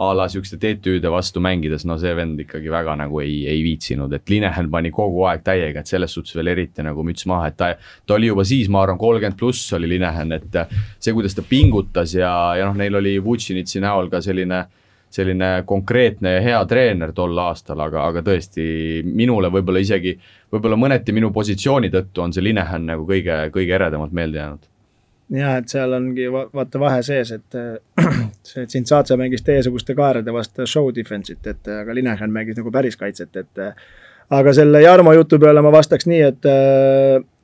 a 0.00 0.14
la 0.16 0.26
siukeste 0.32 0.56
TTÜ-de 0.56 1.10
vastu 1.12 1.42
mängides, 1.44 1.84
no 1.84 1.98
see 2.00 2.12
vend 2.16 2.40
ikkagi 2.40 2.70
väga 2.72 2.94
nagu 3.02 3.20
ei, 3.20 3.42
ei 3.50 3.60
viitsinud, 3.66 4.12
et 4.16 4.30
Linehan 4.32 4.70
pani 4.72 4.92
kogu 4.94 5.26
aeg 5.28 5.42
täiega, 5.44 5.82
et 5.82 5.90
selles 5.90 6.14
suhtes 6.14 6.38
veel 6.38 6.52
eriti 6.54 6.84
nagu 6.86 7.04
müts 7.04 7.26
maha, 7.28 7.50
et 7.50 7.58
ta, 7.60 7.72
ta 8.06 8.16
oli 8.16 8.30
juba 8.30 8.46
siis, 8.48 8.70
ma 8.72 8.80
arvan, 8.84 8.98
kolmkümmend 9.00 9.38
pluss 9.38 9.74
oli 9.76 9.90
Linehan, 9.90 10.32
et 10.38 10.56
äh, 10.56 10.72
see, 10.98 11.12
kuidas 11.16 11.36
ta 11.36 11.44
pingutas 11.46 12.14
ja, 12.16 12.32
ja 12.56 12.70
noh, 12.70 12.78
neil 12.80 12.96
oli 12.96 13.18
Vutšinitsi 13.22 13.82
näol 13.84 14.08
ka 14.12 14.22
selline 14.24 14.64
selline 15.10 15.62
konkreetne 15.66 16.36
ja 16.36 16.42
hea 16.44 16.58
treener 16.70 17.12
tol 17.12 17.38
aastal, 17.42 17.80
aga, 17.82 18.04
aga 18.10 18.22
tõesti 18.26 18.64
minule 19.04 19.50
võib-olla 19.52 19.82
isegi 19.82 20.14
võib-olla 20.52 20.78
mõneti 20.78 21.14
minu 21.14 21.32
positsiooni 21.34 21.90
tõttu 21.90 22.22
on 22.24 22.34
see 22.34 22.44
Linehan 22.44 22.86
nagu 22.92 23.06
kõige, 23.08 23.42
kõige 23.54 23.74
eredamalt 23.78 24.14
meelde 24.16 24.38
jäänud. 24.38 24.68
ja 25.36 25.56
et 25.58 25.72
seal 25.72 25.92
ongi 25.98 26.28
va 26.32 26.44
vaata 26.54 26.82
vahe 26.82 27.02
sees, 27.06 27.32
et 27.32 27.58
see 28.52 28.66
Tsintsaatse 28.66 29.18
mängis 29.18 29.42
teiesuguste 29.46 29.94
kaarede 29.98 30.32
vastu 30.32 30.66
show 30.66 30.92
defense'it, 30.94 31.42
et 31.46 31.74
aga 31.80 31.94
Linehan 31.94 32.30
mängis 32.30 32.58
nagu 32.58 32.70
päris 32.70 32.96
kaitset, 32.96 33.36
et 33.36 33.64
aga 34.30 34.54
selle 34.54 34.82
Jarmo 34.82 35.12
jutu 35.18 35.38
peale 35.42 35.62
ma 35.62 35.74
vastaks 35.74 36.06
nii, 36.06 36.22
et 36.22 36.50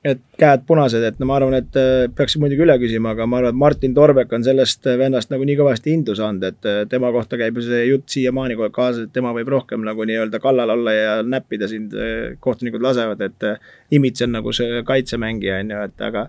et 0.06 0.22
käed 0.38 0.62
punased, 0.68 1.02
et 1.02 1.18
no 1.20 1.28
ma 1.28 1.36
arvan, 1.38 1.56
et 1.58 1.78
peaks 2.16 2.36
muidugi 2.40 2.62
üle 2.64 2.76
küsima, 2.80 3.14
aga 3.16 3.26
ma 3.26 3.40
arvan, 3.40 3.54
et 3.54 3.60
Martin 3.60 3.94
Torbek 3.96 4.32
on 4.36 4.44
sellest 4.46 4.86
vennast 5.00 5.32
nagu 5.32 5.46
nii 5.48 5.58
kõvasti 5.58 5.94
indu 5.96 6.16
saanud, 6.18 6.44
et 6.46 6.90
tema 6.92 7.10
kohta 7.14 7.38
käib 7.40 7.58
ju 7.58 7.66
see 7.66 7.84
jutt 7.88 8.08
siiamaani 8.12 8.56
kogu 8.56 8.68
aeg 8.68 8.76
kaasas, 8.76 9.06
et 9.06 9.14
tema 9.16 9.34
võib 9.36 9.50
rohkem 9.56 9.84
nagu 9.86 10.06
nii-öelda 10.08 10.40
kallal 10.42 10.74
olla 10.76 10.94
ja 10.94 11.14
näppida 11.26 11.68
sind, 11.70 11.96
kohtunikud 12.44 12.84
lasevad, 12.84 13.24
et 13.26 13.96
imits 13.96 14.24
on 14.26 14.36
nagu 14.38 14.54
see 14.56 14.82
kaitsemängija, 14.86 15.62
on 15.64 15.74
ju, 15.74 15.86
et 15.90 16.06
aga 16.10 16.28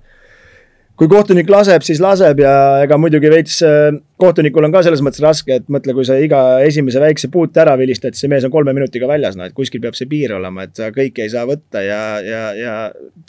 kui 0.97 1.09
kohtunik 1.11 1.49
laseb, 1.51 1.83
siis 1.85 1.99
laseb 2.01 2.39
ja 2.41 2.51
ega 2.81 2.97
muidugi 2.97 3.29
veits 3.29 3.59
äh, 3.65 3.91
kohtunikul 4.21 4.65
on 4.65 4.73
ka 4.73 4.81
selles 4.85 5.03
mõttes 5.05 5.21
raske, 5.21 5.59
et 5.59 5.67
mõtle, 5.73 5.93
kui 5.93 6.05
sa 6.07 6.17
iga 6.21 6.41
esimese 6.65 7.01
väikse 7.03 7.29
puute 7.33 7.61
ära 7.61 7.75
vilistad, 7.77 8.17
see 8.17 8.29
mees 8.31 8.45
on 8.47 8.53
kolme 8.53 8.73
minutiga 8.73 9.09
väljas, 9.09 9.37
noh, 9.37 9.49
et 9.49 9.55
kuskil 9.57 9.83
peab 9.83 9.97
see 9.97 10.09
piir 10.09 10.33
olema, 10.37 10.65
et 10.65 10.73
sa 10.77 10.89
kõike 10.95 11.25
ei 11.25 11.33
saa 11.33 11.45
võtta 11.49 11.83
ja, 11.85 12.01
ja, 12.25 12.43
ja 12.57 12.75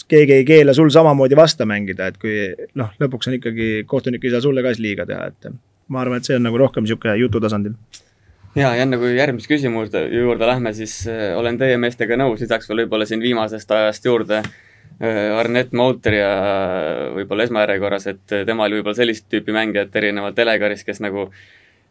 keegi 0.08 0.40
ei 0.40 0.46
keela 0.48 0.74
sul 0.76 0.88
samamoodi 0.94 1.36
vasta 1.38 1.68
mängida, 1.68 2.08
et 2.08 2.20
kui 2.22 2.48
noh, 2.80 2.94
lõpuks 3.02 3.28
on 3.28 3.36
ikkagi, 3.36 3.70
kohtunik 3.90 4.24
ei 4.24 4.32
saa 4.32 4.44
sulle 4.44 4.64
ka 4.64 4.72
siis 4.72 4.86
liiga 4.86 5.06
teha, 5.08 5.28
et 5.28 5.50
ma 5.92 6.00
arvan, 6.04 6.22
et 6.22 6.28
see 6.28 6.38
on 6.38 6.48
nagu 6.48 6.60
rohkem 6.60 6.86
niisugune 6.86 7.18
jutu 7.20 7.42
tasandil. 7.42 7.76
Ja, 8.56 8.72
ja 8.72 8.86
enne 8.86 8.96
kui 8.98 9.12
järgmise 9.12 9.50
küsimuse 9.50 10.06
juurde 10.08 10.48
lähme, 10.48 10.72
siis 10.74 11.02
äh, 11.10 11.36
olen 11.36 11.60
teie 11.60 11.76
meestega 11.76 12.16
nõus, 12.16 12.40
lisaks 12.40 12.70
veel 12.70 12.86
võib-olla 12.86 13.04
siin 13.06 13.20
viimasest 13.22 13.76
ajast 13.76 14.08
juurde. 14.08 14.40
Äh, 14.40 14.67
Arnett 14.98 15.70
Mouter 15.78 16.14
ja 16.16 16.30
võib-olla 17.14 17.44
esmajärjekorras, 17.46 18.08
et 18.10 18.32
tema 18.48 18.64
oli 18.66 18.80
võib-olla 18.80 18.98
sellist 18.98 19.28
tüüpi 19.30 19.54
mängijat 19.54 19.94
erinevalt 19.94 20.38
Elegarist, 20.42 20.82
kes 20.88 20.98
nagu 21.04 21.28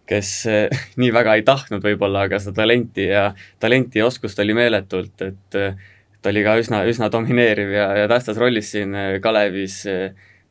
kes 0.08 0.32
äh, 0.48 0.80
nii 1.02 1.12
väga 1.16 1.38
ei 1.38 1.46
tahtnud 1.48 1.84
võib-olla, 1.84 2.26
aga 2.28 2.40
seda 2.42 2.64
talenti 2.64 3.10
ja, 3.12 3.30
talenti 3.64 4.02
ja 4.02 4.08
oskust 4.08 4.40
oli 4.44 4.56
meeletult, 4.58 5.26
et 5.26 5.60
äh, 5.60 5.76
ta 6.22 6.32
oli 6.34 6.46
ka 6.46 6.56
üsna, 6.62 6.82
üsna 6.90 7.12
domineeriv 7.14 7.76
ja, 7.76 7.92
ja 8.04 8.08
tähtsas 8.12 8.40
rollis 8.42 8.72
siin 8.74 8.96
Kalevis, 9.24 9.84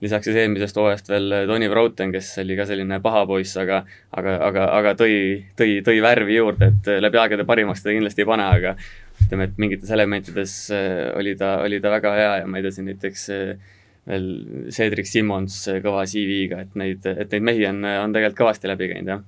lisaks 0.04 0.28
siis 0.28 0.36
eelmisest 0.42 0.76
hooajast 0.78 1.08
veel 1.10 1.34
Tony 1.48 1.68
Brouten, 1.72 2.12
kes 2.14 2.34
oli 2.42 2.56
ka 2.58 2.68
selline 2.68 3.00
paha 3.02 3.24
poiss, 3.28 3.56
aga 3.60 3.82
aga, 4.12 4.36
aga, 4.46 4.68
aga 4.78 4.94
tõi, 5.00 5.16
tõi, 5.58 5.80
tõi 5.84 5.98
värvi 6.04 6.36
juurde, 6.36 6.70
et 6.70 6.92
läbi 7.02 7.20
aegade 7.20 7.48
parimaks 7.48 7.82
teda 7.82 7.96
kindlasti 7.96 8.24
ei 8.24 8.28
pane, 8.28 8.46
aga 8.46 8.76
ütleme, 9.24 9.48
et 9.48 9.60
mingites 9.60 9.90
elementides 9.94 10.54
äh, 10.74 11.08
oli 11.16 11.34
ta, 11.38 11.56
oli 11.64 11.80
ta 11.82 11.92
väga 11.94 12.12
hea 12.16 12.34
ja 12.42 12.50
ma 12.50 12.58
ei 12.58 12.66
tea, 12.66 12.74
siin 12.76 12.90
näiteks 12.90 13.24
äh, 13.34 13.72
veel 14.06 14.28
Cedric 14.74 15.08
Simmons 15.10 15.58
äh, 15.72 15.80
kõva 15.84 16.04
CV-ga, 16.08 16.62
et 16.66 16.76
neid, 16.78 17.06
et 17.06 17.32
neid 17.34 17.48
mehi 17.48 17.66
on, 17.70 17.82
on 17.84 18.14
tegelikult 18.14 18.42
kõvasti 18.44 18.70
läbi 18.70 18.90
käinud, 18.92 19.14
jah. 19.14 19.24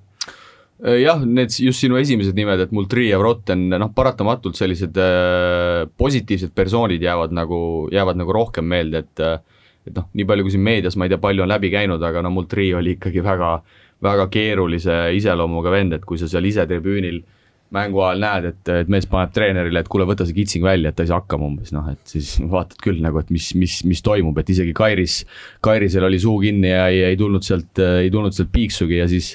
Jah, 0.79 1.25
need 1.27 1.51
just 1.59 1.83
sinu 1.83 1.97
esimesed 1.99 2.37
nimed, 2.39 2.61
et 2.63 2.73
Multri 2.75 3.09
ja 3.09 3.17
Vrotten, 3.19 3.65
noh, 3.73 3.91
paratamatult 3.97 4.55
sellised 4.59 4.99
äh, 5.03 5.89
positiivsed 5.99 6.55
persoonid 6.55 7.03
jäävad 7.03 7.35
nagu, 7.35 7.61
jäävad 7.91 8.21
nagu 8.21 8.37
rohkem 8.37 8.69
meelde, 8.69 9.07
et 9.07 9.25
et 9.89 9.95
noh, 9.97 10.05
nii 10.13 10.27
palju 10.29 10.45
kui 10.45 10.53
siin 10.53 10.63
meedias, 10.67 10.99
ma 11.01 11.07
ei 11.07 11.11
tea, 11.15 11.21
palju 11.23 11.41
on 11.41 11.49
läbi 11.49 11.71
käinud, 11.73 12.03
aga 12.05 12.21
no 12.21 12.29
Multri 12.31 12.67
oli 12.77 12.99
ikkagi 12.99 13.23
väga, 13.25 13.55
väga 14.05 14.27
keerulise 14.31 14.99
iseloomuga 15.17 15.73
vend, 15.73 15.97
et 15.97 16.05
kui 16.05 16.21
sa 16.21 16.29
seal 16.29 16.45
ise 16.45 16.67
tribüünil 16.69 17.23
äh, 17.23 17.38
mängu 17.75 18.01
ajal 18.01 18.23
näed, 18.23 18.49
et, 18.53 18.71
et 18.85 18.91
mees 18.93 19.07
paneb 19.11 19.33
treenerile, 19.35 19.83
et 19.83 19.91
kuule, 19.93 20.07
võta 20.09 20.25
see 20.27 20.37
kitsing 20.37 20.65
välja, 20.65 20.91
et 20.91 20.97
ta 20.97 21.05
ei 21.05 21.11
saa 21.11 21.21
hakkama 21.21 21.49
umbes 21.51 21.73
noh, 21.75 21.91
et 21.93 22.01
siis 22.09 22.37
vaatad 22.55 22.81
küll 22.85 23.03
nagu, 23.05 23.21
et 23.21 23.31
mis, 23.35 23.51
mis, 23.61 23.81
mis 23.89 24.03
toimub, 24.05 24.39
et 24.41 24.55
isegi 24.55 24.73
Kairis, 24.77 25.21
Kairisel 25.65 26.09
oli 26.09 26.21
suu 26.23 26.39
kinni 26.45 26.73
ja 26.73 26.89
ei, 26.93 27.05
ei 27.11 27.21
tulnud 27.21 27.45
sealt, 27.45 27.81
ei 28.01 28.11
tulnud 28.15 28.37
sealt 28.37 28.53
piiksugi 28.55 29.01
ja 29.03 29.09
siis 29.11 29.35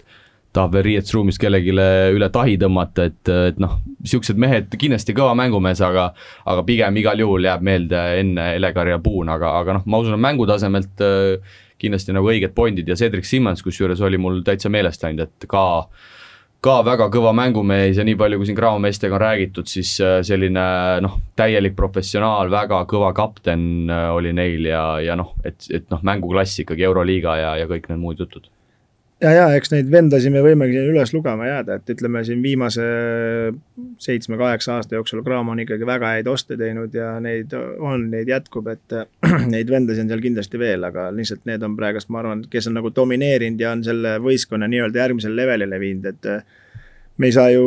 tahab 0.54 0.76
veel 0.76 0.86
riietusruumis 0.86 1.39
kellelegi 1.41 1.74
üle 1.74 2.28
tahi 2.34 2.60
tõmmata, 2.62 3.08
et, 3.10 3.30
et 3.50 3.62
noh, 3.62 3.80
siuksed 4.06 4.38
mehed 4.38 4.76
kindlasti 4.78 5.15
kõva 5.17 5.34
mängumees, 5.38 5.82
aga 5.86 6.12
aga 6.46 6.65
pigem 6.67 6.98
igal 7.02 7.22
juhul 7.22 7.48
jääb 7.50 7.65
meelde 7.65 8.02
enne 8.19 8.52
Elegar 8.60 8.91
ja 8.91 9.00
Puun, 9.02 9.32
aga, 9.34 9.56
aga 9.62 9.80
noh, 9.80 9.86
ma 9.89 10.02
usun, 10.02 10.17
et 10.17 10.26
mängutasemelt 10.26 11.06
äh, 11.06 11.56
kindlasti 11.82 12.13
nagu 12.13 12.30
õiged 12.30 12.54
pointid 12.54 12.89
ja 12.89 12.98
Cedric 12.98 13.26
Simmons 13.26 13.65
kusjuures 13.65 14.02
oli 14.06 14.22
mul 14.22 14.43
täitsa 14.46 14.69
meelest 14.74 15.02
läinud, 15.06 15.26
et 15.26 15.50
ka 15.50 15.63
äh, 15.82 16.12
ka 16.63 16.78
väga 16.86 17.10
kõva 17.12 17.34
mängumees 17.36 17.97
ja 17.99 18.06
nii 18.08 18.15
palju, 18.19 18.39
kui 18.39 18.47
siin 18.47 18.58
Graamo 18.58 18.80
meestega 18.84 19.17
on 19.17 19.23
räägitud, 19.23 19.67
siis 19.67 19.93
äh, 20.04 20.21
selline 20.23 20.63
noh, 21.04 21.19
täielik 21.39 21.76
professionaal, 21.76 22.52
väga 22.54 22.84
kõva 22.89 23.12
kapten 23.17 23.91
äh, 23.91 24.08
oli 24.15 24.32
neil 24.36 24.69
ja, 24.71 24.84
ja 25.04 25.17
noh, 25.19 25.34
et, 25.43 25.67
et 25.73 25.89
noh, 25.91 26.04
mänguklass 26.06 26.63
ikkagi 26.63 26.88
Euroliiga 26.88 27.38
ja, 27.41 27.56
ja 27.60 27.69
kõik 27.69 27.89
need 27.91 28.04
muud 28.04 28.23
jutud 28.23 28.47
ja, 29.24 29.32
ja 29.32 29.46
eks 29.58 29.72
neid 29.74 29.90
vendasi 29.92 30.32
me 30.34 30.42
võimegi 30.44 30.82
üles 30.90 31.14
lugema 31.16 31.48
jääda, 31.48 31.78
et 31.80 31.92
ütleme 31.94 32.24
siin 32.28 32.42
viimase 32.44 32.86
seitsme-kaheksa 34.04 34.78
aasta 34.78 34.98
jooksul 34.98 35.24
Graamo 35.26 35.54
on 35.54 35.64
ikkagi 35.64 35.88
väga 35.88 36.14
häid 36.18 36.30
oste 36.32 36.58
teinud 36.60 36.96
ja 36.98 37.16
neid 37.24 37.54
on, 37.56 38.10
neid 38.14 38.32
jätkub, 38.32 38.68
et 38.74 38.98
neid 39.54 39.72
vendasi 39.72 40.04
on 40.04 40.12
seal 40.12 40.24
kindlasti 40.24 40.60
veel, 40.62 40.84
aga 40.90 41.10
lihtsalt 41.16 41.48
need 41.50 41.64
on 41.66 41.78
praegust, 41.80 42.12
ma 42.14 42.22
arvan, 42.24 42.44
kes 42.52 42.70
on 42.72 42.78
nagu 42.80 42.92
domineerinud 42.96 43.64
ja 43.64 43.72
on 43.76 43.86
selle 43.86 44.18
võistkonna 44.24 44.70
nii-öelda 44.72 45.04
järgmisele 45.06 45.40
levelile 45.44 45.80
viinud, 45.82 46.12
et 46.12 46.30
me 47.18 47.30
ei 47.30 47.36
saa 47.36 47.50
ju 47.54 47.64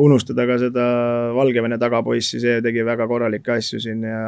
unustada 0.00 0.46
ka 0.48 0.58
seda 0.60 0.84
Valgevene 1.36 1.78
tagapoissi, 1.78 2.40
see 2.40 2.60
tegi 2.64 2.84
väga 2.86 3.06
korralikke 3.08 3.58
asju 3.58 3.80
siin 3.82 4.04
ja 4.08 4.20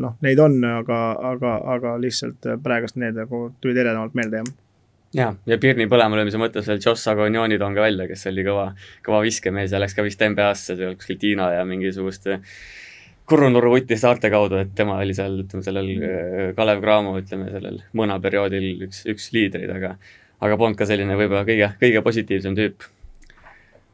noh, 0.00 0.16
neid 0.24 0.40
on, 0.40 0.60
aga, 0.78 1.04
aga, 1.34 1.56
aga 1.76 1.96
lihtsalt 2.00 2.54
praegust 2.62 3.00
need 3.02 3.18
nagu 3.18 3.48
tulid 3.60 3.82
eredamalt 3.82 4.14
meelde, 4.18 4.44
jah 4.44 4.71
ja, 5.16 5.32
ja 5.46 5.58
Pirni 5.62 5.88
põlemalöömise 5.90 6.40
mõttes 6.40 6.68
veel 6.68 6.80
Joss 6.84 7.08
Agonioni 7.10 7.58
toon 7.60 7.76
ka 7.76 7.84
välja, 7.86 8.06
kes 8.10 8.26
oli 8.30 8.46
kõva, 8.46 8.70
kõva 9.06 9.22
viskemees 9.26 9.74
ja 9.74 9.82
läks 9.82 9.96
ka 9.98 10.06
vist 10.06 10.22
NBA-sse 10.22 10.78
seal 10.78 10.96
kuskil 10.98 11.20
Tiina 11.20 11.52
ja 11.56 11.66
mingisuguste 11.68 12.40
Kurrunurru 13.28 13.76
vuti 13.76 13.96
saarte 13.96 14.28
kaudu, 14.32 14.58
et 14.58 14.72
tema 14.76 14.96
oli 15.00 15.14
seal, 15.14 15.38
ütleme 15.44 15.62
sellel 15.64 15.92
äh, 15.92 16.48
Kalev 16.56 16.82
Cramo, 16.82 17.14
ütleme 17.20 17.52
sellel 17.52 17.78
mõõnaperioodil 17.96 18.88
üks, 18.88 19.04
üks 19.08 19.30
liidreid, 19.36 19.70
aga 19.70 19.94
aga 20.42 20.58
polnud 20.58 20.74
ka 20.76 20.88
selline 20.88 21.14
võib-olla 21.14 21.46
kõige, 21.46 21.70
kõige 21.78 22.02
positiivsem 22.02 22.58
tüüp 22.58 22.90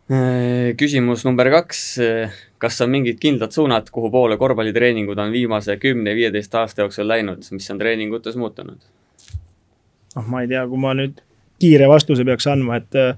Äh, 0.08 0.72
küsimus 0.80 1.20
number 1.26 1.50
kaks, 1.52 1.80
äh, 2.00 2.36
kas 2.56 2.80
on 2.80 2.88
mingid 2.88 3.18
kindlad 3.20 3.52
suunad, 3.52 3.90
kuhu 3.92 4.08
poole 4.08 4.38
korvpallitreeningud 4.40 5.18
on 5.20 5.34
viimase 5.34 5.76
kümne-viieteist 5.76 6.54
aasta 6.56 6.86
jooksul 6.86 7.10
läinud, 7.10 7.44
mis 7.52 7.68
on 7.74 7.82
treeningutes 7.82 8.38
muutunud? 8.40 8.80
Noh, 10.18 10.30
ma 10.30 10.44
ei 10.44 10.50
tea, 10.50 10.66
kui 10.68 10.80
ma 10.82 10.94
nüüd 10.98 11.20
kiire 11.58 11.88
vastuse 11.90 12.26
peaks 12.26 12.46
andma, 12.50 12.78
et 12.78 12.98
äh, 12.98 13.14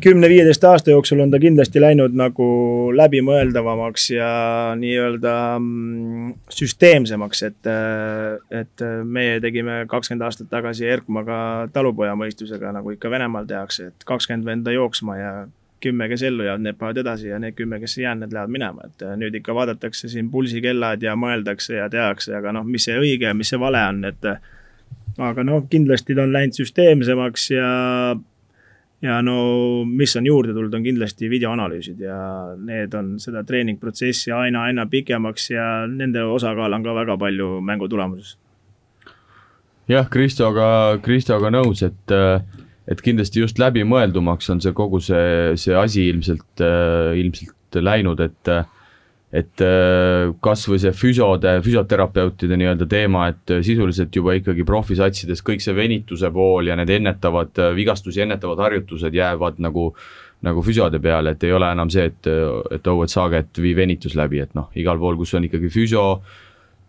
kümne-viieteist 0.00 0.64
aasta 0.64 0.92
jooksul 0.92 1.20
on 1.20 1.32
ta 1.32 1.40
kindlasti 1.40 1.80
läinud 1.80 2.14
nagu 2.16 2.46
läbimõeldavamaks 2.96 4.10
ja 4.14 4.28
nii-öelda 4.80 5.34
mm, 5.58 6.34
süsteemsemaks, 6.56 7.42
et, 7.48 7.72
et 8.62 8.84
meie 9.04 9.40
tegime 9.44 9.82
kakskümmend 9.90 10.24
aastat 10.28 10.48
tagasi 10.52 10.88
Erkmaga 10.88 11.68
talupojamõistusega, 11.72 12.72
nagu 12.78 12.94
ikka 12.96 13.12
Venemaal 13.12 13.48
tehakse, 13.48 13.90
et 13.92 14.08
kakskümmend 14.08 14.48
venda 14.48 14.72
jooksma 14.72 15.18
ja 15.20 15.34
kümme, 15.82 16.08
kes 16.08 16.22
ellu 16.22 16.46
jäävad, 16.46 16.62
need 16.62 16.78
panevad 16.78 17.02
edasi 17.02 17.28
ja 17.28 17.38
need 17.42 17.56
kümme, 17.58 17.80
kes 17.82 17.98
ei 17.98 18.06
jäänud, 18.06 18.24
need 18.24 18.36
lähevad 18.36 18.56
minema, 18.56 18.88
et 18.88 19.04
äh, 19.04 19.14
nüüd 19.20 19.36
ikka 19.36 19.54
vaadatakse 19.56 20.08
siin 20.08 20.30
pulsikellad 20.32 21.02
ja 21.02 21.16
mõeldakse 21.18 21.76
ja 21.80 21.88
tehakse, 21.92 22.36
aga 22.38 22.54
noh, 22.56 22.64
mis 22.64 22.86
see 22.88 22.96
õige 22.98 23.28
ja 23.28 23.36
mis 23.36 23.52
see 23.52 23.60
vale 23.60 23.82
on, 23.90 24.04
et 24.08 24.28
äh, 24.30 24.40
aga 25.18 25.44
noh, 25.44 25.64
kindlasti 25.70 26.16
ta 26.16 26.26
on 26.26 26.32
läinud 26.32 26.56
süsteemsemaks 26.56 27.50
ja 27.52 27.70
ja 29.02 29.18
no 29.24 29.36
mis 29.88 30.14
on 30.16 30.26
juurde 30.26 30.54
tulnud, 30.54 30.74
on 30.74 30.84
kindlasti 30.84 31.30
videoanalüüsid 31.30 32.02
ja 32.04 32.18
need 32.58 32.94
on 32.94 33.16
seda 33.22 33.42
treeningprotsessi 33.46 34.32
aina, 34.34 34.68
aina 34.70 34.86
pikemaks 34.90 35.50
ja 35.50 35.68
nende 35.90 36.22
osakaal 36.22 36.78
on 36.78 36.86
ka 36.86 36.94
väga 37.00 37.18
palju 37.18 37.56
mängu 37.66 37.88
tulemuses. 37.90 38.36
jah, 39.90 40.06
Kristoga, 40.10 40.98
Kristoga 41.02 41.50
nõus, 41.50 41.82
et 41.82 42.14
et 42.90 43.02
kindlasti 43.02 43.42
just 43.42 43.58
läbimõeldumaks 43.62 44.50
on 44.50 44.60
see 44.62 44.72
kogu 44.74 45.00
see, 45.00 45.56
see 45.56 45.74
asi 45.74 46.08
ilmselt, 46.10 46.62
ilmselt 47.18 47.78
läinud, 47.82 48.20
et 48.20 48.50
et 49.32 49.62
äh, 49.64 50.28
kasvõi 50.44 50.78
see 50.82 50.92
füsiode, 50.92 51.54
füsioterapeutide 51.64 52.58
nii-öelda 52.60 52.88
teema, 52.88 53.30
et 53.32 53.54
äh, 53.54 53.62
sisuliselt 53.64 54.12
juba 54.16 54.36
ikkagi 54.36 54.66
profisatsides 54.68 55.40
kõik 55.46 55.64
see 55.64 55.76
venituse 55.76 56.28
pool 56.34 56.68
ja 56.68 56.76
need 56.76 56.92
ennetavad, 56.92 57.54
äh, 57.56 57.72
vigastusi 57.76 58.26
ennetavad 58.26 58.60
harjutused 58.66 59.16
jäävad 59.16 59.62
nagu 59.64 59.92
nagu 60.42 60.62
füsiode 60.66 60.98
peale, 60.98 61.36
et 61.36 61.44
ei 61.46 61.52
ole 61.54 61.68
enam 61.70 61.90
see, 61.92 62.08
et, 62.10 62.26
et 62.26 62.88
oh, 62.90 63.04
et 63.04 63.12
saage, 63.12 63.38
et 63.44 63.58
vii 63.62 63.76
venitus 63.78 64.16
läbi, 64.18 64.40
et 64.42 64.56
noh, 64.58 64.72
igal 64.74 64.98
pool, 64.98 65.14
kus 65.20 65.36
on 65.38 65.46
ikkagi 65.46 65.68
füsio, 65.70 66.06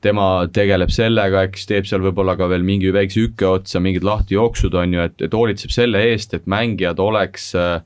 tema 0.01 0.47
tegeleb 0.49 0.89
sellega, 0.89 1.45
eks 1.47 1.67
teeb 1.69 1.85
seal 1.85 2.01
võib-olla 2.01 2.33
ka 2.39 2.47
veel 2.49 2.65
mingi 2.65 2.89
väikse 2.95 3.27
ükke 3.27 3.45
otsa, 3.47 3.77
mingid 3.83 4.01
lahtijooksud 4.07 4.73
on 4.81 4.97
ju, 4.97 5.05
et, 5.05 5.21
et 5.27 5.37
hoolitseb 5.37 5.73
selle 5.75 6.01
eest, 6.09 6.33
et 6.33 6.49
mängijad 6.49 6.97
oleks 6.99 7.51
äh, 7.59 7.77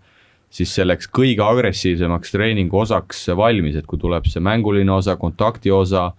siis 0.49 0.73
selleks 0.75 1.09
kõige 1.13 1.43
agressiivsemaks 1.43 2.33
treeningu 2.33 2.79
osaks 2.79 3.25
valmis, 3.37 3.75
et 3.75 3.87
kui 3.87 3.99
tuleb 3.99 4.27
see 4.29 4.43
mänguline 4.43 4.91
osa, 4.93 5.17
kontakti 5.19 5.71
osa, 5.73 6.11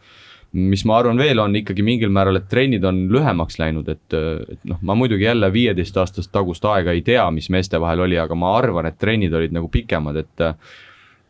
mis 0.53 0.85
ma 0.89 0.99
arvan 1.01 1.21
veel 1.21 1.41
on 1.43 1.57
ikkagi 1.57 1.85
mingil 1.85 2.13
määral, 2.13 2.41
et 2.41 2.49
trennid 2.49 2.85
on 2.89 3.05
lühemaks 3.13 3.59
läinud, 3.61 3.89
et, 3.93 4.05
et 4.15 4.69
noh, 4.69 4.81
ma 4.83 4.97
muidugi 4.97 5.27
jälle 5.27 5.51
viieteistaastast 5.53 6.33
tagust 6.33 6.65
aega 6.69 6.95
ei 6.97 7.03
tea, 7.05 7.25
mis 7.35 7.51
meeste 7.53 7.81
vahel 7.81 8.07
oli, 8.07 8.19
aga 8.21 8.37
ma 8.39 8.55
arvan, 8.57 8.89
et 8.89 8.99
trennid 9.01 9.35
olid 9.35 9.57
nagu 9.57 9.71
pikemad, 9.73 10.23
et 10.25 10.47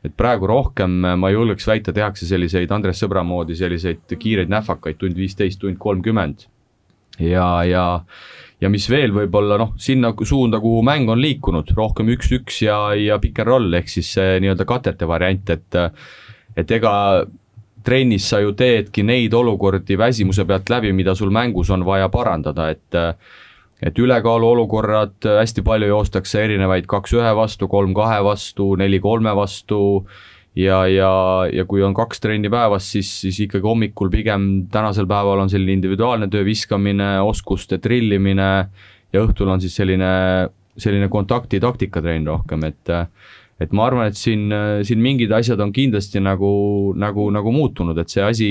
et 0.06 0.12
praegu 0.14 0.46
rohkem 0.46 0.92
ma 1.18 1.30
julgeks 1.34 1.66
väita, 1.66 1.92
tehakse 1.92 2.26
selliseid 2.28 2.70
Andres 2.70 3.00
Sõbra 3.02 3.24
moodi 3.26 3.56
selliseid 3.58 4.14
kiireid 4.14 4.50
nähvakaid, 4.52 4.94
tund 5.00 5.18
viisteist, 5.18 5.58
tund 5.58 5.74
kolmkümmend. 5.82 6.46
ja, 7.18 7.64
ja 7.66 7.84
ja 8.60 8.70
mis 8.70 8.88
veel 8.90 9.12
võib-olla 9.14 9.58
noh, 9.60 9.74
sinna 9.78 10.12
suunda, 10.22 10.60
kuhu 10.60 10.82
mäng 10.86 11.10
on 11.10 11.20
liikunud, 11.22 11.70
rohkem 11.76 12.10
üks-üks 12.14 12.62
ja, 12.66 12.78
ja 12.98 13.18
pick 13.22 13.38
and 13.38 13.50
roll 13.50 13.78
ehk 13.78 13.90
siis 13.90 14.10
see 14.16 14.38
nii-öelda 14.42 14.66
katete 14.68 15.08
variant, 15.08 15.50
et 15.54 15.78
et 16.58 16.70
ega 16.74 16.94
trennis 17.86 18.26
sa 18.28 18.40
ju 18.42 18.52
teedki 18.58 19.04
neid 19.06 19.34
olukordi 19.34 19.96
väsimuse 19.98 20.44
pealt 20.44 20.70
läbi, 20.72 20.92
mida 20.92 21.14
sul 21.14 21.30
mängus 21.30 21.70
on 21.70 21.86
vaja 21.86 22.08
parandada, 22.12 22.70
et 22.74 22.98
et 23.78 23.98
ülekaalu 23.98 24.48
olukorrad, 24.56 25.22
hästi 25.22 25.62
palju 25.62 25.86
joostakse 25.92 26.40
erinevaid 26.42 26.88
kaks 26.90 27.12
ühe 27.14 27.30
vastu, 27.38 27.68
kolm 27.70 27.92
kahe 27.94 28.18
vastu, 28.26 28.72
neli 28.74 28.98
kolme 28.98 29.30
vastu 29.38 29.78
ja, 30.58 30.82
ja, 30.90 31.10
ja 31.52 31.64
kui 31.68 31.82
on 31.86 31.94
kaks 31.96 32.22
trenni 32.22 32.50
päevas, 32.52 32.90
siis, 32.92 33.10
siis 33.22 33.38
ikkagi 33.46 33.66
hommikul 33.66 34.10
pigem 34.12 34.48
tänasel 34.72 35.06
päeval 35.10 35.44
on 35.44 35.50
selline 35.52 35.78
individuaalne 35.78 36.28
töö, 36.32 36.44
viskamine, 36.46 37.18
oskuste 37.26 37.78
trillimine 37.82 38.50
ja 39.14 39.24
õhtul 39.24 39.52
on 39.54 39.62
siis 39.62 39.76
selline, 39.78 40.10
selline 40.78 41.10
kontakti 41.12 41.60
taktikatrenn 41.62 42.26
rohkem, 42.28 42.66
et 42.68 42.96
et 43.58 43.72
ma 43.74 43.88
arvan, 43.88 44.06
et 44.06 44.14
siin, 44.14 44.52
siin 44.86 45.00
mingid 45.02 45.32
asjad 45.34 45.58
on 45.58 45.72
kindlasti 45.74 46.20
nagu, 46.22 46.50
nagu, 46.94 47.24
nagu 47.34 47.50
muutunud, 47.50 47.98
et 47.98 48.12
see 48.12 48.22
asi, 48.22 48.50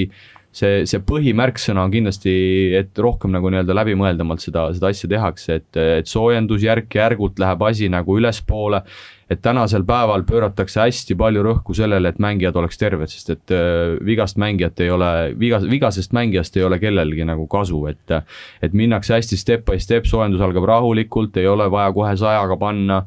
see, 0.57 0.85
see 0.89 1.01
põhimärksõna 1.05 1.83
on 1.85 1.93
kindlasti, 1.93 2.33
et 2.77 2.97
rohkem 3.01 3.33
nagu 3.35 3.51
nii-öelda 3.51 3.75
läbimõeldamalt 3.77 4.43
seda, 4.43 4.67
seda 4.75 4.91
asja 4.93 5.09
tehakse, 5.11 5.59
et, 5.61 5.79
et 5.99 6.09
soojendus 6.09 6.65
järk-järgult 6.65 7.39
läheb 7.41 7.63
asi 7.69 7.91
nagu 7.93 8.17
ülespoole. 8.17 8.83
Et 9.27 9.41
tänasel 9.43 9.83
päeval 9.83 10.21
pööratakse 10.23 10.79
hästi 10.85 11.17
palju 11.19 11.41
rõhku 11.43 11.73
sellele, 11.75 12.13
et 12.13 12.19
mängijad 12.23 12.55
oleks 12.61 12.79
terved, 12.79 13.11
sest 13.11 13.33
et 13.33 13.51
äh, 13.51 13.97
vigast 14.07 14.39
mängijat 14.39 14.79
ei 14.85 14.91
ole, 14.93 15.09
vigas, 15.39 15.65
vigasest 15.67 16.15
mängijast 16.15 16.55
ei 16.55 16.63
ole 16.63 16.79
kellelgi 16.79 17.27
nagu 17.27 17.43
kasu, 17.51 17.83
et 17.91 18.15
et 18.63 18.73
minnakse 18.77 19.17
hästi 19.17 19.39
step 19.39 19.65
by 19.67 19.81
step, 19.83 20.07
soojendus 20.07 20.43
algab 20.45 20.69
rahulikult, 20.69 21.35
ei 21.37 21.49
ole 21.51 21.67
vaja 21.71 21.91
kohe 21.95 22.15
sajaga 22.17 22.55
panna, 22.61 23.01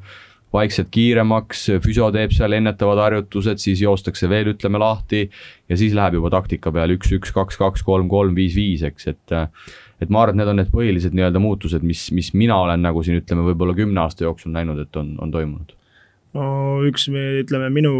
vaikselt 0.53 0.89
kiiremaks, 0.91 1.67
füsio 1.85 2.09
teeb 2.15 2.33
seal 2.35 2.57
ennetavad 2.57 2.99
harjutused, 3.05 3.61
siis 3.63 3.83
joostakse 3.85 4.29
veel, 4.31 4.53
ütleme 4.55 4.81
lahti 4.83 5.29
ja 5.71 5.79
siis 5.79 5.95
läheb 5.95 6.19
juba 6.19 6.33
taktika 6.35 6.73
peale 6.75 6.97
üks, 6.99 7.13
üks, 7.15 7.31
kaks, 7.35 7.59
kaks, 7.61 7.85
kolm, 7.87 8.09
kolm, 8.11 8.35
viis, 8.39 8.57
viis, 8.59 8.83
eks, 8.87 9.11
et 9.15 9.39
et 10.01 10.09
ma 10.09 10.23
arvan, 10.25 10.39
et 10.39 10.41
need 10.41 10.49
on 10.49 10.59
need 10.63 10.71
põhilised 10.73 11.13
nii-öelda 11.17 11.43
muutused, 11.45 11.85
mis, 11.85 12.07
mis 12.17 12.33
mina 12.33 12.57
olen 12.65 12.81
nagu 12.83 13.03
siin 13.05 13.21
ütleme, 13.21 13.45
võib-olla 13.51 13.75
kümne 13.77 14.01
aasta 14.01 14.25
jooksul 14.25 14.55
näinud, 14.55 14.81
et 14.81 14.97
on, 14.97 15.13
on 15.21 15.35
toimunud. 15.35 15.75
No 16.39 16.45
üks, 16.87 17.09
ütleme 17.11 17.69
minu 17.75 17.93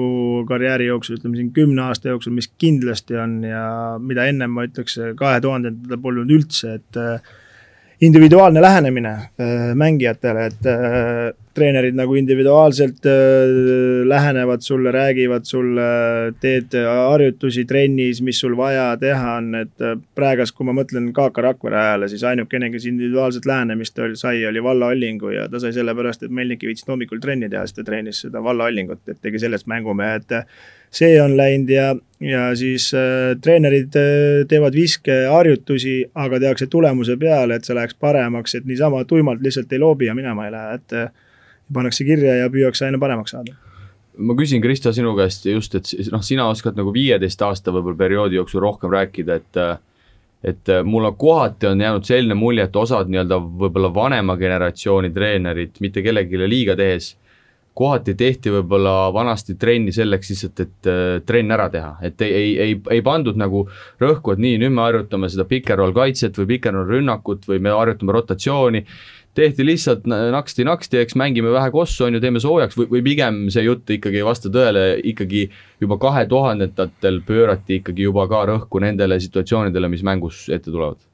karjääri 0.49 0.87
jooksul, 0.87 1.19
ütleme 1.19 1.37
siin 1.37 1.51
kümne 1.53 1.83
aasta 1.89 2.13
jooksul, 2.13 2.33
mis 2.37 2.49
kindlasti 2.63 3.19
on 3.19 3.41
ja 3.45 3.65
mida 3.99 4.29
ennem 4.31 4.55
ma 4.55 4.65
ütleks, 4.69 4.97
kahe 5.19 5.43
tuhandendatel 5.43 6.01
polnud 6.01 6.31
üldse, 6.33 6.79
et 6.79 7.01
individuaalne 8.01 8.63
lähenemine 8.63 9.09
äh, 9.09 9.29
mängijatele, 9.75 10.47
et 10.47 10.67
äh, 10.67 11.35
treenerid 11.55 11.97
nagu 11.99 12.15
individuaalselt 12.17 13.07
äh, 13.07 13.13
lähenevad 14.09 14.65
sulle, 14.65 14.93
räägivad 14.93 15.45
sulle, 15.45 15.83
teed 16.41 16.77
harjutusi 16.87 17.65
trennis, 17.65 18.23
mis 18.23 18.41
sul 18.41 18.57
vaja 18.57 18.97
teha 19.01 19.37
on, 19.37 19.55
et 19.61 19.87
praegast, 20.17 20.57
kui 20.57 20.69
ma 20.69 20.75
mõtlen 20.81 21.13
KK 21.13 21.45
Rakvere 21.45 21.81
ajale, 21.83 22.09
siis 22.09 22.25
ainukene, 22.25 22.73
kes 22.73 22.89
individuaalset 22.89 23.47
lähenemist 23.47 24.01
sai, 24.15 24.47
oli 24.49 24.63
Valla 24.65 24.89
Allingu 24.95 25.35
ja 25.37 25.49
ta 25.53 25.61
sai 25.61 25.77
sellepärast, 25.77 26.25
et 26.25 26.33
Melnik 26.33 26.65
ei 26.65 26.73
viitsinud 26.73 26.97
hommikul 26.97 27.21
trenni 27.21 27.53
teha, 27.53 27.67
siis 27.69 27.77
ta 27.77 27.85
treenis 27.85 28.25
seda 28.25 28.45
Valla 28.45 28.71
Allingut, 28.71 29.05
et 29.09 29.21
tegi 29.21 29.43
sellest 29.45 29.69
mängumehe, 29.69 30.23
et 30.23 30.39
see 30.91 31.23
on 31.23 31.37
läinud 31.37 31.71
ja, 31.71 31.95
ja 32.21 32.51
siis 32.59 32.91
äh, 32.95 33.37
treenerid 33.43 33.97
äh, 33.97 34.45
teevad 34.49 34.75
viskeharjutusi, 34.75 35.97
aga 36.15 36.41
tehakse 36.43 36.67
tulemuse 36.67 37.17
peale, 37.21 37.57
et 37.57 37.67
see 37.67 37.77
läheks 37.79 37.97
paremaks, 38.01 38.55
et 38.59 38.69
niisama 38.69 39.05
tuimalt 39.09 39.43
lihtsalt 39.45 39.73
ei 39.73 39.83
loobi 39.83 40.11
ja 40.11 40.15
minema 40.19 40.49
ei 40.49 40.55
lähe, 40.55 40.79
et 40.81 40.97
äh, 40.99 41.13
pannakse 41.73 42.05
kirja 42.05 42.41
ja 42.43 42.49
püüakse 42.51 42.89
aina 42.89 42.99
paremaks 42.99 43.37
saada. 43.37 43.55
Ma 44.21 44.35
küsin, 44.37 44.61
Kristo, 44.61 44.93
sinu 44.93 45.15
käest 45.17 45.47
just, 45.47 45.77
et 45.79 46.11
noh, 46.13 46.23
sina 46.27 46.49
oskad 46.51 46.77
nagu 46.77 46.93
viieteist 46.93 47.41
aasta 47.47 47.73
võib-olla 47.73 47.97
perioodi 47.97 48.37
jooksul 48.37 48.67
rohkem 48.67 48.93
rääkida, 48.93 49.39
et 49.41 49.63
et 50.41 50.71
mulle 50.89 51.11
kohati 51.21 51.69
on 51.69 51.81
jäänud 51.81 52.07
selline 52.09 52.35
mulje, 52.35 52.65
et 52.65 52.77
osad 52.77 53.11
nii-öelda 53.13 53.37
võib-olla 53.61 53.91
vanema 53.93 54.39
generatsiooni 54.41 55.11
treenerid 55.13 55.77
mitte 55.85 56.01
kellelegi 56.03 56.41
liiga 56.49 56.77
tehes 56.81 57.11
kohati 57.81 58.15
tehti 58.19 58.53
võib-olla 58.53 58.95
vanasti 59.15 59.57
trenni 59.61 59.93
selleks 59.95 60.33
lihtsalt, 60.33 60.65
et 60.65 60.91
äh, 60.91 61.15
trenn 61.27 61.55
ära 61.57 61.71
teha, 61.73 61.95
et 62.05 62.21
ei, 62.27 62.35
ei, 62.35 62.51
ei, 62.67 62.77
ei 62.97 63.05
pandud 63.05 63.39
nagu 63.41 63.65
rõhku, 64.03 64.35
et 64.35 64.43
nii, 64.45 64.59
nüüd 64.61 64.77
me 64.77 64.85
harjutame 64.85 65.31
seda 65.33 65.47
pikerroll 65.49 65.97
kaitset 65.97 66.37
või 66.41 66.53
pikerroll 66.55 66.91
rünnakut 66.99 67.49
või 67.49 67.63
me 67.65 67.73
harjutame 67.75 68.17
rotatsiooni. 68.19 68.85
tehti 69.35 69.65
lihtsalt 69.65 70.07
naksti-naksti, 70.11 70.99
eks 70.99 71.15
mängime 71.17 71.53
vähe 71.55 71.71
kossu, 71.71 72.05
on 72.05 72.15
ju, 72.15 72.21
teeme 72.21 72.41
soojaks 72.43 72.77
või, 72.77 72.89
või 72.97 73.03
pigem 73.03 73.45
see 73.51 73.63
jutt 73.65 73.91
ikkagi 73.91 74.21
ei 74.21 74.27
vasta 74.27 74.51
tõele, 74.51 75.01
ikkagi 75.13 75.47
juba 75.81 75.99
kahe 75.99 76.27
tuhandendatel 76.27 77.23
pöörati 77.27 77.81
ikkagi 77.81 78.11
juba 78.11 78.27
ka 78.29 78.43
rõhku 78.51 78.83
nendele 78.83 79.21
situatsioonidele, 79.21 79.89
mis 79.89 80.03
mängus 80.03 80.49
ette 80.51 80.71
tulevad 80.71 81.10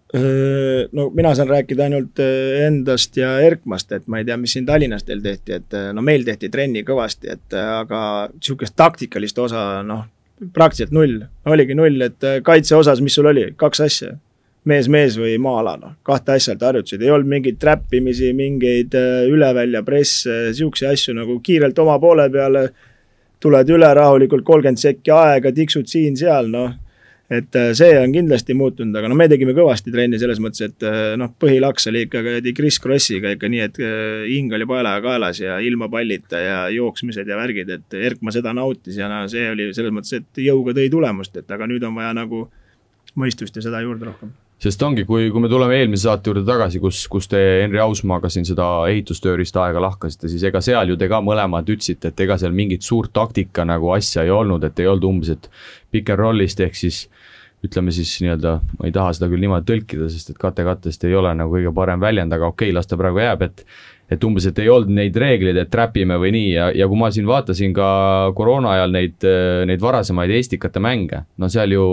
no 0.92 1.10
mina 1.10 1.34
saan 1.34 1.48
rääkida 1.50 1.86
ainult 1.88 2.20
endast 2.66 3.16
ja 3.18 3.40
Erkmast, 3.42 3.92
et 3.92 4.06
ma 4.06 4.20
ei 4.20 4.26
tea, 4.28 4.36
mis 4.38 4.52
siin 4.54 4.66
Tallinnas 4.66 5.04
teil 5.04 5.22
tehti, 5.22 5.56
et 5.58 5.78
no 5.94 6.04
meil 6.04 6.24
tehti 6.26 6.50
trenni 6.52 6.84
kõvasti, 6.86 7.32
et 7.32 7.56
aga 7.58 8.02
sihukest 8.38 8.76
taktikalist 8.78 9.38
osa, 9.42 9.82
noh, 9.86 10.04
praktiliselt 10.54 10.94
null. 10.94 11.24
oligi 11.46 11.74
null, 11.74 12.00
et 12.06 12.28
kaitse 12.46 12.76
osas, 12.76 13.02
mis 13.02 13.18
sul 13.18 13.26
oli, 13.32 13.48
kaks 13.56 13.80
asja. 13.80 14.14
mees, 14.66 14.88
mees 14.90 15.14
või 15.18 15.36
maa-ala, 15.38 15.76
noh, 15.78 15.92
kahte 16.02 16.38
asja 16.38 16.56
harjutasid, 16.60 17.02
ei 17.02 17.10
olnud 17.10 17.30
mingeid 17.30 17.58
trappimisi, 17.62 18.32
mingeid 18.34 18.94
ülevälja 19.30 19.82
presse, 19.86 20.52
sihukeseid 20.54 20.92
asju 20.92 21.14
nagu 21.14 21.40
kiirelt 21.40 21.78
oma 21.78 21.98
poole 21.98 22.30
peale. 22.30 22.68
tuled 23.40 23.68
üle 23.68 23.94
rahulikult, 23.94 24.42
kolmkümmend 24.44 24.80
sekki 24.80 25.10
aega, 25.12 25.52
tiksud 25.52 25.86
siin-seal, 25.86 26.48
noh 26.50 26.72
et 27.30 27.56
äh, 27.58 27.72
see 27.74 27.96
on 27.98 28.12
kindlasti 28.14 28.54
muutunud, 28.54 28.94
aga 28.98 29.10
no 29.10 29.16
me 29.18 29.26
tegime 29.30 29.54
kõvasti 29.56 29.90
trenni 29.94 30.20
selles 30.22 30.38
mõttes, 30.42 30.62
et 30.68 30.86
äh, 30.86 31.16
noh, 31.18 31.32
põhilaks 31.42 31.90
oli 31.90 32.04
ikka 32.06 32.22
kuradi 32.22 32.54
Chris 32.54 32.78
Krossiga 32.82 33.34
ikka 33.34 33.50
nii, 33.50 33.62
et 33.66 33.80
äh, 33.82 34.22
hing 34.30 34.54
oli 34.54 34.68
paelaga 34.70 35.02
kaelas 35.08 35.42
ja 35.42 35.58
ilma 35.64 35.90
pallita 35.92 36.40
ja 36.42 36.58
jooksmised 36.74 37.26
ja 37.26 37.38
värgid, 37.40 37.72
et 37.78 37.98
Erkma 37.98 38.34
seda 38.34 38.54
nautis 38.56 39.00
ja 39.00 39.10
no 39.10 39.24
see 39.32 39.50
oli 39.50 39.72
selles 39.74 39.94
mõttes, 39.94 40.14
et 40.20 40.42
jõuga 40.46 40.76
tõi 40.76 40.88
tulemust, 40.92 41.36
et 41.42 41.50
aga 41.50 41.66
nüüd 41.70 41.86
on 41.86 41.98
vaja 41.98 42.14
nagu 42.16 42.46
mõistust 43.18 43.58
ja 43.58 43.64
seda 43.66 43.82
juurde 43.82 44.06
rohkem 44.12 44.34
sest 44.62 44.82
ongi, 44.82 45.04
kui, 45.04 45.28
kui 45.32 45.42
me 45.44 45.50
tuleme 45.52 45.76
eelmise 45.76 46.06
saate 46.06 46.30
juurde 46.30 46.44
tagasi, 46.48 46.80
kus, 46.80 47.02
kus 47.12 47.28
te 47.28 47.40
Henri 47.62 47.80
Ausmaaga 47.82 48.30
siin 48.32 48.46
seda 48.48 48.66
ehitustööriista 48.88 49.66
aega 49.66 49.82
lahkasite, 49.84 50.30
siis 50.32 50.46
ega 50.48 50.62
seal 50.64 50.92
ju 50.92 50.96
te 51.00 51.10
ka 51.12 51.20
mõlemad 51.24 51.68
ütlesite, 51.68 52.12
et 52.12 52.24
ega 52.24 52.38
seal 52.40 52.56
mingit 52.56 52.86
suurt 52.86 53.12
taktika 53.16 53.66
nagu 53.68 53.92
asja 53.96 54.24
ei 54.24 54.32
olnud, 54.32 54.64
et 54.64 54.80
ei 54.80 54.88
olnud 54.88 55.10
umbes, 55.10 55.34
et 55.36 55.50
pick 55.92 56.12
and 56.12 56.22
roll'ist 56.22 56.62
ehk 56.64 56.78
siis 56.78 57.04
ütleme 57.66 57.92
siis 57.92 58.14
nii-öelda, 58.22 58.56
ma 58.78 58.88
ei 58.88 58.94
taha 58.94 59.12
seda 59.16 59.28
küll 59.32 59.42
niimoodi 59.42 59.68
tõlkida, 59.68 60.08
sest 60.12 60.32
et 60.32 60.40
kate-kattest 60.40 61.04
ei 61.08 61.16
ole 61.18 61.32
nagu 61.36 61.52
kõige 61.52 61.72
parem 61.76 62.00
väljend, 62.00 62.32
aga 62.32 62.48
okei 62.52 62.70
okay,, 62.70 62.76
las 62.76 62.88
ta 62.88 62.98
praegu 63.00 63.22
jääb, 63.22 63.46
et 63.48 63.66
et 64.06 64.22
umbes, 64.22 64.44
et 64.46 64.58
ei 64.62 64.68
olnud 64.70 64.92
neid 64.94 65.16
reegleid, 65.18 65.56
et 65.58 65.70
trapime 65.70 66.14
või 66.22 66.30
nii 66.30 66.50
ja, 66.52 66.68
ja 66.78 66.86
kui 66.86 66.98
ma 67.00 67.08
siin 67.10 67.26
vaatasin 67.26 67.72
ka 67.74 67.88
koroona 68.38 68.76
ajal 68.76 68.92
neid, 68.94 69.26
neid 69.66 69.82
varasemaid 69.82 70.30
Estikate 70.36 70.78
mänge, 70.78 71.24
no 71.42 71.48
seal 71.50 71.74
ju 71.74 71.86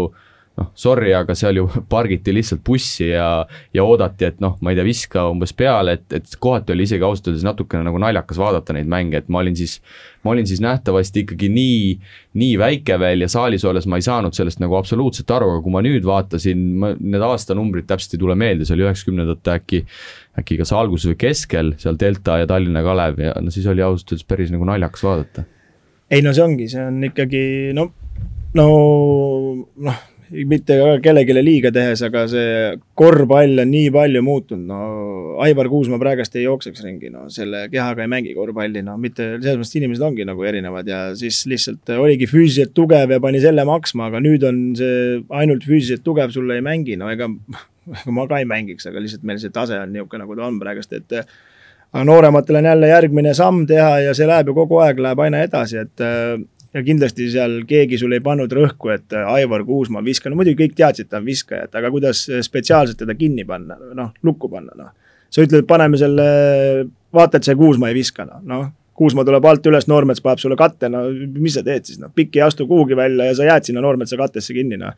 noh, 0.60 0.70
sorry, 0.78 1.10
aga 1.18 1.34
seal 1.38 1.58
ju 1.58 1.66
pargiti 1.94 2.34
lihtsalt 2.36 2.62
bussi 2.66 3.08
ja, 3.10 3.28
ja 3.74 3.86
oodati, 3.86 4.28
et 4.30 4.42
noh, 4.44 4.56
ma 4.62 4.72
ei 4.72 4.78
tea, 4.78 4.86
viska 4.86 5.26
umbes 5.32 5.54
peale, 5.58 5.98
et, 5.98 6.06
et 6.20 6.36
kohati 6.42 6.76
oli 6.76 6.86
isegi 6.88 7.06
ausalt 7.06 7.32
öeldes 7.32 7.46
natukene 7.48 7.88
nagu 7.88 8.02
naljakas 8.02 8.40
vaadata 8.42 8.76
neid 8.78 8.90
mänge, 8.92 9.24
et 9.24 9.32
ma 9.34 9.42
olin 9.42 9.58
siis, 9.58 9.80
ma 10.26 10.34
olin 10.34 10.48
siis 10.50 10.62
nähtavasti 10.64 11.24
ikkagi 11.26 11.50
nii, 11.54 11.80
nii 12.42 12.60
väike 12.62 13.00
veel 13.02 13.26
ja 13.26 13.32
saalis 13.34 13.66
olles 13.70 13.90
ma 13.90 14.00
ei 14.00 14.06
saanud 14.06 14.38
sellest 14.38 14.62
nagu 14.62 14.78
absoluutselt 14.78 15.34
aru, 15.34 15.56
aga 15.56 15.66
kui 15.66 15.74
ma 15.74 15.84
nüüd 15.86 16.06
vaatasin, 16.08 16.68
ma 16.84 16.94
need 17.00 17.26
aastanumbrid 17.26 17.90
täpselt 17.90 18.18
ei 18.18 18.24
tule 18.26 18.38
meelde, 18.38 18.70
see 18.70 18.78
oli 18.78 18.86
üheksakümnendate 18.86 19.58
äkki, 19.58 19.82
äkki 20.44 20.62
kas 20.62 20.76
alguses 20.78 21.14
või 21.14 21.20
keskel, 21.26 21.74
seal 21.82 21.98
Delta 22.00 22.38
ja 22.44 22.50
Tallinna 22.50 22.86
Kalev 22.86 23.20
ja 23.26 23.34
no 23.42 23.54
siis 23.54 23.66
oli 23.70 23.86
ausalt 23.86 24.14
öeldes 24.14 24.30
päris 24.30 24.54
nagu 24.54 24.70
naljakas 24.70 25.06
vaadata. 25.06 25.50
ei 26.14 26.22
no 26.22 26.34
see 26.34 26.46
ongi, 26.46 26.70
see 26.70 26.86
on 26.86 27.02
ikkagi 27.10 27.46
no, 27.74 27.90
no 28.54 28.66
noh 29.82 30.02
mitte 30.50 30.76
kellelegi 31.04 31.36
liiga 31.42 31.72
tehes, 31.74 32.02
aga 32.06 32.24
see 32.32 32.72
korvpall 32.98 33.62
on 33.64 33.70
nii 33.72 33.92
palju 33.94 34.24
muutunud, 34.26 34.66
no 34.70 35.38
Aivar 35.44 35.70
Kuusma 35.72 36.00
praegast 36.02 36.36
ei 36.38 36.46
jookseks 36.46 36.84
ringi, 36.86 37.12
no 37.14 37.28
selle 37.34 37.66
kehaga 37.74 38.06
ei 38.06 38.12
mängi 38.12 38.34
korvpalli, 38.38 38.84
no 38.86 38.96
mitte, 39.02 39.34
selles 39.38 39.62
mõttes 39.62 39.78
inimesed 39.80 40.06
ongi 40.08 40.28
nagu 40.28 40.46
erinevad 40.50 40.90
ja 40.90 41.04
siis 41.20 41.44
lihtsalt 41.50 41.94
oligi 41.98 42.30
füüsiliselt 42.30 42.74
tugev 42.78 43.14
ja 43.14 43.22
pani 43.24 43.42
selle 43.44 43.66
maksma, 43.70 44.10
aga 44.12 44.22
nüüd 44.24 44.46
on 44.50 44.62
see 44.80 45.22
ainult 45.42 45.66
füüsiliselt 45.68 46.06
tugev, 46.08 46.34
sulle 46.36 46.60
ei 46.60 46.66
mängi, 46.66 46.98
no 47.00 47.12
ega, 47.14 47.30
ega 48.00 48.18
ma 48.18 48.28
ka 48.30 48.42
ei 48.42 48.50
mängiks, 48.50 48.90
aga 48.90 49.04
lihtsalt 49.04 49.28
meil 49.28 49.42
see 49.44 49.54
tase 49.54 49.80
on 49.80 49.94
niisugune, 49.94 50.26
nagu 50.26 50.40
ta 50.40 50.48
on 50.50 50.62
praegust, 50.62 50.96
et 50.98 51.20
aga 51.94 52.08
noorematel 52.10 52.58
on 52.58 52.72
jälle 52.72 52.90
järgmine 52.90 53.36
samm 53.38 53.68
teha 53.70 54.00
ja 54.08 54.18
see 54.18 54.26
läheb 54.30 54.50
ju 54.50 54.58
kogu 54.58 54.82
aeg, 54.82 55.02
läheb 55.04 55.20
aina 55.28 55.44
edasi, 55.46 55.84
et 55.86 56.08
ja 56.74 56.84
kindlasti 56.84 57.30
seal 57.32 57.60
keegi 57.70 58.00
sul 58.02 58.16
ei 58.16 58.24
pannud 58.24 58.52
rõhku, 58.54 58.92
et 58.94 59.14
äh, 59.16 59.30
Aivar 59.38 59.66
Kuusma 59.68 60.04
viskan, 60.06 60.34
no 60.34 60.40
muidugi 60.40 60.64
kõik 60.64 60.78
teadsid, 60.78 61.10
ta 61.10 61.20
on 61.22 61.28
viskaja, 61.28 61.68
et 61.68 61.80
aga 61.80 61.92
kuidas 61.94 62.26
spetsiaalselt 62.48 63.00
teda 63.04 63.16
kinni 63.18 63.46
panna, 63.48 63.78
noh, 63.98 64.14
lukku 64.26 64.50
panna, 64.52 64.76
noh. 64.78 64.94
sa 65.34 65.46
ütled, 65.46 65.68
paneme 65.70 66.00
selle, 66.02 66.26
vaata, 67.14 67.40
et 67.40 67.50
see 67.50 67.58
Kuusma 67.60 67.92
ei 67.92 68.00
viska, 68.00 68.28
noh, 68.30 68.46
noh. 68.50 68.72
Kuusma 68.94 69.24
tuleb 69.26 69.46
alt 69.50 69.66
üles, 69.66 69.88
Noormets 69.90 70.22
paneb 70.22 70.42
sulle 70.42 70.54
katte, 70.58 70.86
no 70.94 71.08
mis 71.42 71.56
sa 71.58 71.64
teed 71.66 71.88
siis, 71.90 71.98
noh, 72.02 72.12
pikk 72.14 72.38
ei 72.38 72.44
astu 72.46 72.68
kuhugi 72.70 72.98
välja 72.98 73.26
ja 73.26 73.38
sa 73.38 73.48
jääd 73.48 73.66
sinna 73.70 73.82
Noormetsa 73.82 74.20
kattesse 74.20 74.54
kinni, 74.54 74.78
noh 74.82 74.94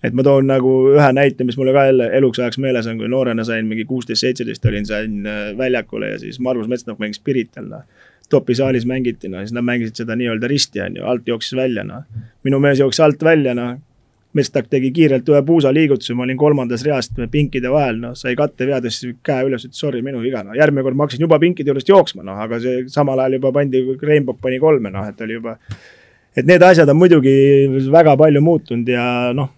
et 0.00 0.14
ma 0.16 0.24
toon 0.24 0.46
nagu 0.48 0.70
ühe 0.94 1.08
näite, 1.12 1.44
mis 1.44 1.58
mulle 1.60 1.74
ka 1.76 1.82
jälle 1.90 2.06
eluks 2.16 2.40
ajaks 2.40 2.56
meeles 2.64 2.86
on, 2.88 2.96
kui 2.96 3.08
noorena 3.12 3.44
sain 3.44 3.66
mingi 3.68 3.84
kuusteist, 3.84 4.22
seitseteist 4.24 4.64
olin, 4.64 4.86
sain 4.88 5.26
äh, 5.28 5.40
väljakule 5.58 6.14
ja 6.14 6.20
siis 6.22 6.38
Margus 6.40 6.70
Metsnok 6.72 7.00
mängis 7.02 7.20
Pirital, 7.20 7.68
noh 7.68 8.06
topi 8.28 8.54
saalis 8.54 8.86
mängiti, 8.86 9.28
no 9.28 9.42
siis 9.42 9.54
nad 9.56 9.66
mängisid 9.66 10.02
seda 10.02 10.16
nii-öelda 10.18 10.48
risti, 10.50 10.82
on 10.84 10.98
ju, 11.00 11.04
alt 11.06 11.28
jooksis 11.28 11.56
välja, 11.58 11.84
noh. 11.86 12.04
minu 12.46 12.60
mees 12.62 12.82
jooksis 12.82 13.04
alt 13.06 13.22
välja, 13.24 13.54
noh. 13.58 13.78
Mestak 14.38 14.68
tegi 14.70 14.92
kiirelt 14.94 15.26
ühe 15.26 15.40
puusaliigutuse, 15.42 16.14
ma 16.14 16.22
olin 16.22 16.38
kolmandas 16.38 16.84
reas 16.86 17.08
pinkide 17.32 17.70
vahel, 17.72 17.96
noh, 17.98 18.12
sai 18.14 18.36
kattevea, 18.38 18.78
tõstis 18.84 19.16
käe 19.26 19.48
üles, 19.48 19.64
ütles 19.66 19.80
sorry, 19.82 20.04
minu 20.06 20.20
viga, 20.22 20.44
no 20.46 20.54
järgmine 20.54 20.84
kord 20.86 20.98
ma 20.98 21.08
hakkasin 21.08 21.24
juba 21.26 21.40
pinkide 21.42 21.72
juurest 21.72 21.90
jooksma, 21.90 22.22
noh, 22.22 22.38
aga 22.38 22.60
see 22.62 22.84
samal 22.94 23.18
ajal 23.18 23.40
juba 23.40 23.50
pandi, 23.58 23.82
Rainbow 23.98 24.38
pani 24.38 24.60
kolme, 24.62 24.92
noh, 24.94 25.08
et 25.10 25.26
oli 25.26 25.40
juba. 25.40 25.56
et 26.36 26.46
need 26.46 26.62
asjad 26.62 26.88
on 26.88 26.96
muidugi 26.96 27.32
väga 27.90 28.14
palju 28.16 28.40
muutunud 28.40 28.88
ja 28.88 29.32
noh 29.34 29.50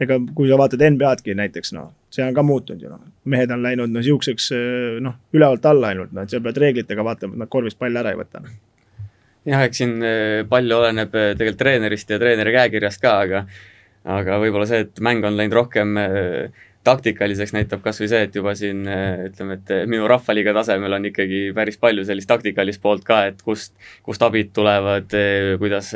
ega 0.00 0.16
kui 0.34 0.48
sa 0.48 0.56
vaatad 0.60 0.82
NBA-dki 0.86 1.36
näiteks 1.36 1.74
noh, 1.76 1.90
see 2.12 2.24
on 2.24 2.36
ka 2.36 2.44
muutunud 2.46 2.82
ju 2.82 2.92
noh, 2.92 3.02
mehed 3.32 3.52
on 3.52 3.64
läinud 3.64 3.92
no 3.92 4.02
sihukeseks 4.04 4.50
noh, 5.04 5.18
ülevalt 5.36 5.66
alla 5.68 5.92
ainult, 5.92 6.14
noh, 6.16 6.24
et 6.24 6.32
sa 6.32 6.40
pead 6.44 6.60
reeglitega 6.62 7.04
vaatama, 7.06 7.36
et 7.36 7.44
nad 7.44 7.52
korvist 7.52 7.78
palli 7.80 8.00
ära 8.00 8.14
ei 8.14 8.20
võta. 8.20 8.40
Noh. 8.44 8.56
jah, 9.50 9.66
eks 9.66 9.82
siin 9.82 9.98
eh, 10.00 10.40
palju 10.48 10.80
oleneb 10.80 11.14
eh, 11.14 11.34
tegelikult 11.36 11.62
treenerist 11.64 12.10
ja 12.10 12.20
treeneri 12.22 12.56
käekirjast 12.56 13.04
ka, 13.04 13.18
aga 13.26 13.44
aga 14.08 14.38
võib-olla 14.40 14.68
see, 14.68 14.86
et 14.86 15.00
mäng 15.04 15.24
on 15.28 15.36
läinud 15.36 15.56
rohkem 15.58 15.98
äh, 16.00 16.64
taktikaliseks 16.90 17.54
näitab 17.56 17.82
kas 17.84 18.00
või 18.02 18.10
see, 18.12 18.20
et 18.26 18.36
juba 18.36 18.54
siin 18.58 18.84
äh, 18.90 19.24
ütleme, 19.30 19.56
et 19.58 19.72
minu 19.90 20.08
rahvaliiga 20.10 20.54
tasemel 20.56 20.98
on 20.98 21.08
ikkagi 21.10 21.42
päris 21.56 21.80
palju 21.80 22.04
sellist 22.08 22.30
taktikalist 22.30 22.82
poolt 22.82 23.06
ka, 23.06 23.22
et 23.30 23.40
kust, 23.46 23.74
kust 24.06 24.22
abid 24.26 24.52
tulevad, 24.56 25.10
äh, 25.16 25.54
kuidas, 25.62 25.92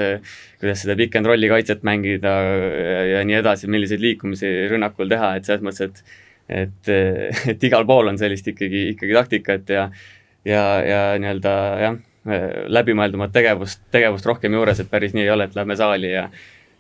kuidas 0.62 0.84
seda 0.84 0.98
pick 0.98 1.20
and 1.20 1.30
rolli 1.30 1.50
kaitset 1.52 1.84
mängida 1.86 2.34
ja, 2.48 2.98
ja 3.12 3.22
nii 3.26 3.40
edasi, 3.42 3.70
milliseid 3.70 4.02
liikumisi 4.04 4.50
rünnakul 4.72 5.10
teha, 5.12 5.34
et 5.38 5.50
selles 5.50 5.64
mõttes, 5.66 5.90
et 5.90 6.20
et, 6.44 6.90
et 7.54 7.62
igal 7.64 7.86
pool 7.88 8.10
on 8.10 8.18
sellist 8.20 8.50
ikkagi, 8.52 8.90
ikkagi 8.92 9.14
taktikat 9.16 9.70
ja 9.72 9.86
ja, 10.44 10.64
ja 10.84 10.98
nii-öelda 11.20 11.54
jah, 11.80 11.94
läbimõeldumat 12.72 13.32
tegevust, 13.32 13.82
tegevust 13.92 14.26
rohkem 14.28 14.56
juures, 14.56 14.80
et 14.80 14.90
päris 14.90 15.14
nii 15.16 15.26
ei 15.26 15.32
ole, 15.32 15.48
et 15.48 15.56
lähme 15.56 15.76
saali 15.76 16.12
ja 16.12 16.28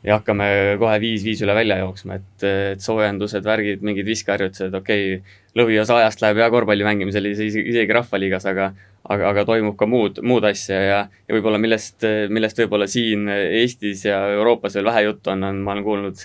ja 0.04 0.18
hakkame 0.18 0.46
kohe 0.80 0.96
viis-viis 1.02 1.42
üle 1.44 1.54
välja 1.56 1.78
jooksma, 1.80 2.18
et, 2.20 2.46
et 2.48 2.82
soojendused, 2.84 3.44
värgid, 3.44 3.84
mingid 3.86 4.08
viskeharjutused, 4.08 4.74
okei 4.76 5.14
okay,, 5.16 5.38
lõviosa 5.56 6.00
ajast 6.00 6.20
läheb 6.24 6.42
hea 6.42 6.50
korvpalli 6.52 6.84
mängimisele 6.86 7.32
isegi, 7.32 7.62
isegi 7.72 7.96
rahvaliigas, 7.96 8.48
aga 8.50 8.72
aga, 9.04 9.28
aga 9.30 9.44
toimub 9.48 9.76
ka 9.80 9.88
muud, 9.88 10.20
muud 10.24 10.46
asja 10.48 10.80
ja, 10.80 10.98
ja 11.28 11.36
võib-olla 11.36 11.60
millest, 11.60 12.04
millest 12.32 12.60
võib-olla 12.62 12.88
siin 12.90 13.28
Eestis 13.28 14.06
ja 14.08 14.22
Euroopas 14.36 14.78
veel 14.78 14.88
vähe 14.88 15.06
juttu 15.08 15.32
on, 15.34 15.44
on, 15.44 15.60
ma 15.64 15.74
olen 15.74 15.86
kuulnud 15.86 16.24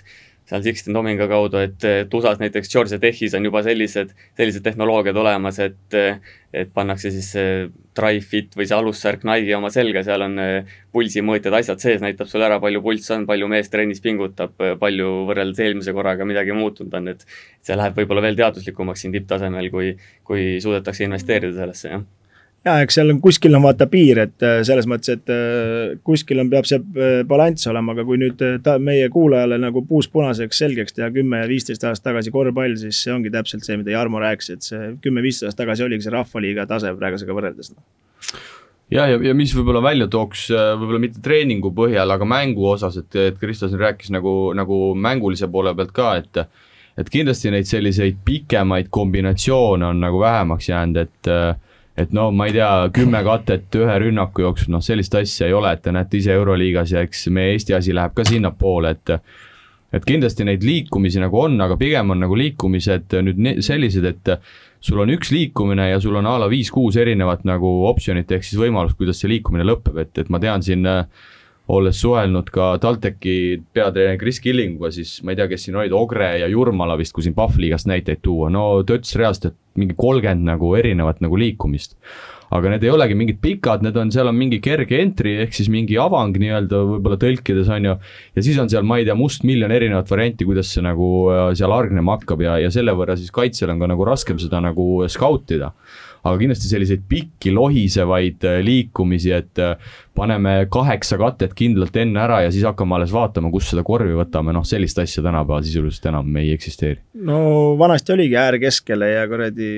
seal 0.50 0.64
Sixten 0.66 0.96
Domingo 0.98 1.28
kaudu, 1.30 1.60
et, 1.62 1.84
et 1.86 2.14
USA-s 2.14 2.42
näiteks 2.42 2.72
Georgia 2.72 3.00
Techis 3.02 3.36
on 3.38 3.46
juba 3.46 3.62
sellised, 3.66 4.16
sellised 4.38 4.66
tehnoloogiad 4.66 5.18
olemas, 5.22 5.62
et 5.62 6.00
et 6.50 6.72
pannakse 6.74 7.12
siis 7.14 7.28
see 7.36 7.50
Tri-Fit 7.94 8.56
või 8.58 8.66
see 8.66 8.78
alussärk 8.78 9.22
Nike'i 9.28 9.54
oma 9.54 9.70
selga, 9.74 10.02
seal 10.06 10.24
on 10.26 10.40
eh, 10.42 10.72
pulsimõõtjad, 10.96 11.54
asjad 11.60 11.84
sees, 11.84 12.02
näitab 12.02 12.30
sulle 12.32 12.48
ära, 12.48 12.58
palju 12.64 12.82
pulss 12.82 13.14
on, 13.14 13.28
palju 13.30 13.50
mees 13.52 13.70
trennis 13.70 14.02
pingutab, 14.02 14.56
palju 14.82 15.12
võrreldes 15.30 15.62
eelmise 15.68 15.94
korraga 15.94 16.26
midagi 16.26 16.56
muutunud 16.58 16.96
on, 16.98 17.12
et 17.14 17.28
see 17.62 17.78
läheb 17.78 18.02
võib-olla 18.02 18.26
veel 18.26 18.40
teaduslikumaks 18.40 19.06
siin 19.06 19.14
tipptasemel, 19.14 19.70
kui, 19.74 19.92
kui 20.26 20.56
suudetakse 20.64 21.06
investeerida 21.06 21.54
sellesse, 21.62 21.94
jah 21.94 22.08
ja 22.66 22.76
eks 22.84 22.98
seal 23.00 23.14
on 23.14 23.22
kuskil 23.24 23.56
on 23.56 23.64
vaata 23.64 23.88
piir, 23.92 24.20
et 24.26 24.46
äh, 24.46 24.60
selles 24.68 24.88
mõttes, 24.90 25.16
et 25.16 25.32
äh, 25.34 25.96
kuskil 26.06 26.42
on, 26.44 26.50
peab 26.52 26.68
see 26.68 26.80
äh, 26.80 27.22
balanss 27.28 27.68
olema, 27.72 27.96
aga 27.96 28.06
kui 28.08 28.20
nüüd 28.20 28.42
ta 28.66 28.76
meie 28.84 29.08
kuulajale 29.14 29.60
nagu 29.62 29.84
puust 29.88 30.12
punaseks 30.14 30.64
selgeks 30.64 30.98
teha 30.98 31.10
kümme 31.16 31.44
ja 31.44 31.50
viisteist 31.50 31.86
aastat 31.88 32.12
tagasi 32.12 32.34
korvpall, 32.36 32.76
siis 32.80 33.00
see 33.06 33.16
ongi 33.16 33.32
täpselt 33.34 33.66
see, 33.68 33.80
mida 33.80 33.96
Jarmo 33.96 34.22
rääkis, 34.24 34.54
et 34.56 34.68
see 34.68 34.94
kümme-viisteist 35.04 35.52
aastat 35.52 35.66
tagasi 35.66 35.88
oligi 35.88 36.08
see 36.08 36.16
rahvaliiga 36.16 36.68
tase 36.70 36.92
praegusega 37.00 37.38
võrreldes 37.38 37.72
no 37.74 37.84
ja, 38.92 39.06
ja, 39.08 39.20
ja 39.30 39.36
mis 39.38 39.54
võib-olla 39.56 39.82
välja 39.86 40.10
tooks, 40.12 40.50
võib-olla 40.52 41.04
mitte 41.06 41.24
treeningu 41.24 41.72
põhjal, 41.76 42.12
aga 42.12 42.28
mängu 42.28 42.68
osas, 42.74 42.98
et, 43.00 43.16
et 43.16 43.40
Kristo 43.40 43.70
siin 43.70 43.80
rääkis 43.80 44.12
nagu, 44.12 44.52
nagu 44.58 44.90
mängulise 45.00 45.48
poole 45.52 45.76
pealt 45.78 45.96
ka, 45.96 46.16
et 46.20 46.44
et 47.00 47.08
kindlasti 47.08 47.48
neid 47.54 47.64
selliseid 47.64 48.18
pikemaid 48.28 48.90
kombinatsioone 48.92 49.86
on 49.88 50.02
nagu 50.04 50.20
vähemaks 50.20 50.66
jäänud, 50.68 50.98
et 51.00 51.30
et 52.00 52.16
no 52.16 52.30
ma 52.32 52.48
ei 52.48 52.56
tea, 52.56 52.72
kümme 52.96 53.22
katet 53.26 53.76
ühe 53.80 54.00
rünnaku 54.06 54.46
jooksul, 54.46 54.72
noh 54.76 54.84
sellist 54.84 55.16
asja 55.20 55.50
ei 55.50 55.56
ole, 55.56 55.74
et 55.76 55.84
te 55.84 55.94
näete 55.96 56.20
ise 56.20 56.34
Euroliigas 56.36 56.96
ja 56.96 57.04
eks 57.06 57.28
meie 57.36 57.56
Eesti 57.56 57.76
asi 57.78 57.96
läheb 57.96 58.16
ka 58.18 58.26
sinnapoole, 58.28 58.96
et 58.96 59.16
et 59.90 60.04
kindlasti 60.06 60.46
neid 60.46 60.62
liikumisi 60.62 61.18
nagu 61.18 61.40
on, 61.42 61.56
aga 61.66 61.74
pigem 61.78 62.12
on 62.14 62.20
nagu 62.22 62.36
liikumised 62.38 63.16
nüüd 63.26 63.64
sellised, 63.66 64.06
et 64.06 64.36
sul 64.86 65.02
on 65.02 65.10
üks 65.10 65.32
liikumine 65.34 65.90
ja 65.90 65.98
sul 66.00 66.16
on 66.20 66.30
a 66.30 66.36
la 66.40 66.50
viis-kuus 66.52 67.00
erinevat 67.02 67.42
nagu 67.48 67.72
optsionit, 67.90 68.30
ehk 68.32 68.46
siis 68.46 68.60
võimalust, 68.62 68.98
kuidas 69.00 69.18
see 69.20 69.32
liikumine 69.34 69.66
lõpeb, 69.66 69.98
et, 70.06 70.14
et 70.22 70.30
ma 70.30 70.40
tean 70.42 70.64
siin 70.66 70.86
äh, 70.88 71.08
olles 71.70 72.00
suhelnud 72.02 72.50
ka 72.54 72.72
TalTechi 72.82 73.36
peatreener 73.74 74.18
Kris 74.22 74.42
Killinguga, 74.42 74.90
siis 74.94 75.20
ma 75.26 75.34
ei 75.34 75.40
tea, 75.40 75.50
kes 75.52 75.68
siin 75.68 75.78
olid, 75.78 75.94
Ogre 75.96 76.32
ja 76.42 76.50
Jurmala 76.50 76.98
vist, 77.00 77.14
kui 77.16 77.26
siin 77.26 77.38
Pahvliigast 77.38 77.90
näiteid 77.90 78.24
tuua, 78.26 78.50
no 78.54 78.72
ta 78.84 78.98
ütles 78.98 79.14
reaalselt, 79.20 79.54
et 79.54 79.80
mingi 79.80 79.96
kolmkümmend 80.00 80.50
nagu 80.50 80.74
erinevat 80.80 81.24
nagu 81.24 81.40
liikumist. 81.40 81.98
aga 82.50 82.72
need 82.72 82.82
ei 82.82 82.90
olegi 82.90 83.14
mingid 83.14 83.38
pikad, 83.44 83.84
need 83.86 83.98
on, 84.02 84.10
seal 84.10 84.26
on 84.26 84.34
mingi 84.34 84.58
kerge 84.66 84.98
entry 84.98 85.36
ehk 85.44 85.54
siis 85.54 85.68
mingi 85.70 86.00
avang 86.02 86.34
nii-öelda 86.34 86.80
võib-olla 86.96 87.20
tõlkides 87.22 87.70
on 87.76 87.86
ju. 87.86 87.94
ja 88.34 88.44
siis 88.48 88.58
on 88.58 88.72
seal, 88.74 88.88
ma 88.90 88.98
ei 88.98 89.06
tea, 89.06 89.14
mustmiljon 89.14 89.70
erinevat 89.70 90.10
varianti, 90.10 90.48
kuidas 90.50 90.74
see 90.74 90.82
nagu 90.82 91.30
äh, 91.30 91.44
seal 91.60 91.76
hargnema 91.76 92.18
hakkab 92.18 92.42
ja, 92.42 92.58
ja 92.58 92.72
selle 92.74 92.98
võrra 92.98 93.20
siis 93.22 93.30
kaitsjal 93.36 93.76
on 93.76 93.84
ka 93.86 93.92
nagu 93.94 94.10
raskem 94.10 94.42
seda 94.42 94.64
nagu 94.66 94.88
scout 95.06 95.54
ida 95.54 95.70
aga 96.30 96.42
kindlasti 96.44 96.70
selliseid 96.72 97.06
pikki 97.10 97.54
lohisevaid 97.56 98.46
äh, 98.48 98.60
liikumisi, 98.66 99.34
et 99.36 99.62
äh, 99.64 99.76
paneme 100.20 100.54
kaheksa 100.72 101.18
katet 101.20 101.54
kindlalt 101.58 101.96
enne 102.00 102.20
ära 102.22 102.42
ja 102.44 102.52
siis 102.52 102.66
hakkame 102.68 102.98
alles 102.98 103.14
vaatama, 103.16 103.52
kust 103.54 103.72
seda 103.72 103.86
korvi 103.88 104.16
võtame, 104.18 104.54
noh 104.56 104.66
sellist 104.68 105.00
asja 105.00 105.24
tänapäeval 105.26 105.64
sisuliselt 105.68 106.10
enam 106.12 106.40
ei 106.42 106.52
eksisteeri. 106.56 107.00
no 107.30 107.40
vanasti 107.80 108.16
oligi 108.16 108.36
äär 108.40 108.60
keskele 108.62 109.12
ja 109.14 109.28
kuradi 109.32 109.70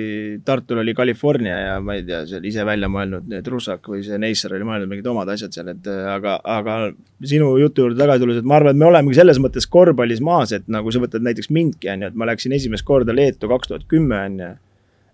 Tartul 0.45 0.81
oli 0.81 0.95
California 0.97 1.57
ja 1.59 1.75
ma 1.83 1.97
ei 1.99 2.05
tea, 2.07 2.23
see 2.29 2.39
oli 2.41 2.51
ise 2.53 2.65
välja 2.65 2.89
mõelnud, 2.91 3.27
need 3.31 3.47
Russak 3.53 3.91
või 3.91 4.01
see 4.05 4.17
Neisser 4.21 4.55
oli 4.57 4.67
mõelnud 4.67 4.89
mingid 4.91 5.11
omad 5.11 5.29
asjad 5.33 5.53
seal, 5.55 5.71
et 5.75 5.87
aga, 5.87 6.39
aga 6.57 6.79
sinu 7.27 7.53
jutu 7.61 7.85
juurde 7.85 7.99
tagasi 8.01 8.23
tulles, 8.23 8.41
et 8.41 8.49
ma 8.49 8.57
arvan, 8.57 8.73
et 8.73 8.81
me 8.81 8.89
olemegi 8.89 9.19
selles 9.19 9.39
mõttes 9.41 9.69
korvpallis 9.69 10.23
maas, 10.25 10.55
et 10.55 10.67
nagu 10.71 10.91
sa 10.91 11.01
võtad 11.03 11.23
näiteks 11.25 11.51
mindki, 11.53 11.91
on 11.93 12.05
ju, 12.05 12.11
et 12.11 12.17
ma 12.17 12.27
läksin 12.29 12.55
esimest 12.57 12.87
korda 12.87 13.15
Leetu 13.15 13.49
kaks 13.51 13.71
tuhat 13.71 13.87
kümme, 13.91 14.25
on 14.25 14.39
ju. 14.41 14.51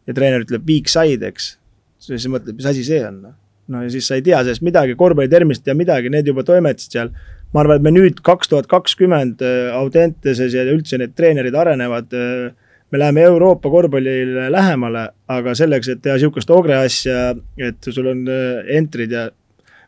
Ja 0.08 0.16
treener 0.16 0.46
ütleb 0.46 0.68
weak 0.70 0.92
side, 0.92 1.28
eks. 1.28 1.56
siis 2.04 2.28
mõtled, 2.32 2.58
mis 2.58 2.70
asi 2.70 2.86
see 2.88 3.02
on, 3.08 3.22
noh. 3.26 3.36
no 3.74 3.84
ja 3.84 3.92
siis 3.94 4.08
sa 4.08 4.20
ei 4.20 4.24
tea 4.26 4.40
sellest 4.44 4.66
midagi, 4.66 4.96
korvpallitermist 5.00 5.66
ei 5.66 5.72
tea 5.72 5.78
midagi, 5.78 6.12
need 6.14 6.30
juba 6.30 6.46
toimetasid 6.48 7.00
seal. 7.00 7.12
ma 7.54 7.64
arvan, 7.64 7.80
et 7.80 7.88
me 7.88 7.94
nüüd 7.96 8.22
kaks 8.28 8.52
tuhat 8.52 8.70
kakskümmend 8.72 9.44
äh, 9.46 9.74
Audenteses 9.76 10.56
ja 10.56 10.66
üldse 10.68 11.00
need 11.00 11.16
treenerid 11.16 11.56
arenevad 11.56 12.16
äh, 12.16 12.48
me 12.92 13.00
läheme 13.00 13.22
Euroopa 13.28 13.70
korvpallile 13.70 14.48
lähemale, 14.52 15.10
aga 15.28 15.56
selleks, 15.56 15.90
et 15.92 16.02
teha 16.04 16.18
sihukest 16.22 16.52
ogre 16.56 16.78
asja, 16.80 17.34
et 17.60 17.92
sul 17.92 18.08
on 18.14 18.24
äh, 18.32 18.64
entry'd 18.78 19.12
ja 19.12 19.28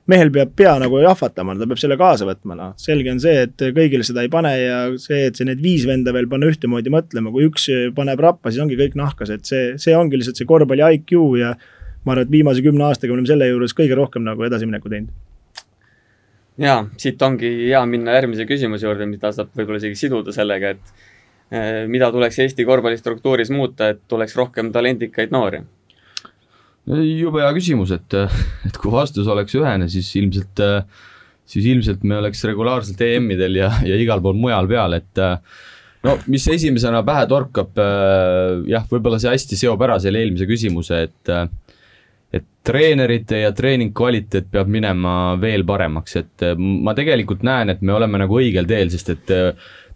mehel 0.10 0.32
peab 0.34 0.54
pea 0.58 0.74
nagu 0.82 1.00
jahvatama, 1.04 1.56
ta 1.60 1.68
peab 1.70 1.82
selle 1.82 1.98
kaasa 2.00 2.28
võtma, 2.28 2.58
noh. 2.58 2.76
selge 2.82 3.12
on 3.14 3.22
see, 3.22 3.46
et 3.46 3.66
kõigile 3.76 4.06
seda 4.08 4.24
ei 4.26 4.32
pane 4.34 4.52
ja 4.58 4.78
see, 5.02 5.26
et 5.30 5.38
see 5.38 5.48
need 5.48 5.62
viis 5.64 5.86
venda 5.90 6.14
veel 6.16 6.30
panna 6.32 6.50
ühtemoodi 6.50 6.94
mõtlema, 6.94 7.34
kui 7.34 7.48
üks 7.50 7.68
paneb 7.98 8.24
rappa, 8.26 8.52
siis 8.52 8.64
ongi 8.64 8.80
kõik 8.80 8.98
nahkas, 9.00 9.34
et 9.36 9.50
see, 9.50 9.74
see 9.82 9.96
ongi 9.98 10.20
lihtsalt 10.20 10.42
see 10.42 10.50
korvpalli 10.50 10.86
IQ 11.00 11.16
ja 11.40 11.54
ma 12.06 12.16
arvan, 12.16 12.26
et 12.26 12.34
viimase 12.34 12.64
kümne 12.66 12.88
aastaga 12.88 13.14
me 13.14 13.20
oleme 13.20 13.30
selle 13.30 13.50
juures 13.50 13.76
kõige 13.78 13.98
rohkem 14.00 14.26
nagu 14.26 14.46
edasimineku 14.48 14.92
teinud. 14.92 15.14
jaa, 16.60 16.84
siit 17.00 17.22
ongi 17.22 17.52
hea 17.68 17.84
minna 17.88 18.18
järgmise 18.18 18.48
küsimuse 18.50 18.88
juurde, 18.88 19.08
mida 19.10 19.34
saab 19.36 19.54
võib-olla 19.56 19.82
isegi 19.84 20.00
siduda 20.08 20.34
sellega, 20.36 20.74
et 20.76 20.94
eh, 21.52 21.84
mida 21.92 22.12
tuleks 22.16 22.40
Eesti 22.46 22.66
korvpallistruktuuris 22.68 23.52
muuta, 23.54 23.94
et 23.94 24.08
tuleks 24.10 24.36
rohkem 24.40 24.74
talendikaid 24.76 25.36
noori 25.36 25.62
jube 26.88 27.42
hea 27.44 27.54
küsimus, 27.58 27.94
et, 27.96 28.18
et 28.68 28.78
kui 28.80 28.92
vastus 28.94 29.30
oleks 29.30 29.56
ühene, 29.60 29.90
siis 29.92 30.10
ilmselt, 30.20 30.64
siis 31.50 31.72
ilmselt 31.74 32.06
me 32.08 32.20
oleks 32.22 32.44
regulaarselt 32.48 33.02
EM-idel 33.06 33.60
ja, 33.62 33.72
ja 33.86 34.00
igal 34.00 34.24
pool 34.24 34.38
mujal 34.40 34.70
peal, 34.70 34.98
et 35.00 35.24
no 36.06 36.16
mis 36.32 36.46
esimesena 36.52 37.04
pähe 37.08 37.26
torkab, 37.30 37.82
jah, 38.70 38.86
võib-olla 38.92 39.20
see 39.22 39.34
hästi 39.34 39.60
seob 39.66 39.82
ära 39.88 40.00
selle 40.02 40.24
eelmise 40.24 40.50
küsimuse, 40.50 41.04
et 41.10 41.34
et 42.30 42.46
treenerite 42.62 43.40
ja 43.42 43.50
treening 43.58 43.90
kvaliteet 43.98 44.52
peab 44.54 44.68
minema 44.70 45.34
veel 45.42 45.64
paremaks, 45.66 46.14
et 46.20 46.44
ma 46.60 46.94
tegelikult 46.94 47.42
näen, 47.42 47.74
et 47.74 47.82
me 47.82 47.96
oleme 47.96 48.22
nagu 48.22 48.38
õigel 48.38 48.68
teel, 48.70 48.92
sest 48.94 49.10
et 49.16 49.32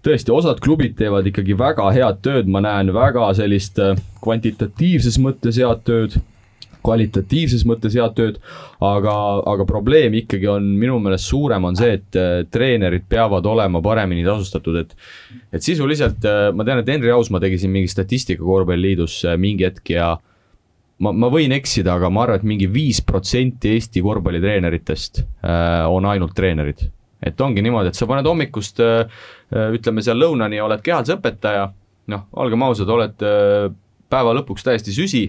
tõesti, 0.04 0.34
osad 0.34 0.58
klubid 0.64 0.98
teevad 0.98 1.28
ikkagi 1.30 1.54
väga 1.58 1.86
head 1.96 2.24
tööd, 2.26 2.50
ma 2.50 2.64
näen 2.64 2.90
väga 2.96 3.30
sellist 3.38 3.78
kvantitatiivses 4.24 5.20
mõttes 5.22 5.62
head 5.62 5.86
tööd 5.88 6.18
kvalitatiivses 6.84 7.64
mõttes 7.68 7.96
head 7.98 8.16
tööd, 8.18 8.40
aga, 8.84 9.14
aga 9.50 9.66
probleem 9.70 10.16
ikkagi 10.20 10.50
on 10.52 10.68
minu 10.80 11.00
meelest 11.04 11.30
suurem, 11.32 11.66
on 11.70 11.78
see, 11.80 11.98
et 12.00 12.20
äh, 12.20 12.34
treenerid 12.52 13.08
peavad 13.10 13.48
olema 13.50 13.82
paremini 13.84 14.26
tasustatud, 14.28 14.82
et 14.84 14.96
et 15.54 15.64
sisuliselt 15.64 16.26
äh, 16.28 16.50
ma 16.56 16.66
tean, 16.68 16.82
et 16.82 16.92
Henri 16.92 17.14
Ausmaa 17.14 17.42
tegi 17.44 17.62
siin 17.62 17.74
mingi 17.74 17.92
statistika 17.92 18.44
korvpalliliidus 18.44 19.20
äh, 19.30 19.38
mingi 19.40 19.68
hetk 19.68 19.94
ja 19.96 20.14
ma, 21.04 21.12
ma 21.12 21.30
võin 21.34 21.56
eksida, 21.56 21.96
aga 21.98 22.12
ma 22.14 22.26
arvan, 22.26 22.42
et 22.42 22.50
mingi 22.54 22.68
viis 22.72 23.02
protsenti 23.06 23.76
Eesti 23.78 24.04
korvpallitreeneritest 24.04 25.24
on 25.92 26.06
ainult 26.08 26.36
treenerid. 26.38 26.84
et 27.24 27.42
ongi 27.42 27.64
niimoodi, 27.64 27.94
et 27.94 27.96
sa 27.96 28.06
paned 28.08 28.28
hommikust 28.28 28.82
ütleme 29.54 30.04
seal 30.04 30.20
lõunani, 30.20 30.60
oled 30.60 30.82
kehalisõpetaja, 30.84 31.70
noh, 32.12 32.26
olgem 32.36 32.66
ausad, 32.68 32.90
oled 32.92 33.16
päeva 34.12 34.34
lõpuks 34.36 34.66
täiesti 34.66 34.92
süsi 34.92 35.24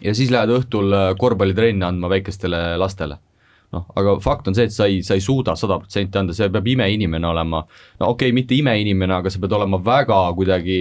ja 0.00 0.14
siis 0.16 0.30
lähed 0.32 0.52
õhtul 0.54 0.94
äh, 0.96 1.08
korvpallitrenni 1.18 1.84
andma 1.86 2.10
väikestele 2.12 2.78
lastele. 2.80 3.18
noh, 3.70 3.84
aga 3.94 4.16
fakt 4.18 4.48
on 4.50 4.54
see, 4.56 4.66
et 4.66 4.74
sa 4.74 4.88
ei, 4.90 4.98
sa 5.06 5.14
ei 5.14 5.22
suuda 5.22 5.54
sada 5.54 5.76
protsenti 5.78 6.18
anda, 6.18 6.34
see 6.34 6.48
peab 6.50 6.66
imeinimene 6.66 7.26
olema, 7.28 7.60
no 8.00 8.08
okei 8.08 8.32
okay,, 8.32 8.34
mitte 8.34 8.56
imeinimene, 8.56 9.14
aga 9.14 9.30
sa 9.30 9.38
pead 9.38 9.52
olema 9.54 9.78
väga 9.78 10.18
kuidagi 10.34 10.80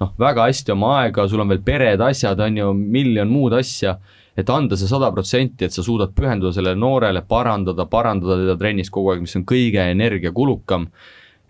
noh, 0.00 0.10
väga 0.18 0.48
hästi 0.48 0.74
oma 0.74 0.96
aega, 1.04 1.28
sul 1.30 1.44
on 1.44 1.52
veel 1.52 1.62
pered, 1.62 2.02
asjad, 2.02 2.42
on 2.42 2.58
ju, 2.58 2.72
miljon 2.74 3.30
muud 3.30 3.54
asja, 3.54 3.94
et 4.34 4.50
anda 4.50 4.74
see 4.78 4.90
sada 4.90 5.12
protsenti, 5.14 5.68
et 5.68 5.74
sa 5.74 5.84
suudad 5.86 6.10
pühenduda 6.16 6.50
sellele 6.56 6.78
noorele, 6.78 7.22
parandada, 7.28 7.86
parandada 7.90 8.40
teda 8.42 8.56
trennis 8.58 8.90
kogu 8.90 9.12
aeg, 9.12 9.22
mis 9.22 9.38
on 9.38 9.46
kõige 9.46 9.86
energiakulukam 9.94 10.88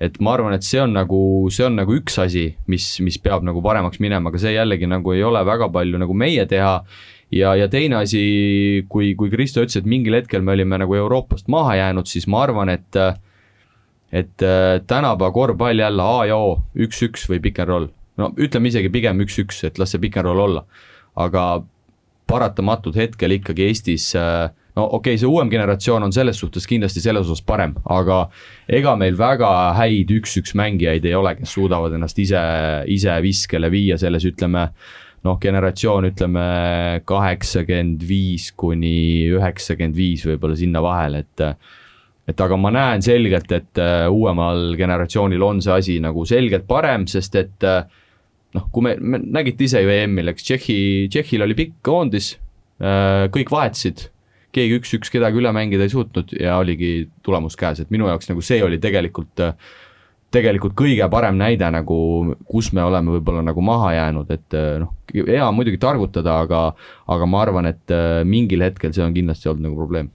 et 0.05 0.21
ma 0.21 0.35
arvan, 0.37 0.55
et 0.57 0.67
see 0.67 0.81
on 0.83 0.95
nagu, 0.95 1.19
see 1.55 1.65
on 1.67 1.79
nagu 1.79 1.97
üks 1.97 2.19
asi, 2.23 2.47
mis, 2.71 2.87
mis 3.05 3.19
peab 3.23 3.45
nagu 3.47 3.63
paremaks 3.65 4.01
minema, 4.03 4.31
aga 4.31 4.41
see 4.43 4.55
jällegi 4.55 4.89
nagu 4.91 5.15
ei 5.15 5.25
ole 5.27 5.43
väga 5.47 5.71
palju 5.75 6.01
nagu 6.03 6.17
meie 6.17 6.47
teha. 6.51 6.77
ja, 7.35 7.55
ja 7.59 7.69
teine 7.73 7.99
asi, 8.03 8.23
kui, 8.89 9.15
kui 9.19 9.33
Kristo 9.33 9.65
ütles, 9.65 9.81
et 9.81 9.89
mingil 9.89 10.19
hetkel 10.19 10.45
me 10.45 10.55
olime 10.55 10.79
nagu 10.79 10.95
Euroopast 10.95 11.49
maha 11.51 11.79
jäänud, 11.81 12.11
siis 12.11 12.29
ma 12.31 12.45
arvan, 12.47 12.73
et 12.75 13.01
et 14.15 14.43
äh, 14.47 14.81
tänapäeva 14.87 15.33
korvpall 15.35 15.79
jälle 15.79 16.03
A 16.03 16.27
ja 16.31 16.37
O, 16.39 16.61
üks-üks 16.79 17.27
või 17.31 17.41
pick 17.43 17.59
and 17.59 17.69
roll. 17.69 17.89
no 18.17 18.31
ütleme 18.39 18.71
isegi 18.71 18.93
pigem 18.95 19.23
üks-üks, 19.25 19.65
et 19.67 19.79
las 19.79 19.91
see 19.91 20.03
pick 20.03 20.21
and 20.21 20.29
roll 20.29 20.45
olla. 20.45 20.67
aga 21.17 21.65
paratamatult 22.31 22.97
hetkel 22.97 23.35
ikkagi 23.39 23.67
Eestis 23.69 24.13
äh, 24.19 24.51
no 24.75 24.87
okei 24.87 25.15
okay,, 25.15 25.21
see 25.21 25.31
uuem 25.31 25.51
generatsioon 25.53 26.07
on 26.07 26.13
selles 26.15 26.41
suhtes 26.41 26.67
kindlasti 26.71 27.03
selles 27.05 27.29
osas 27.29 27.45
parem, 27.47 27.77
aga 27.91 28.25
ega 28.67 28.97
meil 28.99 29.17
väga 29.19 29.51
häid 29.79 30.11
üks-üks 30.17 30.57
mängijaid 30.59 31.07
ei 31.07 31.15
ole, 31.19 31.37
kes 31.39 31.55
suudavad 31.55 31.95
ennast 31.95 32.19
ise, 32.19 32.43
ise 32.91 33.17
viskele 33.23 33.71
viia 33.73 33.99
selles, 34.01 34.27
ütleme 34.27 34.67
noh, 35.25 35.39
generatsioon 35.41 36.11
ütleme 36.11 36.45
kaheksakümmend 37.09 38.03
viis 38.09 38.51
kuni 38.59 39.31
üheksakümmend 39.33 39.97
viis 39.97 40.27
võib-olla 40.29 40.59
sinna 40.59 40.83
vahele, 40.85 41.25
et 41.25 41.49
et 42.25 42.41
aga 42.41 42.57
ma 42.57 42.71
näen 42.73 43.03
selgelt, 43.05 43.51
et 43.53 43.81
äh, 43.83 44.07
uuemal 44.09 44.73
generatsioonil 44.81 45.43
on 45.45 45.61
see 45.61 45.75
asi 45.75 45.99
nagu 46.01 46.25
selgelt 46.29 46.65
parem, 46.65 47.05
sest 47.11 47.37
et 47.37 47.67
äh, 47.69 47.83
noh, 48.57 48.71
kui 48.73 48.87
me, 48.87 48.95
me 48.97 49.21
nägite 49.21 49.67
ise 49.67 49.83
ju 49.85 49.93
EM-il, 49.93 50.33
eks 50.33 50.47
Tšehhi, 50.47 50.79
Tšehhil 51.13 51.45
oli 51.45 51.59
pikk 51.59 51.77
koondis, 51.85 52.31
äh, 52.81 53.27
kõik 53.35 53.53
vahetasid 53.53 54.07
keegi 54.55 54.81
üks-üks 54.81 55.13
kedagi 55.13 55.41
üle 55.41 55.53
mängida 55.55 55.87
ei 55.87 55.93
suutnud 55.93 56.35
ja 56.39 56.59
oligi 56.63 57.09
tulemus 57.27 57.59
käes, 57.59 57.83
et 57.83 57.91
minu 57.95 58.09
jaoks 58.11 58.31
nagu 58.31 58.45
see 58.45 58.63
oli 58.65 58.81
tegelikult 58.83 59.45
tegelikult 60.35 60.75
kõige 60.79 61.07
parem 61.13 61.39
näide 61.39 61.69
nagu, 61.71 61.97
kus 62.49 62.73
me 62.75 62.83
oleme 62.83 63.17
võib-olla 63.17 63.45
nagu 63.47 63.63
maha 63.65 63.93
jäänud, 63.95 64.35
et 64.35 64.59
noh, 64.83 64.91
hea 65.15 65.45
on 65.47 65.55
muidugi 65.55 65.79
targutada, 65.83 66.41
aga 66.43 66.67
aga 67.15 67.31
ma 67.31 67.43
arvan, 67.45 67.71
et 67.71 67.95
mingil 68.27 68.65
hetkel 68.67 68.95
see 68.97 69.05
on 69.05 69.15
kindlasti 69.15 69.51
olnud 69.53 69.69
nagu 69.69 69.79
probleem. 69.79 70.11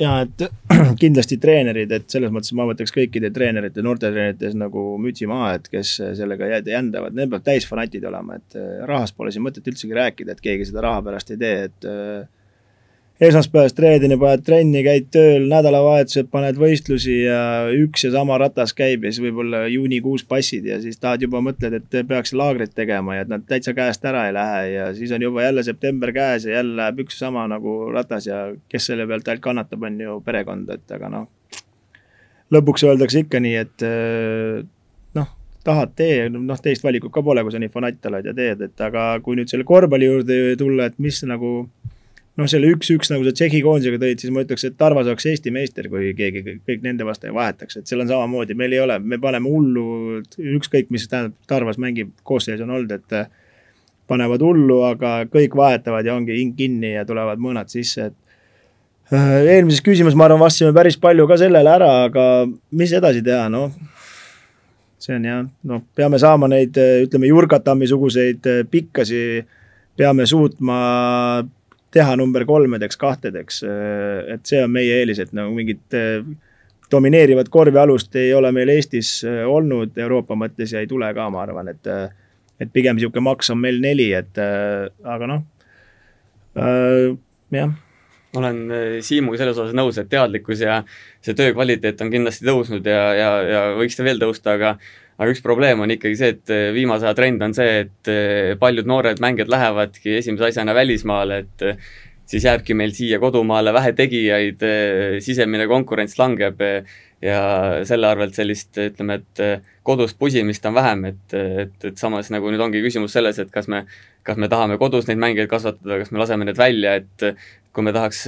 Ja 0.00 0.14
et 0.24 0.42
kindlasti 1.02 1.36
treenerid, 1.40 1.90
et 1.92 2.08
selles 2.10 2.32
mõttes 2.32 2.54
ma 2.56 2.64
võtaks 2.70 2.94
kõikide 2.96 3.28
treenerite, 3.36 3.84
noortetreenerite 3.84 4.48
ees 4.48 4.56
nagu 4.58 4.84
mütsi 5.02 5.28
maha, 5.28 5.52
et 5.58 5.68
kes 5.68 5.92
sellega 6.16 6.48
jändavad, 6.56 7.14
need 7.14 7.28
peavad 7.28 7.44
täisfanatid 7.50 8.06
olema, 8.08 8.40
et 8.40 8.58
rahast 8.88 9.16
pole 9.18 9.32
siin 9.34 9.44
mõtet 9.44 9.68
üldsegi 9.68 9.96
rääkida, 9.96 10.34
et 10.34 10.42
keegi 10.44 10.70
seda 10.70 10.86
raha 10.88 11.04
pärast 11.04 11.34
ei 11.34 11.42
tee, 11.42 11.68
et 11.68 11.90
esmaspäevast 13.20 13.78
reedeni 13.82 14.16
paned 14.20 14.44
trenni, 14.46 14.80
käid 14.84 15.10
tööl, 15.12 15.44
nädalavahetused 15.50 16.30
paned 16.32 16.56
võistlusi 16.60 17.18
ja 17.26 17.40
üks 17.76 18.06
ja 18.06 18.14
sama 18.14 18.38
ratas 18.40 18.72
käib 18.76 19.04
ja 19.04 19.10
siis 19.12 19.20
võib-olla 19.26 19.66
juunikuus 19.68 20.24
passid 20.28 20.64
ja 20.64 20.78
siis 20.80 20.96
tahad 21.00 21.26
juba 21.26 21.42
mõtled, 21.44 21.76
et 21.76 21.98
peaks 22.08 22.32
laagrit 22.32 22.72
tegema 22.76 23.18
ja 23.18 23.26
et 23.26 23.32
nad 23.32 23.44
täitsa 23.48 23.74
käest 23.76 24.06
ära 24.08 24.24
ei 24.28 24.32
lähe 24.36 24.62
ja 24.72 24.86
siis 24.96 25.12
on 25.12 25.26
juba 25.26 25.44
jälle 25.44 25.64
september 25.66 26.14
käes 26.16 26.46
ja 26.48 26.56
jälle 26.60 26.78
läheb 26.80 27.02
üks 27.04 27.20
sama 27.20 27.44
nagu 27.50 27.74
ratas 27.92 28.28
ja 28.30 28.46
kes 28.72 28.88
selle 28.88 29.04
pealt 29.10 29.28
ainult 29.28 29.44
kannatab, 29.44 29.84
on 29.84 30.00
ju 30.00 30.16
perekond, 30.24 30.72
et 30.72 30.96
aga 30.96 31.12
noh. 31.12 31.28
lõpuks 32.56 32.86
öeldakse 32.88 33.26
ikka 33.26 33.42
nii, 33.44 33.56
et 33.66 33.84
noh, 35.20 35.28
tahad, 35.64 35.92
tee, 35.96 36.30
noh 36.32 36.64
teist 36.64 36.88
valikut 36.88 37.12
ka 37.12 37.20
pole, 37.26 37.44
kui 37.44 37.52
sa 37.52 37.60
nii 37.60 37.74
fanatt 37.74 38.08
oled 38.08 38.32
ja 38.32 38.34
teed, 38.40 38.64
et 38.64 38.86
aga 38.88 39.10
kui 39.20 39.36
nüüd 39.36 39.52
selle 39.52 39.68
korvpalli 39.68 40.08
juurde 40.08 40.40
tulla, 40.56 40.88
et 40.88 40.96
mis 40.96 41.20
nagu 41.28 41.52
noh, 42.40 42.48
selle 42.50 42.70
üks-üks, 42.74 43.10
nagu 43.12 43.26
sa 43.26 43.32
Tšehhi 43.36 43.60
koondisega 43.64 44.00
tõid, 44.00 44.22
siis 44.22 44.32
ma 44.34 44.44
ütleks, 44.44 44.64
et 44.66 44.76
Tarvas 44.80 45.08
oleks 45.10 45.26
Eesti 45.30 45.52
meister, 45.54 45.88
kui 45.92 46.12
keegi 46.16 46.42
kõik 46.56 46.84
nende 46.84 47.06
vastu 47.06 47.28
ei 47.28 47.36
vahetaks, 47.36 47.80
et 47.80 47.90
seal 47.90 48.02
on 48.04 48.10
samamoodi, 48.10 48.56
meil 48.58 48.74
ei 48.76 48.82
ole, 48.82 48.96
me 49.02 49.20
paneme 49.22 49.50
hullu, 49.50 49.84
ükskõik 50.56 50.90
mis 50.94 51.06
tähendab, 51.10 51.36
Tarvas 51.50 51.80
mängib, 51.82 52.14
koosseis 52.26 52.62
on 52.64 52.72
olnud, 52.76 52.96
et 52.96 53.30
panevad 54.10 54.42
hullu, 54.42 54.80
aga 54.88 55.20
kõik 55.30 55.54
vahetavad 55.58 56.06
ja 56.06 56.16
ongi 56.16 56.40
hing 56.40 56.56
kinni 56.58 56.96
ja 56.96 57.04
tulevad 57.06 57.42
mõõnad 57.42 57.70
sisse, 57.70 58.10
et 58.10 59.14
äh, 59.14 59.36
eelmises 59.56 59.84
küsimuses, 59.86 60.18
ma 60.18 60.26
arvan, 60.26 60.42
vastasime 60.42 60.74
päris 60.76 60.98
palju 61.00 61.28
ka 61.30 61.38
sellele 61.40 61.76
ära, 61.76 61.92
aga 62.08 62.26
mis 62.74 62.96
edasi 62.96 63.22
teha, 63.26 63.46
noh. 63.52 63.70
see 65.00 65.14
on 65.16 65.24
jah, 65.24 65.46
noh, 65.70 65.86
peame 65.96 66.18
saama 66.20 66.50
neid, 66.50 66.76
ütleme, 67.06 67.30
Jurgatami 67.30 67.86
suguseid 67.88 68.44
pikkasi 68.72 69.22
peame 70.00 70.26
suutma 70.28 70.76
teha 71.94 72.14
number 72.18 72.44
kolmedeks, 72.46 72.98
kahtedeks, 73.00 73.64
et 74.30 74.46
see 74.46 74.62
on 74.62 74.70
meie 74.70 75.00
eelis, 75.00 75.18
et 75.22 75.32
nagu 75.36 75.54
mingit 75.56 75.96
domineerivat 76.90 77.50
korvialust 77.50 78.14
ei 78.18 78.32
ole 78.34 78.52
meil 78.54 78.70
Eestis 78.74 79.20
olnud 79.26 79.98
Euroopa 79.98 80.36
mõttes 80.38 80.74
ja 80.74 80.82
ei 80.82 80.90
tule 80.90 81.10
ka, 81.14 81.28
ma 81.30 81.44
arvan, 81.44 81.72
et 81.74 81.90
et 82.60 82.68
pigem 82.72 82.98
niisugune 82.98 83.24
maks 83.24 83.50
on 83.54 83.58
meil 83.62 83.78
neli, 83.80 84.10
et 84.12 84.38
aga 84.38 85.30
noh 85.30 85.44
äh,, 86.58 87.14
jah. 87.56 87.78
Olen 88.38 88.58
Siimuga 89.02 89.40
selles 89.40 89.58
osas 89.58 89.74
nõus, 89.74 89.96
et 89.98 90.06
teadlikkus 90.10 90.60
ja 90.62 90.76
see 91.18 91.34
töö 91.34 91.50
kvaliteet 91.56 91.98
on 92.04 92.12
kindlasti 92.12 92.46
tõusnud 92.46 92.86
ja, 92.86 93.00
ja, 93.18 93.30
ja 93.42 93.62
võiks 93.74 93.98
ta 93.98 94.06
veel 94.06 94.22
tõusta, 94.22 94.54
aga 94.54 94.76
aga 95.20 95.32
üks 95.34 95.42
probleem 95.44 95.82
on 95.84 95.92
ikkagi 95.92 96.16
see, 96.16 96.34
et 96.36 96.52
viimase 96.72 97.04
aja 97.04 97.16
trend 97.18 97.42
on 97.44 97.52
see, 97.56 97.82
et 97.84 98.12
paljud 98.60 98.88
noored 98.88 99.20
mängijad 99.20 99.52
lähevadki 99.52 100.16
esimese 100.16 100.48
asjana 100.48 100.72
välismaale, 100.76 101.42
et 101.44 101.66
siis 102.30 102.46
jääbki 102.46 102.76
meil 102.78 102.94
siia 102.96 103.18
kodumaale 103.20 103.72
vähe 103.74 103.92
tegijaid, 103.98 104.64
sisemine 105.20 105.66
konkurents 105.68 106.16
langeb 106.20 106.62
ja 107.20 107.40
selle 107.84 108.08
arvelt 108.08 108.36
sellist, 108.38 108.72
ütleme, 108.80 109.18
et 109.20 109.64
kodus 109.86 110.14
pusimist 110.16 110.64
on 110.68 110.76
vähem, 110.76 111.04
et, 111.10 111.34
et, 111.36 111.76
et 111.90 112.00
samas 112.00 112.30
nagu 112.32 112.52
nüüd 112.52 112.62
ongi 112.64 112.82
küsimus 112.84 113.12
selles, 113.16 113.40
et 113.42 113.50
kas 113.52 113.68
me, 113.68 113.82
kas 114.26 114.40
me 114.40 114.48
tahame 114.52 114.78
kodus 114.80 115.08
neid 115.08 115.20
mängijaid 115.20 115.50
kasvatada, 115.50 116.00
kas 116.00 116.14
me 116.14 116.22
laseme 116.22 116.48
need 116.48 116.60
välja, 116.60 116.96
et 117.02 117.26
kui 117.74 117.84
me 117.86 117.92
tahaks 117.94 118.24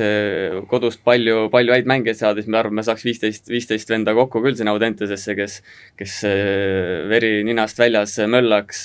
kodust 0.70 1.00
palju, 1.02 1.48
palju 1.50 1.74
häid 1.74 1.88
mängijaid 1.90 2.20
saada, 2.20 2.42
siis 2.42 2.50
me 2.52 2.60
arvame, 2.60 2.78
me 2.78 2.86
saaks 2.86 3.02
viisteist, 3.06 3.48
viisteist 3.50 3.90
venda 3.90 4.14
kokku 4.14 4.42
küll 4.44 4.54
sinna 4.58 4.70
Audentesesse, 4.76 5.34
kes, 5.34 5.56
kes 5.98 6.20
veri 7.10 7.32
ninast 7.48 7.80
väljas 7.82 8.14
möllaks, 8.30 8.84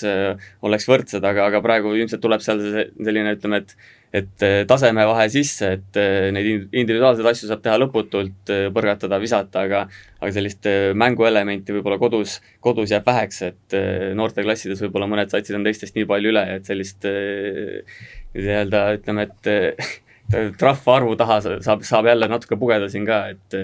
oleks 0.65 0.89
võrdsed, 0.89 1.21
aga, 1.29 1.45
aga 1.51 1.61
praegu 1.61 1.93
ilmselt 1.99 2.23
tuleb 2.25 2.41
seal 2.41 2.63
selline, 2.63 3.35
ütleme, 3.37 3.61
et 3.61 3.77
et 4.15 4.43
äh, 4.43 4.61
tasemevahe 4.67 5.27
sisse, 5.31 5.73
et 5.77 5.99
äh, 5.99 6.29
neid 6.31 6.69
individuaalseid 6.71 7.27
asju 7.27 7.49
saab 7.49 7.63
teha 7.65 7.75
lõputult, 7.81 8.51
äh, 8.53 8.67
põrgatada, 8.73 9.19
visata, 9.19 9.65
aga 9.67 9.83
aga 10.17 10.31
sellist 10.33 10.65
mänguelementi 10.97 11.75
võib-olla 11.75 11.99
kodus, 12.01 12.39
kodus 12.63 12.89
jääb 12.89 13.05
väheks, 13.05 13.41
et 13.45 13.75
noorteklassides 14.17 14.81
võib-olla 14.81 15.05
mõned 15.11 15.29
satsid 15.29 15.59
on 15.59 15.67
teistest 15.67 15.93
nii 15.93 16.07
palju 16.09 16.31
üle, 16.31 16.41
et 16.55 16.65
sellist 16.65 17.05
nii-öelda 17.05 18.81
ütleme, 18.97 19.27
et 19.27 19.83
trahvarvu 20.31 21.15
taha 21.19 21.39
saab, 21.41 21.85
saab 21.87 22.09
jälle 22.09 22.27
natuke 22.27 22.57
pugeda 22.59 22.89
siin 22.91 23.05
ka, 23.07 23.23
et 23.31 23.57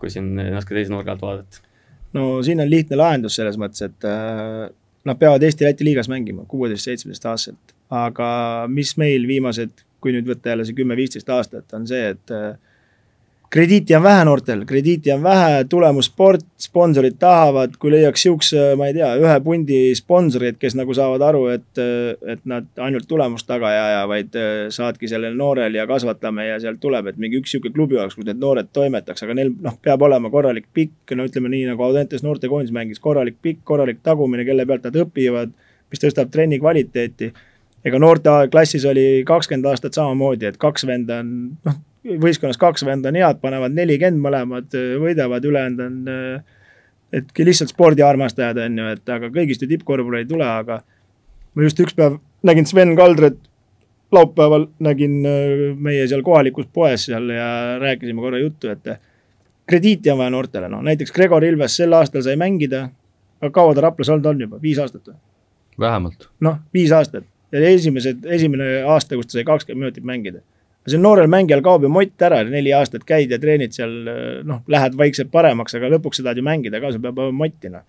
kui 0.00 0.12
siin 0.12 0.34
natuke 0.36 0.76
teise 0.76 0.92
nurga 0.92 1.14
alt 1.14 1.22
vaadata. 1.24 1.62
no 2.16 2.42
siin 2.44 2.60
on 2.60 2.70
lihtne 2.70 2.98
lahendus 3.00 3.38
selles 3.40 3.56
mõttes, 3.60 3.86
et 3.88 4.08
nad 5.04 5.20
peavad 5.20 5.42
Eesti-Läti 5.46 5.86
liigas 5.86 6.10
mängima 6.12 6.44
kuueteist, 6.48 6.88
seitsmeteist 6.88 7.28
aastaselt, 7.30 7.76
aga 7.90 8.30
mis 8.68 8.96
meil 9.00 9.24
viimased 9.28 9.84
kui 10.00 10.14
nüüd 10.14 10.28
võtta 10.28 10.52
jälle 10.52 10.66
see 10.66 10.76
kümme-viisteist 10.78 11.30
aastat, 11.32 11.68
on 11.76 11.86
see, 11.88 12.12
et 12.14 12.34
äh, 12.34 12.54
krediiti 13.50 13.94
on 13.96 14.02
vähe 14.02 14.24
noortel, 14.24 14.64
krediiti 14.66 15.12
on 15.12 15.22
vähe, 15.22 15.64
tulemussport, 15.68 16.44
sponsorid 16.58 17.16
tahavad, 17.18 17.74
kui 17.78 17.90
leiaks 17.90 18.22
sihukese, 18.22 18.76
ma 18.78 18.86
ei 18.86 18.94
tea, 18.94 19.08
ühe 19.18 19.36
pundi 19.44 19.80
sponsoreid, 19.98 20.58
kes 20.60 20.76
nagu 20.78 20.94
saavad 20.94 21.24
aru, 21.26 21.42
et, 21.56 21.82
et 22.30 22.44
nad 22.50 22.68
ainult 22.86 23.08
tulemust 23.10 23.48
taga 23.50 23.72
ei 23.74 23.80
aja, 23.80 24.04
vaid 24.10 24.38
äh, 24.38 24.52
saadki 24.74 25.10
sellel 25.10 25.34
noorel 25.38 25.74
ja 25.74 25.86
kasvatame 25.90 26.46
ja 26.46 26.60
sealt 26.62 26.80
tuleb, 26.82 27.10
et 27.10 27.18
mingi 27.18 27.42
üks 27.42 27.56
sihuke 27.56 27.74
klubi 27.74 27.98
oleks, 27.98 28.14
kus 28.18 28.28
need 28.30 28.38
noored 28.38 28.70
toimetaks, 28.76 29.26
aga 29.26 29.36
neil 29.40 29.52
noh, 29.66 29.76
peab 29.82 30.06
olema 30.06 30.30
korralik 30.30 30.70
pikk, 30.74 31.16
no 31.18 31.26
ütleme 31.26 31.50
nii 31.50 31.66
nagu 31.72 31.88
Audentes 31.90 32.22
noortekoondis 32.26 32.74
mängis, 32.76 33.02
korralik 33.02 33.40
pikk, 33.42 33.64
korralik 33.66 33.98
tagumine, 34.06 34.46
kelle 34.46 34.66
pealt 34.66 34.86
nad 34.86 35.02
õpivad, 35.02 35.54
mis 35.90 36.02
tõstab 36.02 36.30
trenni 36.30 36.62
kvaliteeti. 36.62 37.32
Ega 37.82 37.98
noorteklassis 37.98 38.84
oli 38.86 39.24
kakskümmend 39.26 39.66
aastat 39.72 39.96
samamoodi, 39.96 40.46
et 40.46 40.58
kaks 40.60 40.84
venda 40.86 41.22
on, 41.24 41.30
noh, 41.66 41.78
võistkonnas 42.04 42.58
kaks 42.60 42.84
venda 42.86 43.10
on 43.10 43.18
head, 43.20 43.40
panevad 43.42 43.74
nelikümmend 43.76 44.22
mõlemad, 44.24 44.78
võidavad, 45.02 45.44
ülejäänud 45.44 45.84
on. 45.84 46.00
et 47.12 47.38
lihtsalt 47.38 47.72
spordiarmastajad 47.72 48.58
on 48.64 48.78
ju, 48.78 48.88
et 48.94 49.08
aga 49.08 49.30
kõigist 49.34 49.62
ju 49.62 49.68
tippkorvpalli 49.68 50.24
ei 50.24 50.28
tule, 50.30 50.46
aga. 50.46 50.80
ma 51.54 51.62
just 51.66 51.80
üks 51.80 51.96
päev 51.96 52.20
nägin 52.46 52.66
Sven 52.66 52.94
Kaldret, 52.96 53.38
laupäeval 54.12 54.68
nägin 54.80 55.20
meie 55.76 56.06
seal 56.08 56.22
kohalikus 56.22 56.66
poes 56.72 57.04
seal 57.10 57.28
ja 57.30 57.78
rääkisime 57.82 58.20
korra 58.20 58.38
juttu, 58.38 58.68
et. 58.68 59.00
krediiti 59.66 60.10
on 60.10 60.18
vaja 60.18 60.30
noortele, 60.30 60.68
noh 60.68 60.82
näiteks 60.82 61.12
Gregor 61.12 61.44
Ilves 61.44 61.76
sel 61.76 61.92
aastal 61.92 62.22
sai 62.22 62.36
mängida. 62.36 62.88
aga 63.40 63.50
kaua 63.50 63.74
ta 63.74 63.80
Raplas 63.80 64.08
olnud 64.08 64.26
on 64.26 64.40
juba, 64.40 64.62
viis 64.62 64.78
aastat 64.78 65.06
või? 65.08 65.18
vähemalt. 65.80 66.28
noh, 66.40 66.58
viis 66.74 66.92
aastat 66.92 67.24
ja 67.52 67.60
esimesed, 67.68 68.24
esimene 68.24 68.82
aasta, 68.86 69.18
kus 69.18 69.30
ta 69.30 69.38
sai 69.38 69.44
kakskümmend 69.44 69.84
minutit 69.84 70.06
mängida. 70.06 70.42
See 70.88 71.00
noorel 71.00 71.28
mängijal 71.30 71.62
kaob 71.64 71.84
ju 71.84 71.92
mott 71.92 72.22
ära, 72.24 72.40
neli 72.48 72.72
aastat 72.76 73.04
käid 73.08 73.32
ja 73.32 73.38
treenid 73.40 73.76
seal, 73.76 73.92
noh, 74.48 74.62
lähed 74.70 74.96
vaikselt 74.98 75.30
paremaks, 75.32 75.76
aga 75.76 75.92
lõpuks 75.96 76.20
sa 76.20 76.28
tahad 76.28 76.40
ju 76.40 76.46
mängida 76.46 76.80
ka, 76.80 76.92
sul 76.94 77.04
peab 77.04 77.20
olema 77.20 77.44
motti, 77.44 77.72
noh. 77.72 77.84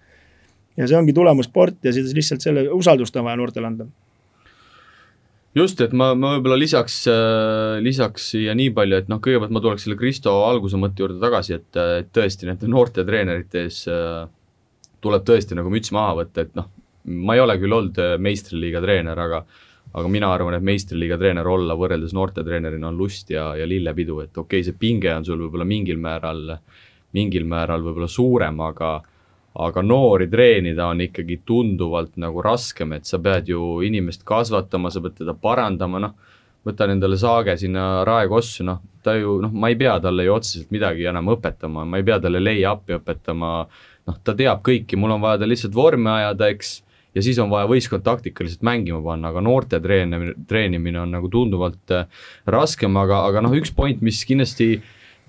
ja 0.79 0.87
see 0.87 0.99
ongi 0.99 1.15
tulemussport 1.15 1.87
ja 1.87 1.93
siis 1.95 2.13
lihtsalt 2.17 2.43
selle 2.43 2.67
usaldust 2.75 3.15
on 3.15 3.27
vaja 3.27 3.39
noortele 3.39 3.71
anda 3.71 3.87
just, 5.57 5.81
et 5.83 5.93
ma, 5.97 6.11
ma 6.15 6.35
võib-olla 6.35 6.59
lisaks 6.59 7.01
äh,, 7.11 7.79
lisaks 7.83 8.29
siia 8.33 8.55
nii 8.57 8.71
palju, 8.75 9.01
et 9.01 9.09
noh, 9.11 9.21
kõigepealt 9.23 9.55
ma 9.55 9.63
tuleks 9.63 9.87
selle 9.87 9.99
Kristo 9.99 10.35
alguse 10.47 10.79
mõtte 10.79 11.03
juurde 11.03 11.19
tagasi, 11.23 11.57
et, 11.59 11.81
et 12.01 12.11
tõesti 12.15 12.47
nende 12.49 12.69
noorte 12.71 13.05
treenerite 13.07 13.65
ees 13.65 13.83
äh, 13.91 14.23
tuleb 15.03 15.25
tõesti 15.27 15.57
nagu 15.57 15.73
müts 15.73 15.91
maha 15.95 16.21
võtta, 16.21 16.45
et 16.45 16.55
noh, 16.57 16.69
ma 17.11 17.35
ei 17.35 17.43
ole 17.43 17.57
küll 17.61 17.75
olnud 17.75 17.99
äh, 18.01 18.15
meistriliiga 18.21 18.83
treener, 18.83 19.19
aga 19.19 19.43
aga 19.93 20.07
mina 20.11 20.31
arvan, 20.33 20.55
et 20.55 20.63
meistriliiga 20.63 21.17
treener 21.19 21.47
olla 21.47 21.75
võrreldes 21.75 22.13
noortetreenerina 22.15 22.87
on 22.87 22.97
lust 22.99 23.31
ja, 23.33 23.51
ja 23.59 23.67
lillepidu, 23.67 24.19
et 24.23 24.37
okei 24.37 24.61
okay,, 24.61 24.67
see 24.67 24.77
pinge 24.79 25.11
on 25.13 25.25
sul 25.27 25.41
võib-olla 25.43 25.67
mingil 25.67 25.99
määral, 25.99 26.57
mingil 27.17 27.47
määral 27.49 27.83
võib-olla 27.83 28.11
suurem, 28.11 28.61
aga 28.67 28.99
aga 29.51 29.81
noori 29.83 30.29
treenida 30.31 30.85
on 30.87 31.01
ikkagi 31.03 31.41
tunduvalt 31.45 32.13
nagu 32.23 32.39
raskem, 32.43 32.93
et 32.95 33.05
sa 33.05 33.19
pead 33.19 33.49
ju 33.51 33.81
inimest 33.83 34.23
kasvatama, 34.23 34.91
sa 34.91 35.01
pead 35.03 35.17
teda 35.17 35.35
parandama, 35.35 35.99
noh, 35.99 36.13
võtan 36.65 36.93
endale 36.93 37.17
Saage 37.19 37.57
sinna 37.59 38.05
Raekossu, 38.07 38.63
noh, 38.67 38.79
ta 39.03 39.17
ju 39.17 39.39
noh, 39.43 39.51
ma 39.51 39.71
ei 39.71 39.75
pea 39.75 39.97
talle 39.99 40.23
ju 40.27 40.35
otseselt 40.37 40.71
midagi 40.71 41.07
enam 41.09 41.33
õpetama, 41.33 41.83
ma 41.83 41.99
ei 41.99 42.07
pea 42.07 42.19
talle 42.23 42.39
lay-up'i 42.39 42.95
õpetama, 42.99 43.51
noh, 44.07 44.21
ta 44.23 44.35
teab 44.37 44.63
kõiki, 44.63 44.99
mul 44.99 45.17
on 45.17 45.25
vaja 45.25 45.41
tal 45.41 45.51
lihtsalt 45.51 45.75
vormi 45.75 46.09
ajada, 46.13 46.51
eks 46.53 46.77
ja 47.15 47.23
siis 47.25 47.39
on 47.43 47.51
vaja 47.51 47.69
võistkond 47.69 48.05
taktikaliselt 48.05 48.63
mängima 48.65 49.01
panna, 49.03 49.31
aga 49.31 49.43
noorte 49.43 49.81
treenimine, 49.83 50.35
treenimine 50.47 51.03
on 51.03 51.13
nagu 51.17 51.29
tunduvalt 51.31 51.93
äh, 51.95 52.25
raskem, 52.49 52.97
aga, 53.01 53.25
aga 53.29 53.43
noh, 53.45 53.55
üks 53.57 53.73
point, 53.75 54.01
mis 54.05 54.23
kindlasti 54.27 54.75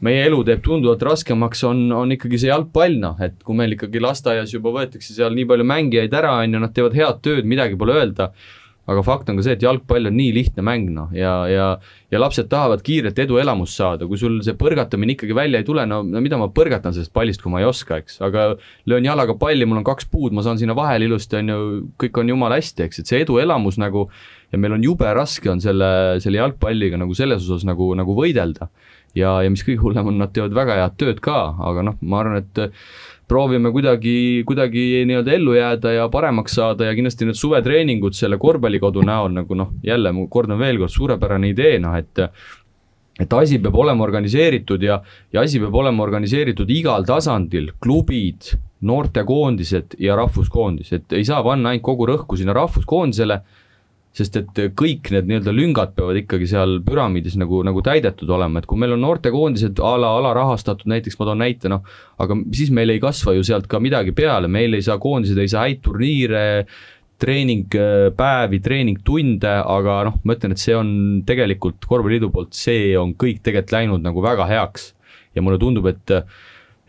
meie 0.03 0.25
elu 0.27 0.41
teeb 0.47 0.63
tunduvalt 0.65 1.03
raskemaks, 1.07 1.63
on, 1.69 1.85
on 1.95 2.15
ikkagi 2.17 2.41
see 2.43 2.51
jalgpall, 2.51 2.99
noh, 3.03 3.21
et 3.23 3.39
kui 3.47 3.59
meil 3.59 3.77
ikkagi 3.77 4.03
lasteaias 4.03 4.55
juba 4.55 4.73
võetakse 4.75 5.15
seal 5.15 5.35
nii 5.37 5.47
palju 5.51 5.67
mängijaid 5.69 6.19
ära, 6.19 6.39
on 6.43 6.57
ju, 6.57 6.63
nad 6.65 6.75
teevad 6.75 6.99
head 6.99 7.23
tööd, 7.23 7.49
midagi 7.49 7.79
pole 7.79 8.01
öelda 8.01 8.33
aga 8.91 9.03
fakt 9.07 9.29
on 9.31 9.39
ka 9.39 9.45
see, 9.47 9.55
et 9.55 9.63
jalgpall 9.63 10.11
on 10.11 10.17
nii 10.19 10.33
lihtne 10.35 10.65
mäng, 10.67 10.89
noh, 10.95 11.13
ja, 11.15 11.35
ja 11.51 11.67
ja 12.13 12.21
lapsed 12.21 12.49
tahavad 12.53 12.83
kiiret 12.85 13.19
eduelamust 13.23 13.79
saada, 13.79 14.09
kui 14.11 14.19
sul 14.21 14.41
see 14.45 14.57
põrgatamine 14.59 15.15
ikkagi 15.15 15.37
välja 15.37 15.63
ei 15.63 15.67
tule, 15.69 15.85
no, 15.89 16.03
no 16.05 16.21
mida 16.25 16.37
ma 16.41 16.51
põrgatan 16.53 16.93
sellest 16.93 17.13
pallist, 17.15 17.41
kui 17.45 17.53
ma 17.53 17.63
ei 17.63 17.69
oska, 17.69 18.03
eks, 18.03 18.19
aga 18.27 18.51
löön 18.91 19.07
jalaga 19.07 19.37
palli, 19.41 19.69
mul 19.69 19.81
on 19.81 19.87
kaks 19.87 20.11
puud, 20.13 20.35
ma 20.37 20.45
saan 20.45 20.61
sinna 20.61 20.77
vahele 20.77 21.09
ilusti, 21.09 21.39
on 21.41 21.53
ju, 21.55 21.61
kõik 22.03 22.21
on 22.21 22.35
jumala 22.35 22.59
hästi, 22.61 22.89
eks, 22.89 23.01
et 23.01 23.13
see 23.13 23.23
eduelamus 23.25 23.79
nagu 23.81 24.09
ja 24.53 24.61
meil 24.61 24.77
on 24.77 24.85
jube 24.85 25.09
raske 25.17 25.49
on 25.49 25.63
selle, 25.65 25.89
selle 26.21 26.41
jalgpalliga 26.43 26.99
nagu 27.01 27.17
selles 27.17 27.47
osas 27.47 27.65
nagu, 27.69 27.89
nagu 27.97 28.17
võidelda. 28.19 28.69
ja, 29.17 29.39
ja 29.45 29.49
mis 29.53 29.65
kõige 29.65 29.81
hullem 29.85 30.09
on, 30.09 30.21
nad 30.21 30.33
teevad 30.33 30.55
väga 30.57 30.77
head 30.81 30.99
tööd 31.01 31.25
ka, 31.25 31.39
aga 31.71 31.85
noh, 31.89 31.97
ma 32.01 32.21
arvan, 32.23 32.45
et 32.45 32.63
proovime 33.33 33.71
kuidagi, 33.73 34.43
kuidagi 34.47 34.83
nii-öelda 35.09 35.37
ellu 35.39 35.55
jääda 35.57 35.93
ja 35.97 36.09
paremaks 36.13 36.59
saada 36.59 36.91
ja 36.91 36.97
kindlasti 36.97 37.29
need 37.29 37.39
suvetreeningud 37.41 38.17
selle 38.17 38.37
korvpallikodu 38.41 39.05
näol 39.09 39.33
nagu 39.33 39.57
noh, 39.57 39.71
jälle 39.87 40.13
ma 40.13 40.27
kordan 40.29 40.61
veel 40.61 40.81
kord, 40.83 40.93
suurepärane 40.93 41.53
idee, 41.55 41.79
noh 41.81 41.97
et 41.97 42.27
et 43.21 43.35
asi 43.37 43.59
peab 43.63 43.77
olema 43.77 44.05
organiseeritud 44.05 44.83
ja, 44.83 44.99
ja 45.33 45.45
asi 45.45 45.61
peab 45.63 45.75
olema 45.81 46.05
organiseeritud 46.05 46.71
igal 46.73 47.05
tasandil, 47.09 47.71
klubid, 47.81 48.53
noortekoondised 48.89 49.97
ja 50.03 50.17
rahvuskoondis, 50.19 50.93
et 50.97 51.17
ei 51.17 51.25
saa 51.25 51.43
panna 51.45 51.73
ainult 51.73 51.87
kogu 51.87 52.09
rõhku 52.09 52.37
sinna 52.41 52.57
rahvuskoondisele 52.57 53.41
sest 54.17 54.37
et 54.37 54.59
kõik 54.77 55.09
need 55.15 55.29
nii-öelda 55.29 55.53
lüngad 55.57 55.95
peavad 55.97 56.19
ikkagi 56.21 56.49
seal 56.51 56.79
püramiidis 56.85 57.39
nagu, 57.41 57.63
nagu 57.65 57.83
täidetud 57.85 58.31
olema, 58.37 58.61
et 58.61 58.69
kui 58.69 58.81
meil 58.81 58.93
on 58.97 59.01
noortekoondised 59.07 59.81
a 59.81 59.93
la 60.01 60.11
alarahastatud, 60.19 60.89
näiteks 60.93 61.17
ma 61.19 61.29
toon 61.31 61.41
näite, 61.41 61.71
noh, 61.73 61.87
aga 62.21 62.37
siis 62.53 62.73
meil 62.77 62.93
ei 62.93 63.01
kasva 63.03 63.33
ju 63.39 63.47
sealt 63.47 63.71
ka 63.73 63.81
midagi 63.81 64.13
peale, 64.17 64.51
meil 64.53 64.77
ei 64.77 64.85
saa, 64.85 64.99
koondised 65.01 65.41
ei 65.41 65.49
saa 65.49 65.65
häid 65.65 65.81
turniire, 65.87 66.45
treeningpäevi, 67.23 68.61
treeningtunde, 68.61 69.53
aga 69.63 69.99
noh, 70.11 70.19
ma 70.27 70.37
ütlen, 70.37 70.53
et 70.53 70.61
see 70.61 70.75
on 70.77 70.91
tegelikult 71.27 71.87
korvpalliliidu 71.89 72.33
poolt, 72.35 72.53
see 72.59 72.93
on 72.99 73.15
kõik 73.17 73.41
tegelikult 73.47 73.77
läinud 73.77 74.05
nagu 74.05 74.25
väga 74.25 74.49
heaks. 74.51 74.93
ja 75.33 75.41
mulle 75.41 75.57
tundub, 75.57 75.87
et 75.89 76.11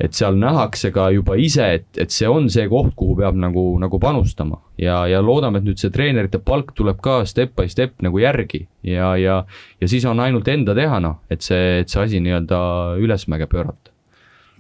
et 0.02 0.18
seal 0.18 0.38
nähakse 0.40 0.90
ka 0.94 1.08
juba 1.14 1.38
ise, 1.40 1.68
et, 1.78 1.86
et 2.02 2.12
see 2.14 2.30
on 2.30 2.50
see 2.52 2.66
koht, 2.72 2.94
kuhu 2.98 3.16
peab 3.20 3.38
nagu, 3.40 3.66
nagu 3.82 4.00
panustama. 4.02 4.60
Ja, 4.82 5.04
ja 5.08 5.22
loodame, 5.22 5.62
et 5.62 5.68
nüüd 5.68 5.82
see 5.82 5.94
treenerite 5.94 6.42
palk 6.44 6.74
tuleb 6.78 7.02
ka 7.04 7.22
step 7.30 7.54
by 7.60 7.70
step 7.70 8.02
nagu 8.06 8.22
järgi. 8.22 8.66
Ja, 8.88 9.14
ja, 9.20 9.44
ja 9.82 9.90
siis 9.90 10.06
on 10.10 10.22
ainult 10.24 10.50
enda 10.50 10.76
teha, 10.78 11.00
noh, 11.04 11.22
et 11.32 11.46
see, 11.46 11.80
et 11.84 11.94
see 11.94 12.02
asi 12.04 12.22
nii-öelda 12.24 12.60
ülesmäge 13.04 13.50
pöörata. 13.52 13.94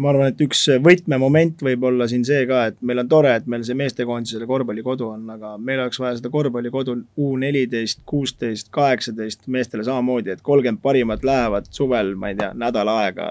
Ma 0.01 0.09
arvan, 0.09 0.31
et 0.31 0.39
üks 0.41 0.63
võtmemoment 0.81 1.59
võib 1.61 1.83
olla 1.85 2.07
siin 2.09 2.23
see 2.25 2.47
ka, 2.49 2.63
et 2.71 2.79
meil 2.81 3.03
on 3.03 3.09
tore, 3.09 3.35
et 3.37 3.45
meil 3.49 3.61
see 3.65 3.77
meestekoondisele 3.77 4.47
korvpallikodu 4.49 5.05
on, 5.05 5.27
aga 5.35 5.53
meil 5.61 5.83
oleks 5.83 6.01
vaja 6.01 6.17
seda 6.17 6.31
korvpallikodu 6.33 6.95
U 7.21 7.35
neliteist, 7.37 8.01
kuusteist, 8.09 8.71
kaheksateist 8.73 9.45
meestele 9.53 9.85
samamoodi, 9.85 10.33
et 10.33 10.41
kolmkümmend 10.41 10.81
parimat 10.81 11.25
lähevad 11.25 11.69
suvel, 11.69 12.15
ma 12.17 12.33
ei 12.33 12.39
tea, 12.41 12.49
nädal 12.57 12.89
aega 12.89 13.27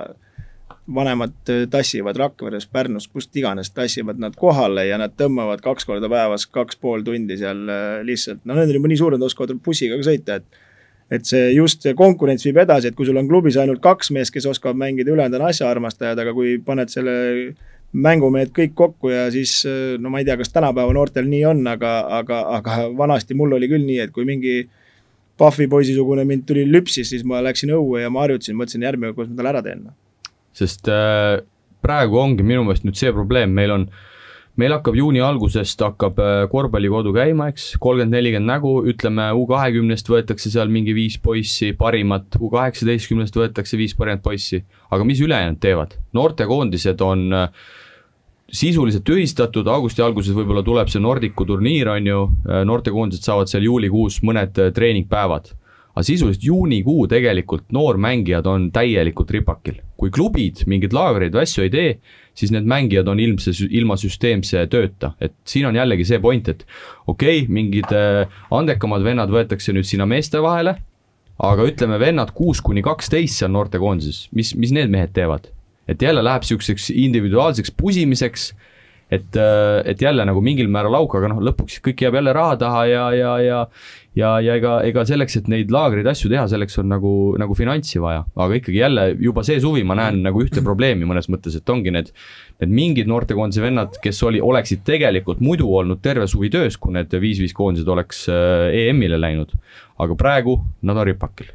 vanemad 0.95 1.33
äh, 1.49 1.67
tassivad 1.71 2.17
Rakveres, 2.19 2.67
Pärnus, 2.67 3.07
kust 3.09 3.37
iganes, 3.37 3.71
tassivad 3.71 4.19
nad 4.19 4.35
kohale 4.39 4.87
ja 4.89 4.99
nad 4.99 5.15
tõmbavad 5.19 5.63
kaks 5.63 5.87
korda 5.87 6.11
päevas 6.11 6.49
kaks 6.51 6.79
pool 6.83 7.05
tundi 7.07 7.39
seal 7.39 7.63
äh, 7.71 8.01
lihtsalt, 8.07 8.43
no 8.45 8.59
need 8.59 8.73
on 8.73 8.81
juba 8.81 8.91
nii 8.91 9.01
suured, 9.01 9.23
oskavad 9.23 9.55
bussiga 9.63 9.99
ka 10.01 10.09
sõita, 10.11 10.41
et 10.43 10.61
et 11.13 11.29
see 11.29 11.51
just 11.53 11.85
see 11.85 11.93
konkurents 11.95 12.45
viib 12.47 12.57
edasi, 12.63 12.89
et 12.89 12.97
kui 12.97 13.05
sul 13.05 13.19
on 13.21 13.29
klubis 13.29 13.59
ainult 13.61 13.83
kaks 13.85 14.11
meest, 14.17 14.33
kes 14.33 14.47
oskavad 14.49 14.79
mängida, 14.81 15.13
ülejäänud 15.13 15.43
on 15.43 15.51
asjaarmastajad, 15.51 16.19
aga 16.19 16.33
kui 16.33 16.55
paned 16.65 16.89
selle 16.89 17.15
mängumehed 17.93 18.55
kõik 18.57 18.73
kokku 18.75 19.13
ja 19.13 19.27
siis 19.31 19.59
äh, 19.69 19.99
no 20.03 20.11
ma 20.11 20.23
ei 20.23 20.27
tea, 20.27 20.39
kas 20.41 20.51
tänapäeva 20.55 20.95
noortel 20.97 21.29
nii 21.31 21.45
on, 21.53 21.67
aga, 21.69 21.99
aga, 22.21 22.45
aga 22.59 22.79
vanasti 22.99 23.37
mul 23.39 23.55
oli 23.59 23.71
küll 23.71 23.87
nii, 23.87 24.01
et 24.07 24.15
kui 24.15 24.27
mingi 24.29 24.63
Pahvi 25.39 25.65
poisisugune 25.67 26.27
mind 26.29 26.45
tuli 26.47 26.67
lüpsis, 26.69 27.09
siis 27.09 27.23
ma 27.27 27.41
läksin 27.43 27.73
õue 27.73 28.03
ja 28.03 28.11
ma 28.13 28.27
harjutasin, 28.27 28.55
mõtlesin 28.55 28.85
järgmine 28.85 29.15
kord, 29.17 29.31
ma 29.33 29.39
talle 29.39 29.53
ära 29.55 29.63
teen 29.65 29.87
noh 29.87 29.95
sest 30.57 30.89
äh, 30.93 31.43
praegu 31.83 32.19
ongi 32.23 32.47
minu 32.47 32.65
meelest 32.67 32.87
nüüd 32.87 32.99
see 32.99 33.13
probleem, 33.15 33.53
meil 33.57 33.75
on, 33.75 33.87
meil 34.61 34.75
hakkab 34.77 34.97
juuni 34.99 35.23
algusest 35.25 35.83
hakkab 35.83 36.21
äh, 36.23 36.33
korvpallikodu 36.53 37.15
käima, 37.17 37.49
eks, 37.53 37.73
kolmkümmend, 37.83 38.15
nelikümmend 38.17 38.53
nägu, 38.53 38.75
ütleme 38.93 39.31
U 39.39 39.47
kahekümnest 39.51 40.11
võetakse 40.13 40.53
seal 40.53 40.73
mingi 40.73 40.95
viis 40.97 41.19
poissi 41.23 41.73
parimat, 41.79 42.39
U 42.41 42.53
kaheksateistkümnest 42.53 43.39
võetakse 43.39 43.81
viis 43.81 43.97
parimat 43.99 44.25
poissi, 44.25 44.63
aga 44.93 45.07
mis 45.09 45.23
ülejäänud 45.25 45.63
teevad? 45.63 45.97
noortekoondised 46.17 47.01
on 47.05 47.25
äh, 47.39 47.65
sisuliselt 48.53 49.07
tühistatud, 49.09 49.67
augusti 49.73 50.05
alguses 50.05 50.37
võib-olla 50.37 50.61
tuleb 50.67 50.91
see 50.93 51.01
Nordicu 51.01 51.47
turniir, 51.49 51.89
on 51.89 52.07
ju, 52.07 52.23
noortekoondised 52.69 53.25
saavad 53.25 53.49
seal 53.49 53.65
juulikuus 53.65 54.19
mõned 54.29 54.59
treeningpäevad 54.77 55.55
aga 55.93 56.05
sisuliselt 56.07 56.45
juunikuu 56.45 57.07
tegelikult 57.11 57.73
noormängijad 57.73 58.47
on 58.49 58.71
täielikult 58.73 59.31
ripakil. 59.31 59.81
kui 59.97 60.11
klubid 60.11 60.65
mingeid 60.67 60.95
laagreid 60.97 61.35
või 61.37 61.45
asju 61.47 61.63
ei 61.63 61.71
tee, 61.71 61.91
siis 62.35 62.51
need 62.51 62.67
mängijad 62.67 63.07
on 63.09 63.21
ilmse, 63.23 63.53
ilma 63.71 63.95
süsteemse 64.01 64.65
tööta, 64.73 65.13
et 65.21 65.35
siin 65.47 65.69
on 65.69 65.77
jällegi 65.79 66.07
see 66.09 66.19
point, 66.19 66.49
et 66.49 66.65
okei 67.07 67.45
okay,, 67.45 67.53
mingid 67.53 67.93
äh, 67.95 68.25
andekamad 68.51 69.05
vennad 69.05 69.31
võetakse 69.31 69.75
nüüd 69.77 69.87
sinna 69.87 70.09
meeste 70.09 70.43
vahele, 70.43 70.75
aga 71.39 71.69
ütleme, 71.69 72.01
vennad 72.03 72.33
kuus 72.35 72.61
kuni 72.65 72.83
kaksteist 72.83 73.39
seal 73.39 73.53
noortekoondises, 73.55 74.27
mis, 74.33 74.57
mis 74.59 74.75
need 74.75 74.91
mehed 74.91 75.15
teevad? 75.15 75.53
et 75.91 76.03
jälle 76.03 76.23
läheb 76.23 76.45
niisuguseks 76.45 76.93
individuaalseks 76.95 77.73
pusimiseks, 77.77 78.53
et, 79.13 79.37
äh, 79.37 79.81
et 79.93 80.03
jälle 80.03 80.25
nagu 80.29 80.41
mingil 80.45 80.71
määral 80.73 80.97
auk, 81.03 81.19
aga 81.19 81.33
noh, 81.33 81.43
lõpuks 81.51 81.83
kõik 81.85 82.07
jääb 82.07 82.17
jälle 82.21 82.33
raha 82.37 82.57
taha 82.61 82.87
ja, 82.89 83.05
ja, 83.17 83.35
ja 83.45 83.61
ja, 84.17 84.33
ja 84.45 84.57
ega, 84.59 84.75
ega 84.85 85.05
selleks, 85.09 85.39
et 85.41 85.49
neid 85.53 85.73
laagreid 85.73 86.09
asju 86.11 86.31
teha, 86.33 86.45
selleks 86.51 86.77
on 86.83 86.91
nagu, 86.93 87.13
nagu 87.41 87.57
finantsi 87.57 88.01
vaja, 88.03 88.25
aga 88.37 88.59
ikkagi 88.59 88.83
jälle 88.83 89.07
juba 89.23 89.45
see 89.47 89.61
suvi 89.63 89.85
ma 89.89 89.97
näen 89.99 90.21
nagu 90.27 90.43
ühte 90.45 90.65
probleemi 90.65 91.09
mõnes 91.09 91.31
mõttes, 91.33 91.57
et 91.59 91.73
ongi 91.73 91.95
need, 91.95 92.13
need 92.63 92.75
mingid 92.77 93.11
noortekoondise 93.11 93.65
vennad, 93.65 93.97
kes 94.05 94.21
oli, 94.29 94.43
oleksid 94.45 94.85
tegelikult 94.89 95.41
muidu 95.45 95.71
olnud 95.81 96.03
terve 96.05 96.29
suvi 96.31 96.53
töös, 96.53 96.77
kui 96.81 96.97
need 96.97 97.13
viis-viis 97.25 97.57
koondised 97.57 97.89
oleks 97.89 98.27
äh, 98.33 98.69
EM-ile 98.85 99.21
läinud. 99.21 99.57
aga 100.03 100.15
praegu 100.19 100.59
nad 100.83 100.99
on 100.99 101.07
ripakil 101.07 101.53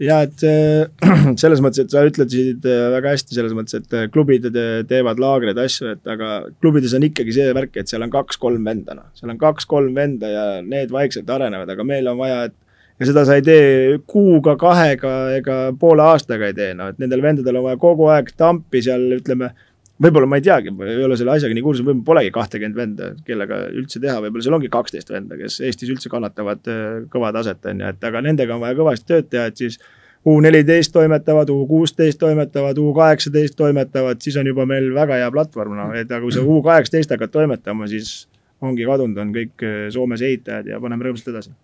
ja 0.00 0.20
et 0.24 0.44
äh, 0.46 0.88
selles 1.42 1.60
mõttes, 1.64 1.84
et 1.84 1.92
sa 1.92 2.04
ütlesid 2.08 2.64
äh, 2.68 2.86
väga 2.94 3.14
hästi 3.14 3.36
selles 3.36 3.54
mõttes, 3.56 3.76
et 3.76 3.96
äh, 3.96 4.08
klubid 4.12 4.48
teevad 4.88 5.20
laagreid, 5.22 5.60
asju, 5.60 5.94
et 5.96 6.10
aga 6.10 6.32
klubides 6.62 6.94
on 6.96 7.06
ikkagi 7.10 7.36
see 7.36 7.52
värk, 7.56 7.76
et 7.76 7.90
seal 7.90 8.06
on 8.06 8.12
kaks-kolm 8.12 8.64
venda, 8.66 8.96
noh. 8.96 9.10
seal 9.18 9.32
on 9.32 9.40
kaks-kolm 9.40 9.94
venda 9.96 10.32
ja 10.32 10.44
need 10.64 10.92
vaikselt 10.94 11.30
arenevad, 11.30 11.70
aga 11.74 11.86
meil 11.86 12.08
on 12.10 12.20
vaja, 12.22 12.48
et 12.48 12.56
ja 13.00 13.08
seda 13.08 13.24
sa 13.28 13.38
ei 13.38 13.44
tee 13.44 13.98
kuuga, 14.08 14.56
kahega 14.60 15.14
ega 15.36 15.58
poole 15.80 16.04
aastaga 16.04 16.50
ei 16.50 16.56
tee, 16.56 16.72
noh, 16.76 16.92
et 16.92 17.00
nendel 17.00 17.24
vendadel 17.24 17.60
on 17.60 17.68
vaja 17.68 17.80
kogu 17.80 18.08
aeg 18.12 18.32
tampi 18.40 18.82
seal, 18.84 19.06
ütleme 19.20 19.52
võib-olla 20.00 20.28
ma 20.30 20.40
ei 20.40 20.44
teagi, 20.44 20.72
ei 20.86 21.04
ole 21.04 21.16
selle 21.18 21.34
asjaga 21.34 21.56
nii 21.56 21.64
kursis, 21.64 21.84
võib-olla 21.84 22.06
polegi 22.06 22.32
kahtekümmet 22.34 22.78
venda, 22.78 23.12
kellega 23.26 23.62
üldse 23.68 24.00
teha, 24.02 24.18
võib-olla 24.24 24.46
seal 24.46 24.56
ongi 24.56 24.72
kaksteist 24.72 25.12
venda, 25.12 25.38
kes 25.40 25.60
Eestis 25.66 25.92
üldse 25.92 26.12
kannatavad 26.12 26.70
äh, 26.72 26.84
kõva 27.12 27.32
taset, 27.36 27.60
on 27.68 27.82
ju, 27.84 27.94
et 27.94 28.10
aga 28.10 28.22
nendega 28.24 28.56
on 28.56 28.64
vaja 28.64 28.78
kõvasti 28.78 29.10
tööd 29.12 29.32
teha, 29.32 29.48
et 29.50 29.64
siis 29.64 29.80
U 30.28 30.34
neliteist 30.44 30.92
toimetavad, 30.92 31.48
U 31.48 31.62
kuusteist 31.64 32.18
toimetavad, 32.20 32.76
U 32.76 32.90
kaheksateist 32.92 33.54
toimetavad, 33.56 34.20
siis 34.20 34.36
on 34.36 34.50
juba 34.50 34.66
meil 34.68 34.90
väga 34.92 35.16
hea 35.16 35.30
platvorm, 35.32 35.78
noh, 35.78 35.94
et 35.96 36.10
aga 36.10 36.20
kui 36.20 36.34
sa 36.36 36.44
U 36.44 36.58
kaheksateist 36.64 37.14
hakkad 37.14 37.32
toimetama, 37.32 37.88
siis 37.88 38.26
ongi 38.60 38.84
kadunud, 38.88 39.16
on 39.20 39.32
kõik 39.36 39.64
äh, 39.64 39.82
Soomes 39.92 40.24
ehitajad 40.24 40.68
ja 40.68 40.80
paneme 40.80 41.08
rõõmsalt 41.08 41.32
edasi. 41.32 41.54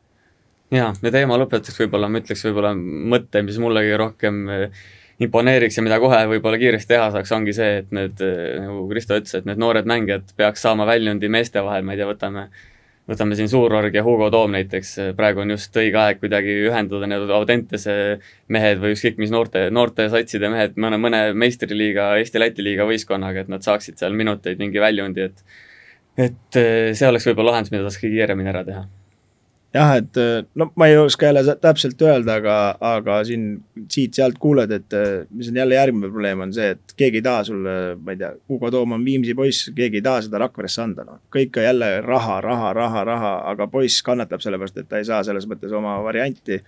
ja, 0.73 0.93
ja 0.93 1.13
teema 1.13 1.37
lõpetuseks 1.41 1.85
võib-olla 1.85 2.09
ma 2.09 2.25
ütleks 2.25 2.47
võib-olla 2.49 2.73
mõtte, 2.77 3.45
mis 3.45 3.61
mullegi 3.61 3.93
rohkem 4.01 4.41
äh, 4.49 4.87
imponeeriks 5.23 5.79
ja 5.79 5.85
mida 5.85 5.99
kohe 6.03 6.23
võib-olla 6.31 6.59
kiiresti 6.61 6.93
teha 6.93 7.11
saaks, 7.15 7.33
ongi 7.33 7.55
see, 7.57 7.83
et 7.83 7.93
need, 7.95 8.23
nagu 8.61 8.87
Kristo 8.91 9.17
ütles, 9.17 9.37
et 9.39 9.47
need 9.49 9.61
noored 9.61 9.89
mängijad 9.89 10.33
peaks 10.37 10.65
saama 10.67 10.87
väljundi 10.89 11.31
meeste 11.33 11.63
vahel, 11.65 11.87
ma 11.87 11.95
ei 11.95 12.03
tea, 12.03 12.09
võtame 12.11 12.49
võtame 13.07 13.37
siin 13.39 13.49
Suurorg 13.49 13.95
ja 13.95 14.03
Hugo 14.03 14.29
Toom 14.35 14.57
näiteks, 14.57 14.97
praegu 15.17 15.45
on 15.45 15.55
just 15.55 15.77
õige 15.79 16.01
aeg 16.03 16.19
kuidagi 16.19 16.57
ühendada 16.67 17.07
need 17.07 17.31
Audentese 17.37 17.95
mehed 18.53 18.83
või 18.83 18.97
ükskõik 18.97 19.21
mis 19.23 19.31
noorte, 19.31 19.69
noorte 19.71 20.09
satside 20.11 20.51
mehed 20.51 20.75
mõne, 20.83 20.99
mõne 21.01 21.23
meistriliiga, 21.39 22.11
Eesti-Läti 22.23 22.67
liiga 22.67 22.89
võistkonnaga, 22.89 23.47
et 23.47 23.53
nad 23.53 23.63
saaksid 23.67 24.03
seal 24.03 24.17
minuteid 24.19 24.63
mingi 24.63 24.83
väljundi, 24.83 25.31
et 25.31 25.65
et 26.17 26.57
see 26.97 27.09
oleks 27.09 27.27
võib-olla 27.29 27.53
lahendus, 27.53 27.71
mida 27.75 27.85
saaks 27.85 28.01
kõige 28.01 28.17
kiiremini 28.17 28.49
ära 28.49 28.63
teha 28.65 28.87
jah, 29.75 29.97
et 29.99 30.19
äh, 30.21 30.45
no 30.55 30.69
ma 30.79 30.89
ei 30.91 30.97
oska 30.99 31.29
jälle 31.29 31.57
täpselt 31.61 32.03
öelda, 32.03 32.39
aga, 32.41 32.57
aga 32.81 33.19
siin 33.29 33.47
siit-sealt 33.93 34.39
kuuled, 34.43 34.73
et 34.73 34.97
äh, 34.97 35.27
mis 35.31 35.51
on 35.51 35.61
jälle 35.61 35.79
järgmine 35.79 36.11
probleem, 36.11 36.43
on 36.47 36.55
see, 36.57 36.71
et 36.77 36.97
keegi 36.97 37.21
ei 37.21 37.27
taha 37.27 37.45
sulle, 37.49 37.77
ma 38.01 38.15
ei 38.15 38.21
tea, 38.21 38.33
Hugo 38.49 38.71
Toom 38.73 38.97
on 38.97 39.05
Viimsi 39.05 39.35
poiss, 39.39 39.71
keegi 39.77 40.01
ei 40.01 40.07
taha 40.07 40.25
seda 40.27 40.41
Rakveresse 40.45 40.83
anda, 40.85 41.07
noh. 41.09 41.21
kõik 41.35 41.61
on 41.61 41.69
jälle 41.69 41.91
raha, 42.07 42.41
raha, 42.45 42.73
raha, 42.77 43.05
raha, 43.11 43.33
aga 43.53 43.69
poiss 43.73 44.05
kannatab 44.07 44.45
sellepärast, 44.45 44.79
et 44.83 44.91
ta 44.91 45.01
ei 45.03 45.09
saa 45.09 45.23
selles 45.27 45.49
mõttes 45.51 45.75
oma 45.77 45.99
varianti. 46.05 46.61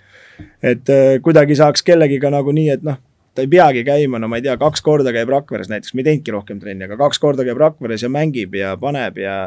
et 0.63 0.95
äh, 0.95 1.19
kuidagi 1.23 1.57
saaks 1.59 1.87
kellegiga 1.87 2.33
nagu 2.35 2.53
nii, 2.55 2.69
et 2.77 2.85
noh, 2.87 2.99
ta 3.35 3.45
ei 3.45 3.51
peagi 3.51 3.85
käima, 3.87 4.19
no 4.19 4.29
ma 4.31 4.41
ei 4.41 4.43
tea, 4.43 4.57
kaks 4.59 4.83
korda 4.83 5.15
käib 5.15 5.31
Rakveres 5.31 5.71
näiteks, 5.71 5.95
me 5.95 6.03
ei 6.03 6.11
teinudki 6.11 6.35
rohkem 6.35 6.61
trenni, 6.61 6.89
aga 6.89 6.99
kaks 6.99 7.21
korda 7.23 7.47
käib 7.47 7.61
Rakveres 7.63 8.03
ja 8.03 8.11
mängib 8.11 8.57
ja 8.59 8.75
paneb 8.81 9.21
ja 9.23 9.39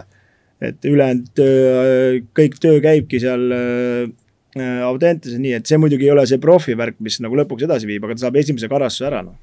et 0.62 0.86
ülejäänud 0.86 1.30
töö, 1.38 2.20
kõik 2.38 2.58
töö 2.62 2.82
käibki 2.84 3.22
seal 3.22 3.48
äh, 3.56 4.82
Audentases 4.86 5.40
nii, 5.40 5.56
et 5.58 5.70
see 5.70 5.80
muidugi 5.82 6.10
ei 6.10 6.14
ole 6.14 6.26
see 6.30 6.42
profivärk, 6.42 7.00
mis 7.04 7.22
nagu 7.24 7.38
lõpuks 7.40 7.66
edasi 7.66 7.90
viib, 7.90 8.06
aga 8.06 8.18
ta 8.18 8.28
saab 8.28 8.38
esimese 8.42 8.70
karastuse 8.72 9.08
ära, 9.08 9.24
noh. 9.26 9.38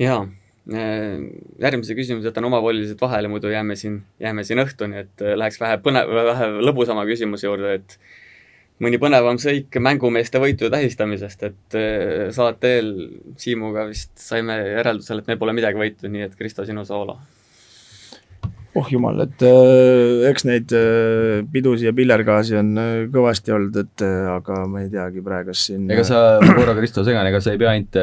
jaa, 0.00 0.24
äh, 0.72 1.22
järgmise 1.62 1.96
küsimuse 1.98 2.30
jätan 2.30 2.48
omavoliliselt 2.50 3.04
vahele, 3.04 3.30
muidu 3.30 3.52
jääme 3.52 3.78
siin, 3.78 4.00
jääme 4.22 4.46
siin 4.48 4.64
õhtuni, 4.64 5.04
et 5.06 5.24
äh, 5.24 5.36
läheks 5.38 5.60
vähe 5.62 5.78
põnev, 5.84 6.10
vähe 6.32 6.50
lõbusama 6.70 7.06
küsimuse 7.10 7.46
juurde, 7.46 7.76
et 7.78 7.98
mõni 8.82 8.98
põnevam 8.98 9.38
sõik 9.38 9.76
mängumeeste 9.78 10.40
võitude 10.42 10.72
tähistamisest, 10.74 11.44
et 11.46 11.76
saate 12.34 12.72
eel 12.80 12.90
Siimuga 13.38 13.84
vist 13.86 14.16
saime 14.18 14.56
järeldusele, 14.64 15.22
et 15.22 15.30
me 15.30 15.38
pole 15.38 15.54
midagi 15.54 15.78
võitnud, 15.78 16.10
nii 16.10 16.26
et 16.26 16.34
Kristo, 16.34 16.66
sinu 16.66 16.82
soola 16.88 17.14
oh 18.78 18.88
jumal, 18.90 19.20
et 19.22 19.42
äh, 19.46 20.24
eks 20.30 20.44
neid 20.48 20.72
äh, 20.74 21.42
pidusid 21.52 21.88
ja 21.88 21.92
pillergaasi 21.96 22.56
on 22.58 22.72
äh, 22.80 22.92
kõvasti 23.12 23.54
olnud, 23.54 23.76
et 23.84 24.04
äh, 24.06 24.30
aga 24.32 24.64
ma 24.70 24.82
ei 24.82 24.88
teagi 24.92 25.22
praegu, 25.24 25.52
kas 25.52 25.66
siin 25.68 25.84
ega 25.92 26.04
sa, 26.06 26.22
korra 26.42 26.74
Kristo 26.78 27.04
segan, 27.06 27.26
ega 27.30 27.40
sa 27.44 27.54
ei 27.54 27.60
pea 27.60 27.74
ainult, 27.74 28.00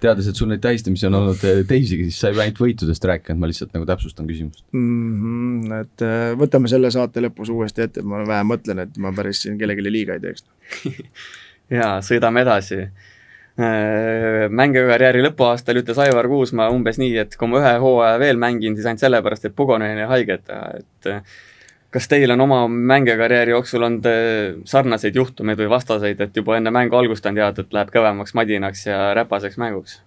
teades, 0.00 0.28
et 0.28 0.38
sul 0.38 0.50
neid 0.52 0.62
tähistamisi 0.64 1.08
on 1.08 1.18
olnud 1.20 1.44
äh, 1.48 1.62
teisigi, 1.68 2.08
siis 2.08 2.20
sa 2.20 2.30
ei 2.30 2.36
pea 2.36 2.46
ainult 2.46 2.60
võitudest 2.64 3.06
rääkima, 3.12 3.40
ma 3.40 3.50
lihtsalt 3.50 3.72
nagu 3.76 3.88
täpsustan 3.88 4.28
küsimust 4.28 4.64
mm. 4.76 5.14
-hmm, 5.20 5.78
et 5.80 6.06
äh, 6.06 6.32
võtame 6.40 6.72
selle 6.72 6.92
saate 6.92 7.24
lõpus 7.24 7.52
uuesti 7.54 7.86
ette, 7.86 8.04
ma 8.04 8.24
vähe 8.28 8.44
mõtlen, 8.48 8.84
et 8.84 9.00
ma 9.00 9.14
päris 9.16 9.44
siin 9.44 9.56
kellelegi 9.60 9.88
liiga 9.88 10.18
ei 10.18 10.24
teeks 10.26 10.44
jaa, 11.80 11.96
sõidame 12.04 12.44
edasi 12.44 12.84
Äh, 13.60 14.46
mängijakarjääri 14.48 15.20
lõpuaastal 15.24 15.80
ütles 15.82 15.98
Aivar 16.00 16.28
Kuusmaa 16.30 16.70
umbes 16.72 16.96
nii, 17.00 17.16
et 17.24 17.34
kui 17.36 17.50
ma 17.50 17.58
ühe 17.60 17.72
hooaja 17.82 18.16
veel 18.22 18.38
mängin, 18.40 18.76
siis 18.78 18.86
ainult 18.88 19.02
sellepärast, 19.02 19.48
et 19.50 19.56
Pugonen 19.56 19.98
jäi 20.00 20.06
haiget 20.08 20.52
et 20.78 21.08
äh, 21.10 21.34
kas 21.92 22.08
teil 22.08 22.30
on 22.32 22.40
oma 22.46 22.62
mängijakarjääri 22.70 23.52
jooksul 23.52 23.84
olnud 23.84 24.08
äh, 24.08 24.54
sarnaseid 24.70 25.18
juhtumeid 25.18 25.60
või 25.60 25.68
vastaseid, 25.74 26.22
et 26.24 26.40
juba 26.40 26.56
enne 26.56 26.72
mängu 26.72 26.96
algust 26.96 27.26
on 27.28 27.36
teada, 27.36 27.60
et 27.66 27.76
läheb 27.76 27.92
kõvemaks 27.92 28.36
madinaks 28.38 28.86
ja 28.86 29.10
räpaseks 29.18 29.60
mänguks? 29.60 30.00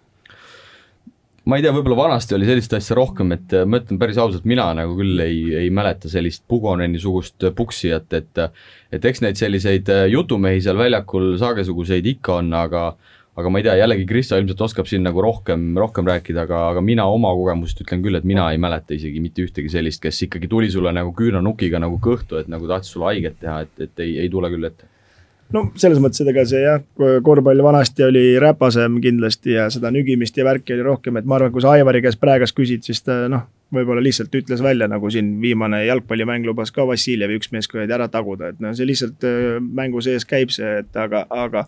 ma 1.46 1.60
ei 1.60 1.66
tea, 1.68 1.76
võib-olla 1.76 2.00
vanasti 2.06 2.38
oli 2.40 2.48
sellist 2.50 2.74
asja 2.74 2.96
rohkem, 2.98 3.36
et 3.36 3.54
ma 3.68 3.84
ütlen 3.84 4.00
päris 4.02 4.18
ausalt, 4.24 4.48
mina 4.50 4.72
nagu 4.74 4.96
küll 4.98 5.20
ei, 5.20 5.42
ei 5.66 5.70
mäleta 5.70 6.10
sellist 6.10 6.48
Pugoneni-sugust 6.48 7.52
puksijat, 7.54 8.08
et 8.16 8.48
et 8.96 9.06
eks 9.12 9.22
neid 9.22 9.38
selliseid 9.38 9.92
jutumehi 10.10 10.64
seal 10.64 10.80
väljakul 10.80 11.36
sagesuguseid 11.42 12.08
ikka 12.16 12.40
on, 12.40 12.56
aga 12.56 12.94
aga 13.36 13.50
ma 13.50 13.60
ei 13.60 13.66
tea, 13.66 13.76
jällegi 13.80 14.06
Kristo 14.10 14.38
ilmselt 14.38 14.62
oskab 14.62 14.90
siin 14.90 15.04
nagu 15.06 15.22
rohkem, 15.24 15.72
rohkem 15.80 16.08
rääkida, 16.10 16.46
aga, 16.46 16.64
aga 16.74 16.84
mina 16.86 17.06
oma 17.10 17.34
kogemust 17.34 17.82
ütlen 17.82 18.04
küll, 18.06 18.18
et 18.20 18.28
mina 18.30 18.46
ei 18.54 18.62
mäleta 18.62 18.94
isegi 18.94 19.22
mitte 19.24 19.46
ühtegi 19.46 19.72
sellist, 19.74 20.02
kes 20.04 20.26
ikkagi 20.28 20.50
tuli 20.52 20.70
sulle 20.74 20.94
nagu 20.94 21.14
küünlanukiga 21.18 21.82
nagu 21.82 21.98
kõhtu, 22.04 22.42
et 22.42 22.52
nagu 22.52 22.70
tahtis 22.70 22.94
sulle 22.94 23.10
haiget 23.10 23.40
teha, 23.42 23.64
et, 23.66 23.74
et 23.88 24.04
ei, 24.06 24.18
ei 24.26 24.34
tule 24.34 24.52
küll 24.54 24.70
ette. 24.70 24.90
No 25.54 25.68
selles 25.78 26.00
mõttes, 26.02 26.22
et 26.24 26.30
ega 26.32 26.46
see 26.50 26.62
jah, 26.64 26.80
korvpall 27.26 27.60
vanasti 27.62 28.06
oli 28.06 28.24
räpasem 28.42 28.96
kindlasti 29.04 29.58
ja 29.58 29.68
seda 29.74 29.92
nügimist 29.94 30.38
ja 30.38 30.46
värki 30.48 30.74
oli 30.78 30.86
rohkem, 30.88 31.20
et 31.20 31.28
ma 31.30 31.38
arvan, 31.38 31.52
kui 31.54 31.62
sa 31.62 31.76
Aivari 31.76 32.02
käest 32.06 32.22
praegust 32.22 32.58
küsid, 32.58 32.86
siis 32.86 33.04
ta 33.06 33.24
noh, 33.30 33.46
võib-olla 33.74 34.02
lihtsalt 34.06 34.34
ütles 34.38 34.62
välja, 34.64 34.88
nagu 34.90 35.10
siin 35.14 35.36
viimane 35.42 35.84
jalgpallimäng 35.88 36.46
lubas 36.48 36.74
ka 36.74 36.86
Vassiljevi 36.90 37.38
üks 37.38 37.52
mees 37.54 37.70
kuradi 37.70 37.94
ära 37.94 38.08
taguda, 38.14 38.54
et 38.54 38.62
noh, 38.64 38.74
see 38.78 38.88
lihtsalt 38.90 39.26
äh, 39.30 39.58
mängu 39.62 40.02
sees 40.06 40.26
käib 40.30 40.54
see, 40.54 40.80
et 40.84 41.02
aga, 41.02 41.26
aga 41.30 41.68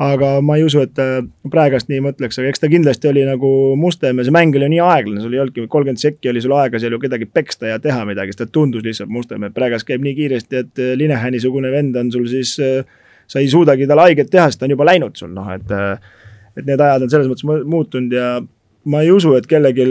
aga 0.00 0.30
ma 0.44 0.56
ei 0.56 0.64
usu, 0.66 0.80
et 0.82 0.94
ta 0.96 1.20
praegast 1.52 1.90
nii 1.90 2.00
mõtleks, 2.06 2.38
aga 2.40 2.48
eks 2.52 2.62
ta 2.62 2.70
kindlasti 2.72 3.10
oli 3.10 3.26
nagu 3.28 3.50
mustem 3.78 4.18
ja 4.18 4.26
see 4.26 4.34
mäng 4.34 4.56
oli 4.58 4.70
nii 4.72 4.80
aeglane, 4.84 5.20
sul 5.22 5.36
ei 5.36 5.42
olnudki 5.42 5.66
kolmkümmend 5.68 6.00
sekki 6.00 6.32
oli 6.32 6.42
sul 6.42 6.56
aega 6.56 6.80
seal 6.80 6.96
ju 6.96 7.02
kedagi 7.02 7.28
peksta 7.28 7.70
ja 7.74 7.78
teha 7.82 8.06
midagi, 8.08 8.34
sest 8.34 8.44
ta 8.44 8.48
tundus 8.58 8.86
lihtsalt 8.86 9.12
mustem, 9.12 9.44
et 9.46 9.54
praegast 9.54 9.86
käib 9.88 10.02
nii 10.06 10.16
kiiresti, 10.18 10.64
et 10.64 10.82
äh, 10.82 10.96
Linehani-sugune 10.98 11.70
vend 11.74 11.96
on 12.00 12.12
sul 12.14 12.26
siis. 12.30 12.56
Äh, 12.62 12.82
sa 13.32 13.40
ei 13.40 13.46
suudagi 13.48 13.86
talle 13.88 14.02
haiget 14.02 14.28
teha, 14.28 14.48
sest 14.50 14.58
ta 14.60 14.66
on 14.66 14.72
juba 14.74 14.84
läinud 14.84 15.14
sul 15.16 15.30
noh, 15.32 15.46
et. 15.54 15.70
Äh, 15.72 16.18
et 16.56 16.66
need 16.68 16.80
ajad 16.84 17.06
on 17.06 17.12
selles 17.12 17.28
mõttes 17.30 17.46
muutunud 17.46 18.12
ja 18.12 18.26
ma 18.92 19.02
ei 19.04 19.12
usu, 19.14 19.30
et 19.38 19.46
kellelgi 19.48 19.86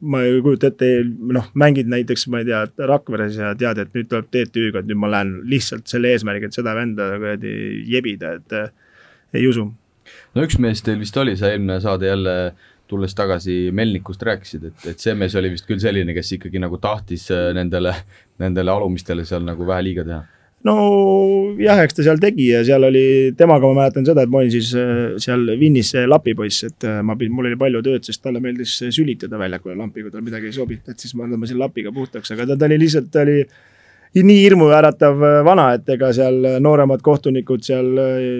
ma 0.00 0.22
ei 0.22 0.38
kujuta 0.44 0.70
ette, 0.70 0.88
noh, 1.34 1.48
mängid 1.58 1.90
näiteks, 1.90 2.28
ma 2.32 2.42
ei 2.42 2.48
tea, 2.48 2.62
Rakveres 2.90 3.38
ja 3.38 3.52
tead, 3.58 3.82
et 3.82 3.94
nüüd 3.96 4.08
tuleb 4.10 4.30
TTÜ-ga, 4.30 4.82
et 4.82 4.88
nüüd 4.90 5.00
ma 5.00 5.10
lähen 5.10 5.34
lihtsalt 5.50 5.90
selle 5.90 6.12
eesmärgiga, 6.14 6.50
et 6.50 6.58
seda 6.58 6.74
venda 6.78 7.10
kuradi 7.16 7.52
jebida, 7.90 8.36
et 8.38 9.38
ei 9.38 9.46
usu. 9.50 9.68
no 10.34 10.46
üks 10.46 10.58
mees 10.62 10.82
teil 10.84 11.00
vist 11.02 11.16
oli, 11.20 11.36
sa 11.36 11.50
eelmine 11.52 11.80
saade 11.84 12.08
jälle 12.08 12.36
tulles 12.88 13.12
tagasi 13.14 13.68
Melnikust 13.74 14.22
rääkisid, 14.24 14.70
et, 14.70 14.86
et 14.94 15.02
see 15.02 15.12
mees 15.18 15.34
oli 15.36 15.50
vist 15.52 15.66
küll 15.68 15.82
selline, 15.82 16.14
kes 16.16 16.32
ikkagi 16.38 16.62
nagu 16.62 16.78
tahtis 16.80 17.28
äh, 17.34 17.50
nendele, 17.56 17.92
nendele 18.40 18.72
alumistele 18.72 19.26
seal 19.28 19.44
nagu 19.44 19.66
vähe 19.68 19.84
liiga 19.90 20.06
teha 20.08 20.22
no 20.66 20.74
jah, 21.60 21.78
eks 21.84 21.98
ta 21.98 22.04
seal 22.06 22.20
tegi 22.22 22.48
ja 22.50 22.64
seal 22.66 22.86
oli, 22.88 23.04
temaga 23.38 23.70
ma 23.70 23.84
mäletan 23.84 24.06
seda, 24.06 24.24
et 24.24 24.32
ma 24.32 24.40
olin 24.42 24.52
siis 24.52 24.72
äh, 24.78 25.14
seal 25.22 25.46
Vinnis 25.60 25.92
see 25.94 26.04
lapipoiss, 26.08 26.66
et 26.66 26.86
äh, 26.88 27.00
ma 27.06 27.16
pidin, 27.18 27.34
mul 27.36 27.50
oli 27.50 27.58
palju 27.60 27.82
tööd, 27.86 28.06
sest 28.06 28.22
talle 28.24 28.42
meeldis 28.42 28.74
sülitada 28.94 29.38
väljakule 29.40 29.78
lampi, 29.78 30.04
kui 30.04 30.14
tal 30.14 30.24
midagi 30.26 30.50
ei 30.50 30.56
sobinud, 30.56 30.90
et 30.90 31.04
siis 31.04 31.14
ma 31.18 31.28
tõmbasin 31.30 31.60
lapiga 31.60 31.94
puhtaks, 31.94 32.34
aga 32.34 32.48
ta, 32.50 32.58
ta 32.58 32.70
oli 32.70 32.80
lihtsalt, 32.82 33.10
ta 33.14 33.22
oli 33.26 33.42
nii 34.18 34.40
hirmuäratav 34.40 35.26
äh, 35.28 35.40
vana, 35.46 35.68
et 35.78 35.94
ega 35.94 36.10
seal 36.16 36.40
nooremad 36.64 37.04
kohtunikud 37.06 37.62
seal, 37.66 37.92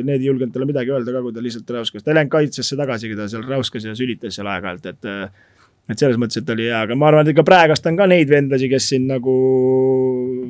need 0.08 0.18
ei 0.18 0.30
julgenud 0.30 0.54
talle 0.54 0.66
midagi 0.70 0.94
öelda 0.94 1.14
ka, 1.14 1.22
kui 1.26 1.36
ta 1.36 1.44
lihtsalt 1.44 1.76
räuskas, 1.76 2.02
ta 2.02 2.12
ei 2.12 2.18
läinud 2.22 2.34
kaitsesse 2.34 2.80
tagasi, 2.80 3.14
ta 3.18 3.28
seal 3.30 3.46
räuskas 3.46 3.86
ja 3.86 3.94
sülitas 3.98 4.40
seal 4.40 4.50
aeg-ajalt, 4.50 4.90
et. 4.94 5.46
Et 5.88 5.96
selles 6.00 6.18
mõttes, 6.20 6.42
et 6.42 6.50
oli 6.52 6.66
hea, 6.68 6.82
aga 6.84 6.96
ma 6.98 7.08
arvan, 7.08 7.24
et 7.24 7.32
ega 7.32 7.44
praegast 7.46 7.86
on 7.88 7.96
ka 7.96 8.06
neid 8.10 8.28
vendlasi, 8.28 8.68
kes 8.68 8.90
siin 8.92 9.06
nagu 9.08 9.34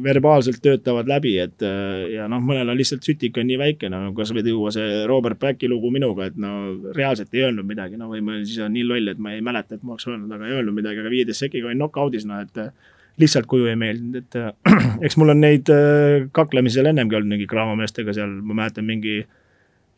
verbaalselt 0.02 0.60
töötavad 0.62 1.10
läbi, 1.10 1.36
et 1.42 1.62
ja 2.12 2.26
noh, 2.30 2.42
mõnel 2.42 2.72
on 2.72 2.78
lihtsalt 2.78 3.06
sütik 3.06 3.38
on 3.38 3.46
nii 3.50 3.58
väike, 3.60 3.90
no 3.92 4.10
kasvõi 4.16 4.44
tuua 4.46 4.74
see 4.74 5.02
Robert 5.10 5.38
Backi 5.42 5.70
lugu 5.70 5.92
minuga, 5.94 6.28
et 6.30 6.38
no 6.38 6.52
reaalselt 6.96 7.34
ei 7.34 7.46
öelnud 7.46 7.66
midagi, 7.70 7.98
no 8.00 8.10
või 8.10 8.22
ma 8.26 8.38
siis 8.42 8.58
olen 8.62 8.74
nii 8.78 8.86
loll, 8.90 9.14
et 9.14 9.22
ma 9.22 9.34
ei 9.36 9.42
mäleta, 9.46 9.78
et 9.78 9.86
ma 9.86 9.94
oleks 9.94 10.10
öelnud, 10.10 10.30
aga 10.34 10.46
ei 10.48 10.58
öelnud 10.58 10.78
midagi, 10.78 11.02
aga 11.02 11.14
viieteist 11.14 11.46
sekiga 11.46 11.70
olin 11.70 11.82
knock-out'is, 11.82 12.26
noh 12.26 12.42
et 12.42 12.62
lihtsalt 13.18 13.48
kuju 13.50 13.66
ei 13.70 13.78
meeldinud, 13.78 14.22
et 14.22 14.38
äh, 14.38 14.52
eks 15.06 15.18
mul 15.20 15.34
on 15.34 15.42
neid 15.42 15.70
äh, 15.74 16.28
kaklemisi 16.34 16.78
seal 16.78 16.90
ennemgi 16.92 17.18
olnud 17.18 17.34
mingi 17.34 17.48
kraamameestega 17.50 18.14
seal, 18.16 18.38
ma 18.42 18.62
mäletan 18.62 18.86
mingi 18.88 19.20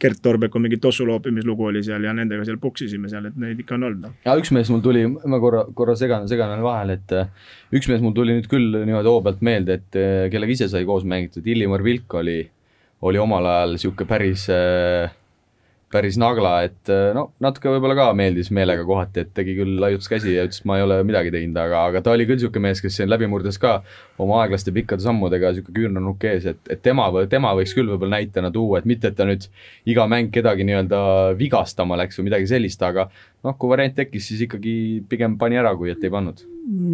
Gert 0.01 0.23
Torbeku 0.25 0.63
mingi 0.63 0.81
tossu 0.83 1.07
loopimislugu 1.09 1.69
oli 1.71 1.83
seal 1.85 2.05
ja 2.07 2.15
nendega 2.17 2.47
seal 2.49 2.61
puksisime 2.63 3.11
seal, 3.13 3.29
et 3.31 3.37
neid 3.41 3.61
ikka 3.61 3.77
on 3.77 3.89
olnud. 3.91 4.19
ja 4.25 4.37
üks 4.41 4.53
mees 4.57 4.71
mul 4.73 4.83
tuli, 4.85 5.05
ma 5.07 5.41
korra, 5.43 5.67
korra 5.77 5.97
segan, 5.99 6.29
segan 6.31 6.57
vahele, 6.65 6.99
et 7.01 7.17
äh, 7.17 7.53
üks 7.77 7.91
mees 7.91 8.03
mul 8.05 8.17
tuli 8.17 8.39
nüüd 8.39 8.49
küll 8.51 8.81
niimoodi 8.81 9.13
hoo 9.13 9.23
pealt 9.27 9.45
meelde, 9.45 9.81
et 9.81 10.03
kellega 10.33 10.57
ise 10.57 10.71
sai 10.73 10.89
koos 10.89 11.05
mängitud, 11.09 11.47
Illimar 11.47 11.85
Vilk 11.85 12.19
oli, 12.21 12.41
oli 13.07 13.21
omal 13.21 13.49
ajal 13.53 13.79
sihuke 13.85 14.09
päris 14.09 14.49
äh, 14.53 15.13
päris 15.91 16.15
nagla, 16.21 16.53
et 16.69 16.91
äh, 16.93 17.11
no 17.17 17.25
natuke 17.43 17.71
võib-olla 17.73 17.97
ka 17.99 18.07
meeldis 18.15 18.53
meelega 18.55 18.85
kohati, 18.87 19.25
et 19.25 19.33
tegi 19.35 19.57
küll, 19.59 19.75
laiutas 19.83 20.07
käsi 20.11 20.37
ja 20.37 20.45
ütles, 20.47 20.63
ma 20.69 20.79
ei 20.79 20.85
ole 20.85 21.01
midagi 21.07 21.33
teinud, 21.35 21.59
aga, 21.59 21.83
aga 21.91 22.03
ta 22.07 22.15
oli 22.15 22.27
küll 22.29 22.39
niisugune 22.39 22.69
mees, 22.69 22.83
kes 22.85 23.01
siin 23.01 23.11
läbi 23.11 23.27
murdes 23.31 23.59
ka 23.61 23.81
oma 24.23 24.39
aeglaste 24.45 24.71
pikkade 24.77 25.03
sammudega 25.03 25.51
niisugune 25.51 25.77
küünlanukk 25.81 26.29
ees, 26.31 26.47
et, 26.53 26.63
et 26.71 26.83
tema, 26.85 27.09
tema 27.33 27.51
võiks 27.59 27.75
küll 27.75 27.91
võib-olla 27.91 28.21
näitena 28.21 28.53
tuua, 28.55 28.79
et 28.79 28.87
mitte, 28.91 29.11
et 29.11 29.19
ta 29.19 29.27
nüüd 29.27 29.49
iga 29.91 30.07
mäng 30.11 30.31
kedagi 30.35 30.67
nii-öelda 30.69 31.03
vigastama 31.41 31.99
läks 32.05 32.21
või 32.21 32.31
midagi 32.31 32.47
sellist, 32.53 32.87
aga 32.87 33.09
noh, 33.47 33.57
kui 33.59 33.73
variant 33.73 33.97
tekkis, 33.97 34.31
siis 34.31 34.47
ikkagi 34.47 34.75
pigem 35.09 35.39
pani 35.41 35.61
ära, 35.61 35.75
kui 35.79 35.93
et 35.93 36.05
ei 36.05 36.13
pannud 36.13 36.43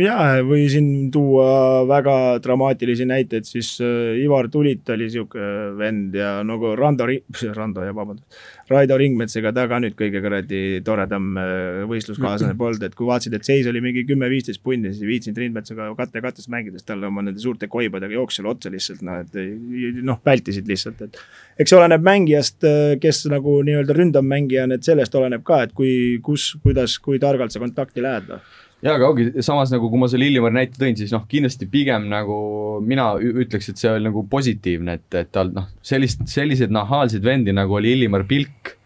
ja, 0.01 0.17
või 0.47 0.67
siin 0.71 1.11
tuua 1.13 1.85
väga 1.89 2.15
dramaatilisi 2.45 3.07
näiteid, 3.09 3.47
siis 3.49 3.75
äh, 3.85 4.17
Ivar 4.23 4.49
Tulit 4.53 4.89
oli 4.95 5.09
sihuke 5.13 5.49
vend 5.79 6.15
ja 6.17 6.39
nagu 6.47 6.73
Rando, 6.79 7.09
Rando 7.57 7.85
ja 7.85 7.95
vabandust, 7.97 8.39
Raido 8.71 8.99
Ringmets, 8.99 9.37
ega 9.39 9.53
ta 9.55 9.67
ka 9.71 9.81
nüüd 9.83 9.97
kõige 9.99 10.23
kuradi 10.25 10.63
toredam 10.87 11.33
äh, 11.41 11.83
võistluskaaslane 11.91 12.57
polnud, 12.63 12.87
et 12.87 12.97
kui 12.99 13.09
vaatasid, 13.09 13.37
et 13.39 13.49
seis 13.49 13.69
oli 13.71 13.83
mingi 13.85 14.07
kümme-viisteist 14.09 14.63
punni, 14.65 14.93
siis 14.95 15.05
ei 15.05 15.13
viitsinud 15.15 15.43
Ringmetsaga 15.43 15.91
katte 15.99 16.23
kattes 16.25 16.51
mängida, 16.53 16.81
sest 16.81 16.91
tal 16.91 17.05
oma 17.09 17.27
nende 17.27 17.43
suurte 17.43 17.71
koibadega 17.73 18.17
jooksis 18.17 18.41
selle 18.41 18.53
otsa 18.53 18.73
lihtsalt 18.73 19.05
noh, 19.07 19.23
et 19.23 20.03
noh, 20.05 20.23
vältisid 20.27 20.69
lihtsalt, 20.69 21.07
et. 21.07 21.21
Eks 21.57 21.73
see 21.73 21.79
oleneb 21.79 22.05
mängijast, 22.05 22.61
äh, 22.69 22.95
kes 23.03 23.25
nagu 23.33 23.61
nii-öelda 23.67 23.97
ründav 23.97 24.27
mängija 24.27 24.67
on, 24.67 24.77
et 24.77 24.87
sellest 24.87 25.15
oleneb 25.19 25.45
ka, 25.47 25.63
et 25.67 25.75
kui, 25.77 26.21
kus, 26.25 26.55
kuidas, 26.63 26.99
kui 27.03 27.21
targalt 27.23 27.55
sa 27.55 27.63
kontakti 27.63 28.05
lähed 28.05 28.31
noh 28.31 28.47
jaa, 28.85 28.95
aga 28.95 29.09
ongi 29.09 29.43
samas 29.45 29.73
nagu, 29.73 29.89
kui 29.91 30.01
ma 30.01 30.09
selle 30.11 30.29
Illimari 30.29 30.59
näite 30.59 30.81
tõin, 30.81 30.97
siis 30.99 31.13
noh, 31.15 31.25
kindlasti 31.29 31.69
pigem 31.71 32.09
nagu 32.11 32.37
mina 32.85 33.13
ütleks, 33.17 33.71
et 33.73 33.81
see 33.81 33.93
oli 33.93 34.09
nagu 34.09 34.25
positiivne, 34.31 34.99
et, 35.01 35.07
et 35.23 35.31
tal 35.33 35.53
noh, 35.57 35.69
sellist, 35.87 36.27
selliseid 36.31 36.75
nahaalseid 36.75 37.25
vendi 37.25 37.55
nagu 37.57 37.79
oli 37.79 37.95
Illimar 37.97 38.27
Pilk, 38.29 38.77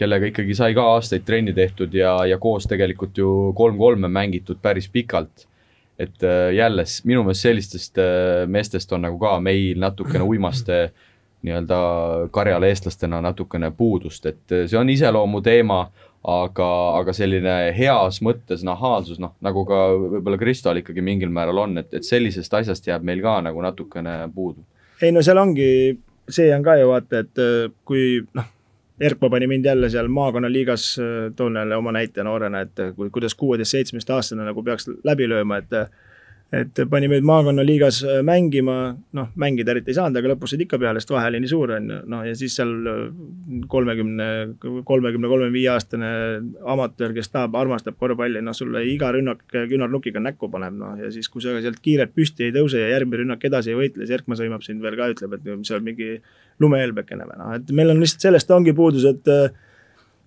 kellega 0.00 0.30
ikkagi 0.30 0.56
sai 0.56 0.74
ka 0.76 0.86
aastaid 0.94 1.26
trenni 1.28 1.54
tehtud 1.56 1.94
ja, 1.96 2.14
ja 2.28 2.38
koos 2.40 2.68
tegelikult 2.70 3.18
ju 3.20 3.30
kolm-kolme 3.56 4.08
mängitud 4.12 4.60
päris 4.62 4.88
pikalt. 4.88 5.46
et 6.00 6.22
äh, 6.24 6.54
jälle 6.56 6.84
minu 7.04 7.22
meelest 7.22 7.44
sellistest 7.44 7.98
äh, 8.00 8.46
meestest 8.48 8.92
on 8.92 9.02
nagu 9.04 9.18
ka 9.20 9.34
meil 9.40 9.76
natukene 9.76 10.24
uimaste 10.24 10.78
nii-öelda 11.42 11.80
karjal 12.30 12.64
eestlastena 12.68 13.20
natukene 13.24 13.70
puudust, 13.76 14.26
et 14.26 14.52
äh, 14.52 14.66
see 14.68 14.78
on 14.78 14.90
iseloomu 14.92 15.40
teema 15.44 15.86
aga, 16.20 16.68
aga 17.00 17.14
selline 17.16 17.54
heas 17.76 18.20
mõttes 18.24 18.64
nahaalsus, 18.66 19.20
noh 19.22 19.34
nagu 19.44 19.64
ka 19.68 19.80
võib-olla 19.96 20.38
Kristol 20.40 20.82
ikkagi 20.82 21.04
mingil 21.04 21.32
määral 21.32 21.62
on, 21.64 21.78
et, 21.80 21.92
et 21.96 22.06
sellisest 22.06 22.54
asjast 22.60 22.86
jääb 22.90 23.06
meil 23.06 23.22
ka 23.24 23.38
nagu 23.46 23.62
natukene 23.64 24.22
puudu. 24.34 24.64
ei 25.02 25.12
no 25.16 25.24
seal 25.24 25.40
ongi, 25.40 25.70
see 26.28 26.50
on 26.54 26.64
ka 26.66 26.76
ju 26.80 26.90
vaata, 26.92 27.24
et 27.24 27.44
äh, 27.44 27.68
kui 27.84 28.20
noh, 28.36 28.56
Erkma 29.00 29.30
pani 29.32 29.46
mind 29.48 29.64
jälle 29.64 29.88
seal 29.88 30.10
maakonnaliigas, 30.12 30.84
äh, 31.00 31.32
toon 31.36 31.56
jälle 31.56 31.76
oma 31.76 31.92
näite 31.96 32.24
noorena, 32.24 32.60
et 32.66 32.84
kui, 32.96 33.08
kuidas 33.10 33.34
kuueteist-seitsmeteist 33.34 34.12
aastane 34.12 34.44
nagu 34.44 34.62
peaks 34.62 34.90
läbi 35.04 35.28
lööma, 35.30 35.62
et 35.62 35.72
et 36.50 36.80
pani 36.90 37.06
meid 37.10 37.26
maakonnaliigas 37.26 38.00
äh, 38.02 38.20
mängima, 38.26 38.76
noh, 39.16 39.28
mängida 39.38 39.70
eriti 39.70 39.92
ei 39.92 39.98
saanud, 40.00 40.18
aga 40.18 40.32
lõpus 40.32 40.50
said 40.50 40.64
ikka 40.64 40.80
peale, 40.82 40.98
sest 41.02 41.12
vahe 41.14 41.28
oli 41.30 41.40
nii 41.44 41.50
suur, 41.52 41.72
on 41.76 41.86
ju, 41.92 41.98
noh 42.10 42.24
ja 42.26 42.34
siis 42.38 42.56
seal 42.58 42.72
äh, 42.90 43.04
kolmekümne, 43.70 44.26
kolmekümne, 44.58 45.30
kolmekümne 45.30 45.54
viie 45.54 45.70
aastane 45.70 46.10
amatöör, 46.74 47.14
kes 47.16 47.30
tahab, 47.30 47.54
armastab 47.60 47.98
korvpalli, 48.02 48.42
noh 48.42 48.56
sulle 48.56 48.82
iga 48.90 49.12
rünnak 49.14 49.46
küünarnukiga 49.54 50.22
näkku 50.24 50.50
paneb, 50.50 50.74
noh 50.80 50.98
ja 50.98 51.12
siis, 51.14 51.30
kui 51.30 51.44
sa 51.44 51.54
sealt 51.62 51.78
kiirelt 51.84 52.16
püsti 52.18 52.48
ei 52.48 52.56
tõuse 52.56 52.82
ja 52.82 52.90
järgmine 52.96 53.22
rünnak 53.22 53.46
edasi 53.46 53.74
ei 53.74 53.78
võitle, 53.84 54.02
siis 54.02 54.18
Erkma 54.18 54.38
sõimab 54.38 54.66
sind 54.66 54.82
veel 54.82 54.98
ka, 54.98 55.12
ütleb, 55.14 55.38
et 55.38 55.50
mis 55.54 55.70
seal 55.70 55.86
mingi 55.86 56.16
lumehelbekene 56.60 57.30
või 57.30 57.42
noh, 57.44 57.56
et 57.60 57.74
meil 57.76 57.94
on 57.94 58.02
lihtsalt 58.02 58.26
sellest 58.26 58.50
ongi 58.58 58.74
puudus, 58.74 59.06
et 59.06 59.30
äh, 59.30 59.52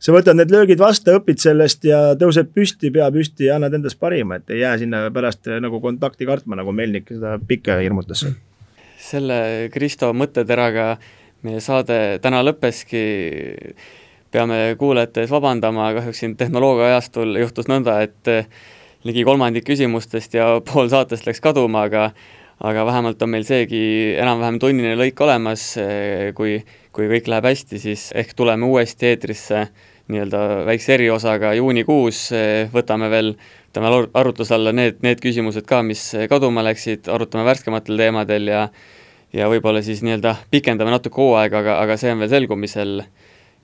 sa 0.03 0.11
võtad 0.11 0.35
need 0.37 0.51
löögid 0.51 0.81
vastu, 0.81 1.15
õpid 1.15 1.39
sellest 1.39 1.85
ja 1.87 1.99
tõused 2.19 2.51
püsti, 2.55 2.91
pea 2.93 3.07
püsti 3.13 3.47
ja 3.47 3.57
annad 3.57 3.77
endast 3.77 3.99
parima, 4.01 4.39
et 4.39 4.51
ei 4.51 4.63
jää 4.63 4.75
sinna 4.81 5.05
pärast 5.15 5.47
eh, 5.47 5.61
nagu 5.63 5.79
kontakti 5.83 6.27
kartma, 6.27 6.57
nagu 6.59 6.75
Melnik 6.75 7.07
seda 7.13 7.37
pikka 7.47 7.79
hirmutas. 7.79 8.25
selle 9.03 9.69
Kristo 9.71 10.11
mõtteteraga 10.15 10.97
meie 11.43 11.59
saade 11.63 12.19
täna 12.23 12.43
lõppeski. 12.43 13.03
peame 14.31 14.75
kuulajate 14.77 15.21
ees 15.21 15.31
vabandama, 15.31 15.91
kahjuks 15.93 16.19
siin 16.19 16.35
tehnoloogia 16.35 16.85
ajastul 16.85 17.37
juhtus 17.37 17.67
nõnda, 17.69 18.01
et 18.01 18.27
eh, 18.27 18.47
ligi 19.03 19.23
kolmandik 19.23 19.63
küsimustest 19.63 20.33
ja 20.33 20.59
pool 20.67 20.89
saatest 20.89 21.27
läks 21.27 21.39
kaduma, 21.39 21.87
aga 21.87 22.11
aga 22.63 22.85
vähemalt 22.85 23.21
on 23.21 23.29
meil 23.29 23.43
seegi 23.43 24.15
enam-vähem 24.19 24.59
tunnine 24.59 24.95
lõik 24.99 25.19
olemas, 25.23 25.77
eh, 25.77 26.33
kui 26.35 26.59
kui 26.93 27.07
kõik 27.09 27.27
läheb 27.27 27.47
hästi, 27.49 27.79
siis 27.81 28.11
ehk 28.13 28.35
tuleme 28.37 28.67
uuesti 28.69 29.07
eetrisse 29.09 29.63
nii-öelda 30.11 30.39
väikse 30.67 30.97
eriosaga 30.97 31.53
juunikuus, 31.55 32.25
võtame 32.73 33.07
veel, 33.11 33.33
võtame 33.69 33.91
arutluse 34.19 34.55
alla 34.57 34.73
need, 34.75 34.99
need 35.05 35.21
küsimused 35.23 35.67
ka, 35.69 35.79
mis 35.85 36.09
kaduma 36.29 36.65
läksid, 36.65 37.07
arutame 37.11 37.45
värskematel 37.47 37.99
teemadel 37.99 38.51
ja 38.51 38.67
ja 39.33 39.47
võib-olla 39.49 39.81
siis 39.81 40.03
nii-öelda 40.05 40.35
pikendame 40.53 40.93
natuke 40.93 41.17
hooaega, 41.17 41.63
aga, 41.63 41.77
aga 41.81 41.95
see 41.97 42.11
on 42.13 42.19
veel 42.21 42.29
selgumisel. 42.35 42.99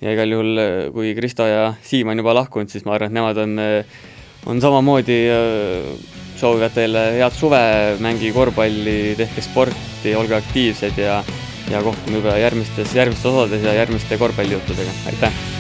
ja 0.02 0.14
igal 0.16 0.32
juhul, 0.32 0.62
kui 0.96 1.12
Kristo 1.16 1.46
ja 1.46 1.74
Siim 1.84 2.10
on 2.10 2.18
juba 2.18 2.34
lahkunud, 2.34 2.72
siis 2.72 2.86
ma 2.88 2.96
arvan, 2.96 3.12
et 3.12 3.18
nemad 3.20 3.38
on, 3.44 3.60
on 4.48 4.62
samamoodi 4.64 5.20
soovivad 6.40 6.74
teile 6.74 7.04
head 7.20 7.36
suve, 7.36 7.62
mängige 8.00 8.34
korvpalli, 8.34 9.14
tehke 9.20 9.44
sporti, 9.44 10.16
olge 10.16 10.40
aktiivsed 10.40 11.04
ja 11.04 11.22
ja 11.70 11.84
kohtume 11.86 12.18
juba 12.18 12.38
järgmistes, 12.42 12.96
järgmistes 12.96 13.30
osades 13.30 13.64
ja 13.64 13.78
järgmiste 13.84 14.18
korvpallijuttudega, 14.18 15.00
aitäh! 15.14 15.59